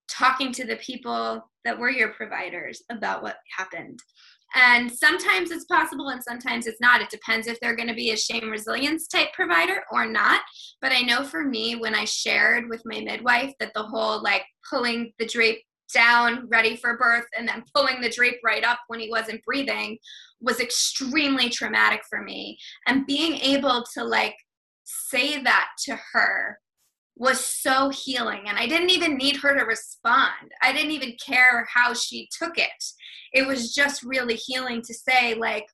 talking 0.09 0.51
to 0.51 0.65
the 0.65 0.75
people 0.77 1.49
that 1.63 1.77
were 1.77 1.89
your 1.89 2.09
providers 2.09 2.81
about 2.91 3.23
what 3.23 3.37
happened. 3.57 3.99
And 4.55 4.91
sometimes 4.91 5.49
it's 5.49 5.65
possible 5.65 6.09
and 6.09 6.21
sometimes 6.23 6.67
it's 6.67 6.81
not. 6.81 7.01
It 7.01 7.09
depends 7.09 7.47
if 7.47 7.59
they're 7.59 7.75
going 7.75 7.87
to 7.87 7.95
be 7.95 8.11
a 8.11 8.17
shame 8.17 8.51
resilience 8.51 9.07
type 9.07 9.29
provider 9.33 9.81
or 9.91 10.05
not. 10.05 10.41
But 10.79 10.91
I 10.91 11.01
know 11.01 11.23
for 11.23 11.43
me, 11.43 11.75
when 11.75 11.95
I 11.95 12.05
shared 12.05 12.69
with 12.69 12.83
my 12.85 12.99
midwife 12.99 13.53
that 13.59 13.73
the 13.73 13.83
whole 13.83 14.21
like 14.21 14.43
pulling 14.69 15.11
the 15.17 15.25
drape 15.25 15.63
down, 15.91 16.47
ready 16.49 16.75
for 16.75 16.97
birth, 16.97 17.25
and 17.37 17.47
then 17.47 17.63
pulling 17.73 18.01
the 18.01 18.09
drape 18.09 18.39
right 18.43 18.63
up 18.63 18.79
when 18.87 18.99
he 18.99 19.09
wasn't 19.09 19.43
breathing 19.43 19.97
was 20.39 20.59
extremely 20.59 21.49
traumatic 21.49 22.01
for 22.07 22.21
me. 22.21 22.57
And 22.87 23.07
being 23.07 23.35
able 23.35 23.83
to 23.95 24.03
like 24.03 24.35
say 25.09 25.41
that 25.41 25.69
to 25.85 25.97
her 26.13 26.59
was 27.15 27.45
so 27.45 27.89
healing. 27.89 28.43
And 28.47 28.57
I 28.57 28.67
didn't 28.67 28.89
even 28.89 29.17
need 29.17 29.37
her 29.37 29.55
to 29.57 29.65
respond. 29.65 30.51
I 30.61 30.73
didn't 30.73 30.91
even 30.91 31.15
care 31.23 31.67
how 31.71 31.93
she 31.93 32.27
took 32.37 32.57
it. 32.57 32.83
It 33.33 33.45
was 33.45 33.73
just 33.73 34.03
really 34.03 34.35
healing 34.35 34.81
to 34.81 34.93
say, 34.93 35.35
like, 35.35 35.65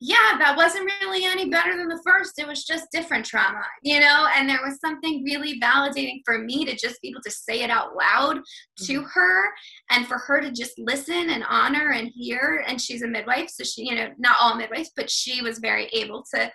yeah, 0.00 0.38
that 0.38 0.56
wasn't 0.56 0.90
really 1.02 1.24
any 1.24 1.48
better 1.48 1.76
than 1.76 1.88
the 1.88 2.00
first. 2.06 2.38
It 2.38 2.46
was 2.46 2.64
just 2.64 2.86
different 2.92 3.26
trauma, 3.26 3.64
you 3.82 3.98
know? 3.98 4.28
And 4.32 4.48
there 4.48 4.60
was 4.64 4.78
something 4.78 5.24
really 5.24 5.60
validating 5.60 6.20
for 6.24 6.38
me 6.38 6.64
to 6.64 6.76
just 6.76 7.02
be 7.02 7.08
able 7.08 7.22
to 7.22 7.32
say 7.32 7.62
it 7.62 7.70
out 7.70 7.96
loud 7.96 8.40
to 8.84 8.92
mm-hmm. 8.92 9.08
her 9.12 9.44
and 9.90 10.06
for 10.06 10.18
her 10.18 10.40
to 10.40 10.52
just 10.52 10.78
listen 10.78 11.30
and 11.30 11.44
honor 11.48 11.90
and 11.90 12.12
hear. 12.14 12.64
And 12.68 12.80
she's 12.80 13.02
a 13.02 13.08
midwife, 13.08 13.50
so 13.50 13.64
she, 13.64 13.88
you 13.88 13.96
know, 13.96 14.10
not 14.18 14.36
all 14.40 14.54
midwives, 14.54 14.92
but 14.96 15.10
she 15.10 15.42
was 15.42 15.58
very 15.58 15.86
able 15.86 16.24
to 16.32 16.48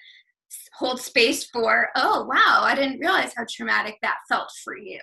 hold 0.73 0.99
space 0.99 1.45
for 1.45 1.89
oh 1.95 2.23
wow 2.23 2.61
i 2.63 2.73
didn't 2.75 2.99
realize 2.99 3.31
how 3.35 3.45
traumatic 3.49 3.95
that 4.01 4.17
felt 4.27 4.49
for 4.63 4.77
you 4.77 4.99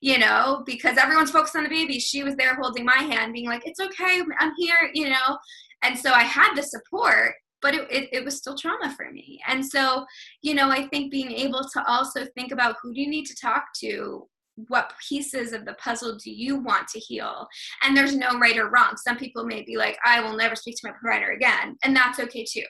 you 0.00 0.18
know 0.18 0.62
because 0.66 0.96
everyone's 0.96 1.30
focused 1.30 1.56
on 1.56 1.64
the 1.64 1.68
baby. 1.68 1.98
She 1.98 2.22
was 2.22 2.36
there 2.36 2.54
holding 2.54 2.84
my 2.84 2.96
hand 2.96 3.32
being 3.32 3.48
like 3.48 3.62
it's 3.64 3.80
okay 3.80 4.22
i'm 4.38 4.52
here 4.56 4.90
you 4.94 5.10
know? 5.10 5.38
And 5.82 5.98
so 5.98 6.12
i 6.12 6.22
had 6.22 6.54
the 6.54 6.62
support 6.62 7.34
but 7.62 7.74
it, 7.74 7.92
it, 7.92 8.08
it, 8.10 8.24
was 8.24 8.38
still 8.38 8.56
trauma 8.56 8.94
for 8.96 9.12
me. 9.12 9.38
And 9.46 9.64
so 9.64 10.06
you 10.42 10.54
know 10.54 10.70
i 10.70 10.86
think 10.86 11.10
being 11.10 11.30
able 11.30 11.64
to 11.72 11.84
also 11.86 12.26
think 12.34 12.52
about 12.52 12.76
who 12.82 12.94
do 12.94 13.00
you 13.00 13.08
need 13.08 13.26
to 13.26 13.36
talk 13.40 13.64
to 13.80 14.26
what 14.68 14.92
pieces 15.08 15.52
of 15.52 15.64
the 15.64 15.72
puzzle 15.74 16.18
do 16.22 16.30
you 16.30 16.58
want 16.58 16.86
to 16.88 16.98
heal? 16.98 17.48
And 17.82 17.96
there's 17.96 18.14
no 18.14 18.38
right 18.38 18.58
or 18.58 18.68
wrong. 18.68 18.94
Some 18.96 19.16
people 19.16 19.44
may 19.44 19.62
be 19.62 19.76
like 19.76 19.98
i 20.04 20.20
will 20.20 20.36
never 20.36 20.54
speak 20.54 20.76
to 20.76 20.88
my 20.88 20.94
provider 21.00 21.32
again 21.32 21.76
and 21.82 21.96
that's 21.96 22.20
okay 22.20 22.44
too 22.44 22.64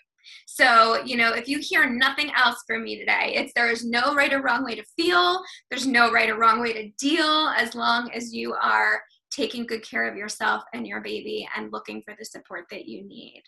so, 0.46 1.02
you 1.04 1.16
know, 1.16 1.32
if 1.32 1.48
you 1.48 1.58
hear 1.60 1.88
nothing 1.88 2.30
else 2.36 2.62
from 2.66 2.84
me 2.84 2.98
today, 2.98 3.34
it's 3.36 3.52
there 3.54 3.70
is 3.70 3.84
no 3.84 4.14
right 4.14 4.32
or 4.32 4.42
wrong 4.42 4.64
way 4.64 4.74
to 4.74 4.84
feel, 4.96 5.40
there's 5.70 5.86
no 5.86 6.10
right 6.10 6.28
or 6.28 6.38
wrong 6.38 6.60
way 6.60 6.72
to 6.72 6.90
deal 6.98 7.52
as 7.56 7.74
long 7.74 8.10
as 8.12 8.34
you 8.34 8.54
are 8.54 9.02
taking 9.30 9.66
good 9.66 9.88
care 9.88 10.08
of 10.08 10.16
yourself 10.16 10.62
and 10.74 10.86
your 10.86 11.00
baby 11.00 11.48
and 11.56 11.72
looking 11.72 12.02
for 12.02 12.14
the 12.18 12.24
support 12.24 12.66
that 12.70 12.86
you 12.86 13.04
need. 13.04 13.42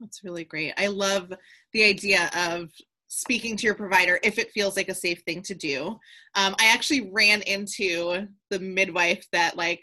That's 0.00 0.22
really 0.24 0.44
great. 0.44 0.74
I 0.76 0.88
love 0.88 1.32
the 1.72 1.84
idea 1.84 2.30
of 2.36 2.70
speaking 3.08 3.56
to 3.56 3.64
your 3.64 3.74
provider 3.74 4.20
if 4.22 4.38
it 4.38 4.52
feels 4.52 4.76
like 4.76 4.88
a 4.88 4.94
safe 4.94 5.22
thing 5.26 5.42
to 5.42 5.54
do. 5.54 5.98
Um, 6.34 6.54
I 6.60 6.72
actually 6.72 7.10
ran 7.10 7.42
into 7.42 8.26
the 8.50 8.58
midwife 8.58 9.26
that 9.32 9.56
like 9.56 9.82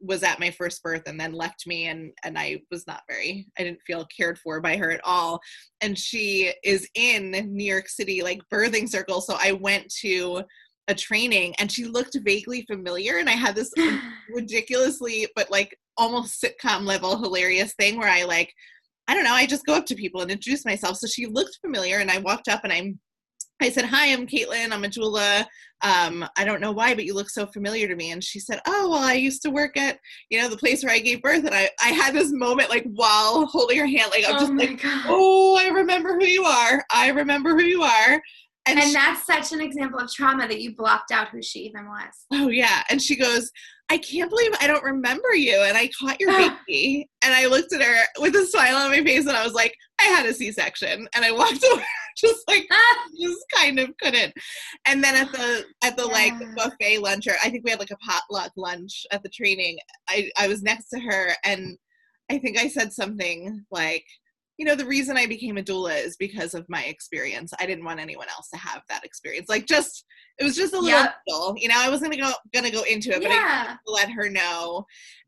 was 0.00 0.22
at 0.22 0.40
my 0.40 0.50
first 0.50 0.82
birth 0.82 1.02
and 1.06 1.20
then 1.20 1.32
left 1.32 1.66
me 1.66 1.86
and 1.86 2.12
and 2.24 2.38
I 2.38 2.62
was 2.70 2.86
not 2.86 3.02
very 3.08 3.46
I 3.58 3.64
didn't 3.64 3.82
feel 3.86 4.06
cared 4.16 4.38
for 4.38 4.60
by 4.60 4.76
her 4.76 4.90
at 4.90 5.00
all. 5.04 5.40
And 5.80 5.98
she 5.98 6.52
is 6.64 6.88
in 6.94 7.30
New 7.30 7.64
York 7.64 7.88
City 7.88 8.22
like 8.22 8.40
birthing 8.52 8.88
circle 8.88 9.20
so 9.20 9.36
I 9.38 9.52
went 9.52 9.92
to 10.00 10.42
a 10.88 10.94
training 10.94 11.54
and 11.58 11.70
she 11.70 11.84
looked 11.84 12.16
vaguely 12.22 12.64
familiar 12.70 13.18
and 13.18 13.28
I 13.28 13.32
had 13.32 13.54
this 13.54 13.72
ridiculously 14.34 15.28
but 15.36 15.50
like 15.50 15.76
almost 15.96 16.42
sitcom 16.42 16.84
level 16.84 17.18
hilarious 17.18 17.74
thing 17.74 17.98
where 17.98 18.08
I 18.08 18.24
like 18.24 18.52
I 19.06 19.14
don't 19.14 19.24
know 19.24 19.34
I 19.34 19.46
just 19.46 19.66
go 19.66 19.74
up 19.74 19.86
to 19.86 19.94
people 19.94 20.22
and 20.22 20.30
introduce 20.30 20.64
myself. 20.64 20.96
So 20.96 21.06
she 21.06 21.26
looked 21.26 21.58
familiar 21.60 21.98
and 21.98 22.10
I 22.10 22.18
walked 22.18 22.48
up 22.48 22.64
and 22.64 22.72
I'm 22.72 23.00
I 23.60 23.70
said, 23.70 23.84
Hi, 23.84 24.12
I'm 24.12 24.26
Kaitlin. 24.26 24.72
I'm 24.72 24.84
a 24.84 24.88
doula. 24.88 25.44
Um, 25.82 26.26
I 26.36 26.44
don't 26.44 26.60
know 26.60 26.72
why, 26.72 26.94
but 26.94 27.04
you 27.04 27.14
look 27.14 27.30
so 27.30 27.46
familiar 27.46 27.88
to 27.88 27.96
me. 27.96 28.10
And 28.10 28.22
she 28.22 28.38
said, 28.38 28.60
Oh, 28.66 28.90
well, 28.90 29.02
I 29.02 29.14
used 29.14 29.42
to 29.42 29.50
work 29.50 29.76
at, 29.76 29.98
you 30.28 30.40
know, 30.40 30.48
the 30.48 30.56
place 30.56 30.84
where 30.84 30.92
I 30.92 30.98
gave 30.98 31.22
birth. 31.22 31.44
And 31.44 31.54
I, 31.54 31.70
I 31.82 31.88
had 31.88 32.14
this 32.14 32.32
moment 32.32 32.70
like 32.70 32.86
while 32.94 33.46
holding 33.46 33.78
her 33.78 33.86
hand, 33.86 34.10
like 34.10 34.24
I'm 34.28 34.36
oh 34.36 34.38
just 34.38 34.52
like, 34.52 34.82
God. 34.82 35.04
Oh, 35.08 35.56
I 35.58 35.68
remember 35.68 36.14
who 36.14 36.26
you 36.26 36.44
are. 36.44 36.84
I 36.92 37.10
remember 37.10 37.50
who 37.50 37.62
you 37.62 37.82
are. 37.82 38.22
And, 38.66 38.78
and 38.78 38.88
she, 38.88 38.92
that's 38.92 39.26
such 39.26 39.52
an 39.52 39.60
example 39.60 39.98
of 39.98 40.12
trauma 40.12 40.46
that 40.46 40.60
you 40.60 40.76
blocked 40.76 41.10
out 41.10 41.28
who 41.28 41.42
she 41.42 41.60
even 41.60 41.86
was. 41.86 42.26
Oh 42.32 42.48
yeah. 42.48 42.82
And 42.90 43.00
she 43.00 43.16
goes, 43.16 43.50
I 43.90 43.98
can't 43.98 44.30
believe 44.30 44.52
I 44.60 44.66
don't 44.66 44.84
remember 44.84 45.34
you. 45.34 45.62
And 45.62 45.76
I 45.76 45.90
caught 45.98 46.20
your 46.20 46.30
baby. 46.30 47.08
and 47.24 47.34
I 47.34 47.46
looked 47.46 47.72
at 47.72 47.82
her 47.82 48.02
with 48.18 48.36
a 48.36 48.46
smile 48.46 48.76
on 48.76 48.90
my 48.90 49.02
face 49.02 49.26
and 49.26 49.36
I 49.36 49.44
was 49.44 49.54
like, 49.54 49.74
I 49.98 50.04
had 50.04 50.26
a 50.26 50.34
C-section. 50.34 51.08
And 51.14 51.24
I 51.24 51.32
walked 51.32 51.64
away 51.72 51.84
just 52.16 52.44
like 52.48 52.59
kind 53.60 53.78
of 53.78 53.96
couldn't. 53.98 54.32
And 54.86 55.02
then 55.02 55.14
at 55.14 55.32
the 55.32 55.64
at 55.82 55.96
the 55.96 56.06
yeah. 56.06 56.12
like 56.12 56.56
buffet 56.56 56.98
lunch 56.98 57.26
or 57.26 57.34
I 57.42 57.50
think 57.50 57.64
we 57.64 57.70
had 57.70 57.80
like 57.80 57.90
a 57.90 57.96
potluck 57.96 58.52
lunch 58.56 59.06
at 59.12 59.22
the 59.22 59.28
training, 59.28 59.78
I, 60.08 60.30
I 60.38 60.48
was 60.48 60.62
next 60.62 60.88
to 60.90 61.00
her 61.00 61.32
and 61.44 61.76
I 62.30 62.38
think 62.38 62.58
I 62.58 62.68
said 62.68 62.92
something 62.92 63.64
like, 63.70 64.04
you 64.56 64.66
know, 64.66 64.76
the 64.76 64.86
reason 64.86 65.16
I 65.16 65.26
became 65.26 65.56
a 65.56 65.62
doula 65.62 66.04
is 66.04 66.16
because 66.16 66.54
of 66.54 66.66
my 66.68 66.84
experience. 66.84 67.52
I 67.58 67.66
didn't 67.66 67.84
want 67.84 67.98
anyone 67.98 68.28
else 68.28 68.48
to 68.50 68.58
have 68.58 68.82
that 68.88 69.04
experience. 69.04 69.48
Like 69.48 69.66
just 69.66 70.04
it 70.38 70.44
was 70.44 70.54
just 70.54 70.74
a 70.74 70.78
little 70.78 70.90
yep. 70.90 71.14
you 71.56 71.68
know, 71.68 71.76
I 71.76 71.88
wasn't 71.88 72.12
gonna 72.12 72.22
go 72.22 72.32
gonna 72.54 72.70
go 72.70 72.82
into 72.82 73.10
it, 73.10 73.22
but 73.22 73.30
yeah. 73.30 73.76
I 73.76 73.90
let 73.90 74.10
her 74.10 74.28
know. 74.28 74.84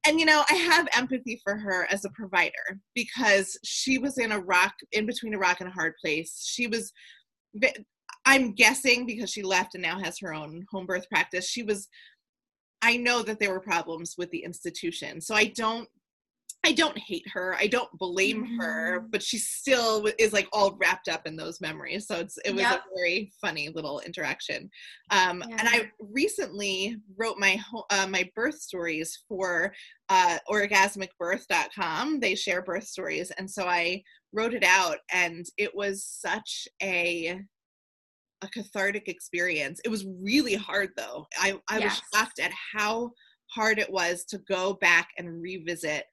And 0.06 0.20
you 0.20 0.26
know, 0.26 0.44
I 0.50 0.54
have 0.54 0.88
empathy 0.96 1.40
for 1.42 1.56
her 1.56 1.86
as 1.90 2.04
a 2.04 2.10
provider 2.10 2.78
because 2.94 3.58
she 3.64 3.98
was 3.98 4.18
in 4.18 4.32
a 4.32 4.40
rock 4.40 4.74
in 4.92 5.06
between 5.06 5.34
a 5.34 5.38
rock 5.38 5.60
and 5.60 5.68
a 5.68 5.72
hard 5.72 5.94
place. 6.02 6.44
She 6.46 6.66
was 6.66 6.92
I'm 8.24 8.52
guessing 8.52 9.06
because 9.06 9.30
she 9.30 9.42
left 9.42 9.74
and 9.74 9.82
now 9.82 9.98
has 9.98 10.18
her 10.20 10.32
own 10.32 10.64
home 10.70 10.86
birth 10.86 11.08
practice, 11.08 11.48
she 11.48 11.62
was 11.62 11.88
I 12.84 12.96
know 12.96 13.22
that 13.22 13.38
there 13.38 13.50
were 13.50 13.60
problems 13.60 14.16
with 14.18 14.30
the 14.30 14.42
institution. 14.42 15.20
So 15.20 15.34
I 15.34 15.46
don't 15.56 15.88
I 16.64 16.72
don't 16.72 16.96
hate 16.96 17.26
her. 17.32 17.56
I 17.58 17.66
don't 17.66 17.90
blame 17.98 18.44
mm-hmm. 18.44 18.60
her, 18.60 19.00
but 19.10 19.20
she 19.20 19.38
still 19.38 20.08
is 20.16 20.32
like 20.32 20.46
all 20.52 20.76
wrapped 20.80 21.08
up 21.08 21.26
in 21.26 21.34
those 21.34 21.60
memories. 21.60 22.06
So 22.06 22.16
it's 22.16 22.38
it 22.44 22.52
was 22.52 22.60
yep. 22.60 22.82
a 22.82 22.96
very 22.96 23.32
funny 23.40 23.68
little 23.70 23.98
interaction. 24.00 24.70
Um, 25.10 25.42
yeah. 25.48 25.56
And 25.58 25.68
I 25.68 25.90
recently 25.98 26.96
wrote 27.16 27.38
my 27.38 27.60
uh, 27.90 28.06
my 28.06 28.30
birth 28.36 28.60
stories 28.60 29.24
for 29.28 29.74
uh, 30.08 30.38
orgasmicbirth.com. 30.48 32.20
They 32.20 32.36
share 32.36 32.62
birth 32.62 32.84
stories, 32.84 33.32
and 33.32 33.50
so 33.50 33.64
I 33.64 34.04
wrote 34.32 34.54
it 34.54 34.64
out, 34.64 34.98
and 35.12 35.44
it 35.58 35.74
was 35.74 36.04
such 36.04 36.68
a 36.80 37.40
a 38.42 38.48
cathartic 38.48 39.08
experience. 39.08 39.80
It 39.84 39.88
was 39.88 40.06
really 40.20 40.54
hard 40.54 40.90
though. 40.96 41.26
I 41.38 41.58
I 41.68 41.78
yes. 41.78 42.00
was 42.12 42.20
shocked 42.20 42.40
at 42.40 42.52
how 42.74 43.12
hard 43.50 43.78
it 43.78 43.90
was 43.90 44.24
to 44.24 44.38
go 44.38 44.74
back 44.74 45.08
and 45.18 45.40
revisit 45.42 46.04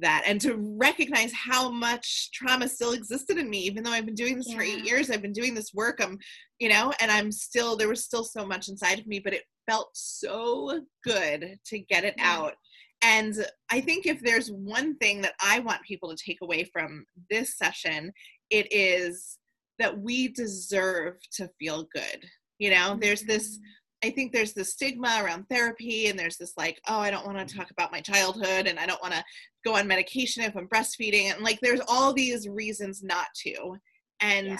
that 0.00 0.22
and 0.26 0.40
to 0.40 0.54
recognize 0.78 1.32
how 1.32 1.70
much 1.70 2.30
trauma 2.32 2.68
still 2.68 2.92
existed 2.92 3.36
in 3.36 3.50
me 3.50 3.58
even 3.58 3.82
though 3.82 3.90
i've 3.90 4.06
been 4.06 4.14
doing 4.14 4.36
this 4.36 4.48
yeah. 4.48 4.56
for 4.56 4.62
eight 4.62 4.84
years 4.84 5.10
i've 5.10 5.22
been 5.22 5.32
doing 5.32 5.54
this 5.54 5.74
work 5.74 5.98
i'm 6.00 6.18
you 6.58 6.68
know 6.68 6.92
and 7.00 7.10
i'm 7.10 7.32
still 7.32 7.76
there 7.76 7.88
was 7.88 8.04
still 8.04 8.24
so 8.24 8.46
much 8.46 8.68
inside 8.68 8.98
of 8.98 9.06
me 9.06 9.18
but 9.18 9.34
it 9.34 9.42
felt 9.68 9.90
so 9.94 10.80
good 11.04 11.56
to 11.66 11.78
get 11.80 12.04
it 12.04 12.14
yeah. 12.16 12.32
out 12.32 12.54
and 13.02 13.34
i 13.70 13.80
think 13.80 14.06
if 14.06 14.20
there's 14.20 14.50
one 14.50 14.96
thing 14.98 15.20
that 15.20 15.34
i 15.42 15.58
want 15.60 15.82
people 15.82 16.08
to 16.08 16.24
take 16.24 16.38
away 16.42 16.64
from 16.72 17.04
this 17.30 17.56
session 17.58 18.12
it 18.50 18.72
is 18.72 19.38
that 19.78 19.98
we 19.98 20.28
deserve 20.28 21.16
to 21.32 21.48
feel 21.58 21.86
good 21.94 22.24
you 22.58 22.70
know 22.70 22.96
there's 23.00 23.22
this 23.22 23.56
mm-hmm. 23.56 23.64
I 24.04 24.10
think 24.10 24.32
there's 24.32 24.52
this 24.52 24.72
stigma 24.72 25.20
around 25.22 25.46
therapy, 25.48 26.06
and 26.06 26.18
there's 26.18 26.36
this 26.36 26.52
like, 26.56 26.80
oh, 26.88 26.98
I 26.98 27.10
don't 27.10 27.26
want 27.26 27.36
to 27.38 27.44
mm-hmm. 27.44 27.58
talk 27.58 27.70
about 27.70 27.90
my 27.90 28.00
childhood, 28.00 28.66
and 28.66 28.78
I 28.78 28.86
don't 28.86 29.02
want 29.02 29.14
to 29.14 29.24
go 29.64 29.74
on 29.74 29.88
medication 29.88 30.44
if 30.44 30.56
I'm 30.56 30.68
breastfeeding, 30.68 31.32
and 31.32 31.42
like, 31.42 31.58
there's 31.60 31.80
all 31.88 32.12
these 32.12 32.48
reasons 32.48 33.02
not 33.02 33.26
to, 33.46 33.76
and 34.20 34.46
yeah. 34.46 34.58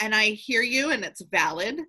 and 0.00 0.14
I 0.14 0.30
hear 0.30 0.62
you, 0.62 0.90
and 0.90 1.04
it's 1.04 1.22
valid, 1.30 1.80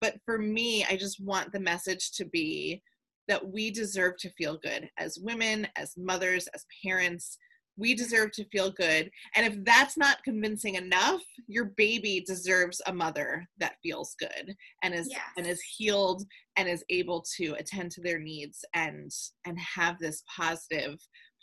but 0.00 0.16
for 0.24 0.38
me, 0.38 0.84
I 0.88 0.96
just 0.96 1.22
want 1.22 1.52
the 1.52 1.60
message 1.60 2.12
to 2.12 2.24
be 2.24 2.82
that 3.28 3.46
we 3.46 3.70
deserve 3.70 4.16
to 4.18 4.30
feel 4.30 4.58
good 4.62 4.88
as 4.98 5.18
women, 5.20 5.66
as 5.76 5.94
mothers, 5.96 6.46
as 6.54 6.64
parents, 6.84 7.38
we 7.76 7.94
deserve 7.94 8.30
to 8.32 8.44
feel 8.46 8.70
good 8.70 9.10
and 9.36 9.46
if 9.46 9.64
that's 9.64 9.96
not 9.96 10.22
convincing 10.24 10.76
enough 10.76 11.22
your 11.46 11.66
baby 11.76 12.24
deserves 12.26 12.80
a 12.86 12.92
mother 12.92 13.46
that 13.58 13.76
feels 13.82 14.14
good 14.18 14.54
and 14.82 14.94
is 14.94 15.08
yes. 15.10 15.20
and 15.36 15.46
is 15.46 15.60
healed 15.60 16.24
and 16.56 16.68
is 16.68 16.84
able 16.90 17.24
to 17.36 17.54
attend 17.58 17.90
to 17.90 18.00
their 18.00 18.18
needs 18.18 18.64
and 18.74 19.10
and 19.44 19.58
have 19.58 19.98
this 19.98 20.22
positive 20.34 20.98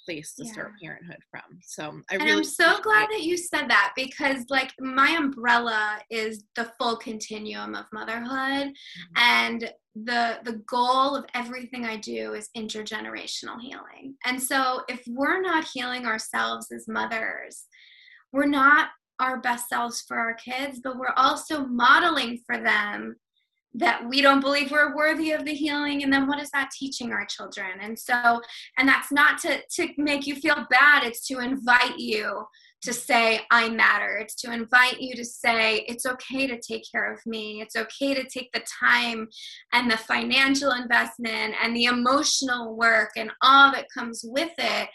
place 0.05 0.33
to 0.35 0.45
yeah. 0.45 0.51
start 0.51 0.71
parenthood 0.81 1.19
from. 1.29 1.59
So 1.63 1.83
I 2.09 2.15
and 2.15 2.23
really 2.23 2.37
I'm 2.37 2.43
so 2.43 2.79
glad 2.81 3.09
that 3.11 3.23
you 3.23 3.37
said 3.37 3.69
that 3.69 3.93
because 3.95 4.45
like 4.49 4.71
my 4.79 5.11
umbrella 5.11 5.99
is 6.09 6.43
the 6.55 6.71
full 6.79 6.97
continuum 6.97 7.75
of 7.75 7.85
motherhood 7.93 8.27
mm-hmm. 8.27 9.17
and 9.17 9.73
the 9.95 10.39
the 10.43 10.61
goal 10.67 11.15
of 11.15 11.25
everything 11.33 11.85
I 11.85 11.97
do 11.97 12.33
is 12.33 12.49
intergenerational 12.55 13.59
healing. 13.59 14.15
And 14.25 14.41
so 14.41 14.81
if 14.87 15.01
we're 15.07 15.41
not 15.41 15.67
healing 15.73 16.05
ourselves 16.05 16.67
as 16.71 16.87
mothers, 16.87 17.65
we're 18.31 18.45
not 18.45 18.89
our 19.19 19.39
best 19.39 19.69
selves 19.69 20.03
for 20.07 20.17
our 20.17 20.33
kids, 20.33 20.79
but 20.83 20.97
we're 20.97 21.13
also 21.15 21.65
modeling 21.65 22.39
for 22.45 22.57
them 22.57 23.15
that 23.73 24.07
we 24.07 24.21
don't 24.21 24.41
believe 24.41 24.71
we're 24.71 24.95
worthy 24.95 25.31
of 25.31 25.45
the 25.45 25.53
healing 25.53 26.03
and 26.03 26.11
then 26.11 26.27
what 26.27 26.41
is 26.41 26.49
that 26.51 26.71
teaching 26.77 27.11
our 27.11 27.25
children? 27.25 27.79
And 27.81 27.97
so 27.97 28.41
and 28.77 28.87
that's 28.87 29.11
not 29.11 29.37
to 29.39 29.61
to 29.75 29.89
make 29.97 30.27
you 30.27 30.35
feel 30.35 30.65
bad 30.69 31.03
it's 31.03 31.25
to 31.27 31.39
invite 31.39 31.97
you 31.97 32.45
to 32.81 32.93
say 32.93 33.41
i 33.51 33.69
matter. 33.69 34.17
It's 34.17 34.35
to 34.41 34.51
invite 34.51 34.99
you 34.99 35.15
to 35.15 35.23
say 35.23 35.85
it's 35.87 36.05
okay 36.05 36.47
to 36.47 36.59
take 36.59 36.83
care 36.91 37.13
of 37.13 37.19
me. 37.25 37.61
It's 37.61 37.75
okay 37.75 38.13
to 38.15 38.27
take 38.27 38.51
the 38.53 38.63
time 38.79 39.27
and 39.71 39.89
the 39.89 39.97
financial 39.97 40.71
investment 40.71 41.55
and 41.63 41.75
the 41.75 41.85
emotional 41.85 42.75
work 42.75 43.11
and 43.15 43.31
all 43.41 43.71
that 43.71 43.85
comes 43.93 44.21
with 44.23 44.51
it 44.57 44.89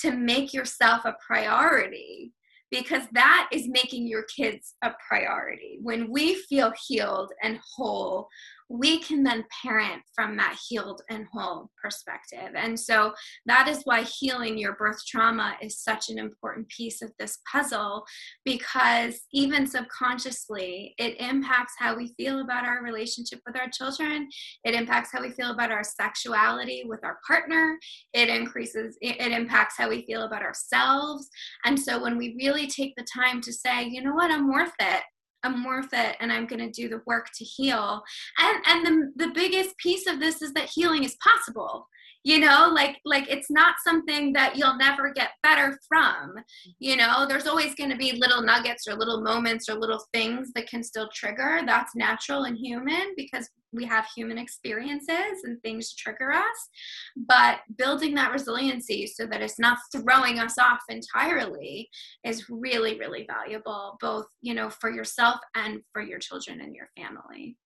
to 0.00 0.12
make 0.12 0.52
yourself 0.52 1.04
a 1.04 1.14
priority 1.24 2.32
because 2.70 3.02
that 3.12 3.48
is 3.52 3.68
making 3.68 4.06
your 4.06 4.24
kids 4.24 4.74
a 4.82 4.90
priority. 5.06 5.78
When 5.82 6.10
we 6.10 6.34
feel 6.34 6.72
healed 6.86 7.32
and 7.42 7.58
whole, 7.76 8.28
we 8.68 9.00
can 9.00 9.22
then 9.22 9.44
parent 9.62 10.02
from 10.14 10.36
that 10.36 10.58
healed 10.68 11.02
and 11.10 11.26
whole 11.32 11.70
perspective. 11.82 12.52
And 12.54 12.78
so 12.78 13.14
that 13.46 13.66
is 13.68 13.82
why 13.84 14.02
healing 14.02 14.58
your 14.58 14.76
birth 14.76 15.00
trauma 15.06 15.56
is 15.62 15.78
such 15.78 16.10
an 16.10 16.18
important 16.18 16.68
piece 16.68 17.00
of 17.00 17.12
this 17.18 17.38
puzzle 17.50 18.04
because 18.44 19.20
even 19.32 19.66
subconsciously, 19.66 20.94
it 20.98 21.18
impacts 21.20 21.74
how 21.78 21.96
we 21.96 22.14
feel 22.16 22.40
about 22.40 22.64
our 22.64 22.82
relationship 22.82 23.40
with 23.46 23.56
our 23.56 23.68
children. 23.72 24.28
It 24.64 24.74
impacts 24.74 25.10
how 25.12 25.22
we 25.22 25.30
feel 25.30 25.52
about 25.52 25.72
our 25.72 25.84
sexuality 25.84 26.84
with 26.86 27.00
our 27.04 27.18
partner. 27.26 27.78
It 28.12 28.28
increases, 28.28 28.98
it 29.00 29.32
impacts 29.32 29.76
how 29.78 29.88
we 29.88 30.04
feel 30.04 30.22
about 30.22 30.42
ourselves. 30.42 31.28
And 31.64 31.78
so 31.78 32.02
when 32.02 32.18
we 32.18 32.36
really 32.38 32.66
take 32.66 32.94
the 32.96 33.06
time 33.14 33.40
to 33.42 33.52
say, 33.52 33.84
you 33.84 34.02
know 34.02 34.14
what, 34.14 34.30
I'm 34.30 34.52
worth 34.52 34.72
it. 34.80 35.02
I'm 35.44 35.64
worth 35.64 35.92
it 35.92 36.16
and 36.20 36.32
I'm 36.32 36.46
going 36.46 36.60
to 36.60 36.70
do 36.70 36.88
the 36.88 37.02
work 37.06 37.28
to 37.36 37.44
heal. 37.44 38.02
And 38.38 38.58
and 38.66 38.86
the 38.86 39.26
the 39.26 39.32
biggest 39.32 39.76
piece 39.78 40.06
of 40.06 40.20
this 40.20 40.42
is 40.42 40.52
that 40.54 40.70
healing 40.74 41.04
is 41.04 41.16
possible. 41.22 41.86
You 42.24 42.40
know, 42.40 42.70
like 42.72 42.98
like 43.04 43.30
it's 43.30 43.50
not 43.50 43.76
something 43.86 44.32
that 44.32 44.56
you'll 44.56 44.76
never 44.76 45.12
get 45.12 45.30
better 45.42 45.78
from. 45.88 46.34
You 46.78 46.96
know, 46.96 47.26
there's 47.26 47.46
always 47.46 47.74
going 47.74 47.90
to 47.90 47.96
be 47.96 48.12
little 48.12 48.42
nuggets 48.42 48.86
or 48.88 48.94
little 48.94 49.22
moments 49.22 49.68
or 49.68 49.74
little 49.74 50.04
things 50.12 50.50
that 50.54 50.68
can 50.68 50.82
still 50.82 51.08
trigger. 51.14 51.60
That's 51.64 51.94
natural 51.94 52.44
and 52.44 52.58
human 52.58 53.14
because 53.16 53.48
we 53.72 53.84
have 53.84 54.06
human 54.16 54.38
experiences 54.38 55.42
and 55.44 55.60
things 55.62 55.94
trigger 55.94 56.32
us 56.32 56.68
but 57.16 57.60
building 57.76 58.14
that 58.14 58.32
resiliency 58.32 59.06
so 59.06 59.26
that 59.26 59.42
it's 59.42 59.58
not 59.58 59.78
throwing 59.94 60.38
us 60.38 60.58
off 60.58 60.80
entirely 60.88 61.88
is 62.24 62.48
really 62.48 62.98
really 62.98 63.26
valuable 63.28 63.96
both 64.00 64.26
you 64.40 64.54
know 64.54 64.70
for 64.70 64.90
yourself 64.90 65.36
and 65.54 65.80
for 65.92 66.02
your 66.02 66.18
children 66.18 66.60
and 66.60 66.74
your 66.74 66.88
family 66.96 67.56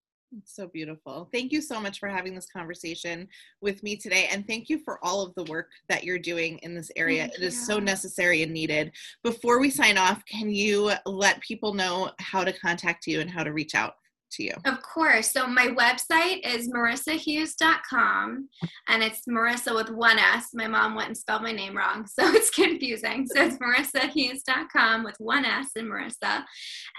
so 0.45 0.67
beautiful. 0.67 1.29
Thank 1.33 1.53
you 1.53 1.61
so 1.61 1.81
much 1.81 1.99
for 1.99 2.09
having 2.09 2.35
this 2.35 2.47
conversation 2.47 3.29
with 3.61 3.83
me 3.83 3.97
today. 3.97 4.29
And 4.31 4.47
thank 4.47 4.69
you 4.69 4.79
for 4.85 4.99
all 5.05 5.23
of 5.23 5.35
the 5.35 5.45
work 5.45 5.71
that 5.89 6.05
you're 6.05 6.19
doing 6.19 6.59
in 6.59 6.75
this 6.75 6.91
area. 6.97 7.23
Thank 7.23 7.35
it 7.35 7.41
you. 7.41 7.47
is 7.49 7.67
so 7.67 7.79
necessary 7.79 8.43
and 8.43 8.53
needed. 8.53 8.93
Before 9.23 9.61
we 9.61 9.71
sign 9.71 9.99
off, 9.99 10.25
can 10.27 10.51
you 10.51 10.93
let 11.07 11.41
people 11.41 11.75
know 11.75 12.11
how 12.19 12.45
to 12.45 12.53
contact 12.53 13.07
you 13.07 13.21
and 13.21 13.31
how 13.31 13.43
to 13.45 13.53
reach 13.53 13.75
out? 13.75 13.95
To 14.33 14.43
you? 14.43 14.55
Of 14.65 14.81
course. 14.81 15.31
So 15.31 15.47
my 15.47 15.69
website 15.69 16.41
is 16.47 16.71
marisahughes.com 16.71 18.49
and 18.89 19.03
it's 19.03 19.21
Marisa 19.29 19.75
with 19.75 19.91
one 19.91 20.19
S. 20.19 20.49
My 20.55 20.67
mom 20.67 20.95
went 20.95 21.09
and 21.09 21.17
spelled 21.17 21.43
my 21.43 21.53
name 21.53 21.77
wrong, 21.77 22.07
so 22.19 22.27
it's 22.33 22.49
confusing. 22.49 23.27
So 23.27 23.43
it's 23.43 23.59
marisahughes.com 23.59 25.05
with 25.05 25.17
one 25.19 25.45
S 25.45 25.71
and 25.77 25.89
Marisa. 25.89 26.45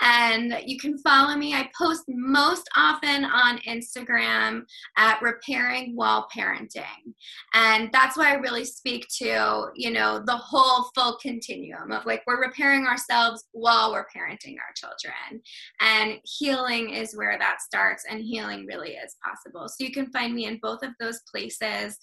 And 0.01 0.59
you 0.63 0.77
can 0.77 0.97
follow 0.99 1.35
me. 1.35 1.55
I 1.55 1.71
post 1.75 2.03
most 2.07 2.69
often 2.75 3.25
on 3.25 3.57
Instagram 3.67 4.63
at 4.97 5.21
repairing 5.21 5.95
while 5.95 6.27
parenting. 6.35 7.13
And 7.53 7.89
that's 7.91 8.15
why 8.15 8.31
I 8.31 8.35
really 8.35 8.65
speak 8.65 9.07
to, 9.17 9.69
you 9.75 9.91
know, 9.91 10.21
the 10.23 10.37
whole 10.37 10.89
full 10.93 11.17
continuum 11.21 11.91
of 11.91 12.05
like 12.05 12.21
we're 12.27 12.41
repairing 12.41 12.85
ourselves 12.85 13.45
while 13.51 13.91
we're 13.91 14.05
parenting 14.15 14.57
our 14.57 14.73
children. 14.75 15.41
And 15.81 16.19
healing 16.23 16.91
is 16.91 17.15
where 17.23 17.37
that 17.39 17.61
starts 17.61 18.05
and 18.09 18.21
healing 18.21 18.65
really 18.65 18.91
is 18.91 19.15
possible. 19.23 19.67
So 19.67 19.83
you 19.83 19.91
can 19.91 20.11
find 20.11 20.33
me 20.33 20.45
in 20.45 20.59
both 20.61 20.83
of 20.83 20.91
those 20.99 21.21
places. 21.31 21.97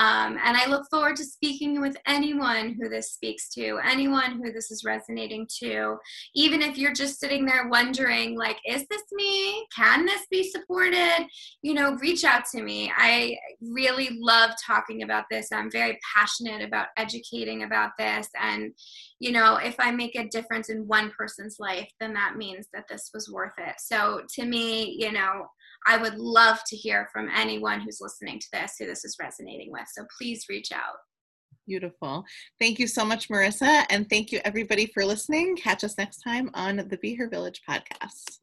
Um, 0.00 0.38
and 0.42 0.56
I 0.56 0.66
look 0.66 0.86
forward 0.90 1.16
to 1.16 1.24
speaking 1.24 1.78
with 1.78 1.94
anyone 2.06 2.74
who 2.80 2.88
this 2.88 3.12
speaks 3.12 3.50
to, 3.50 3.78
anyone 3.84 4.40
who 4.42 4.50
this 4.50 4.70
is 4.70 4.82
resonating 4.82 5.46
to. 5.58 5.98
Even 6.34 6.62
if 6.62 6.78
you're 6.78 6.94
just 6.94 7.20
sitting 7.20 7.44
there 7.44 7.68
wondering, 7.68 8.34
like, 8.34 8.56
is 8.66 8.86
this 8.88 9.02
me? 9.12 9.66
Can 9.76 10.06
this 10.06 10.22
be 10.30 10.50
supported? 10.50 11.26
You 11.60 11.74
know, 11.74 11.96
reach 11.96 12.24
out 12.24 12.44
to 12.52 12.62
me. 12.62 12.90
I 12.96 13.36
really 13.60 14.18
love 14.18 14.52
talking 14.66 15.02
about 15.02 15.24
this. 15.30 15.52
I'm 15.52 15.70
very 15.70 15.98
passionate 16.16 16.62
about 16.62 16.86
educating 16.96 17.64
about 17.64 17.90
this. 17.98 18.26
And, 18.40 18.72
you 19.18 19.32
know, 19.32 19.56
if 19.56 19.74
I 19.78 19.90
make 19.90 20.16
a 20.16 20.28
difference 20.28 20.70
in 20.70 20.88
one 20.88 21.10
person's 21.10 21.56
life, 21.60 21.90
then 22.00 22.14
that 22.14 22.36
means 22.38 22.68
that 22.72 22.88
this 22.88 23.10
was 23.12 23.30
worth 23.30 23.58
it. 23.58 23.74
So 23.78 24.22
to 24.36 24.46
me, 24.46 24.96
you 24.98 25.12
know, 25.12 25.50
I 25.86 25.96
would 25.96 26.18
love 26.18 26.58
to 26.66 26.76
hear 26.76 27.08
from 27.12 27.28
anyone 27.34 27.80
who's 27.80 28.00
listening 28.00 28.38
to 28.38 28.46
this 28.52 28.74
who 28.78 28.86
this 28.86 29.04
is 29.04 29.16
resonating 29.20 29.72
with. 29.72 29.86
So 29.92 30.04
please 30.18 30.46
reach 30.48 30.72
out. 30.72 30.96
Beautiful. 31.66 32.24
Thank 32.58 32.78
you 32.78 32.86
so 32.86 33.04
much, 33.04 33.28
Marisa. 33.28 33.84
And 33.90 34.08
thank 34.08 34.32
you, 34.32 34.40
everybody, 34.44 34.86
for 34.86 35.04
listening. 35.04 35.56
Catch 35.56 35.84
us 35.84 35.96
next 35.98 36.18
time 36.18 36.50
on 36.54 36.88
the 36.88 36.98
Be 36.98 37.14
Her 37.14 37.28
Village 37.28 37.62
podcast. 37.68 38.38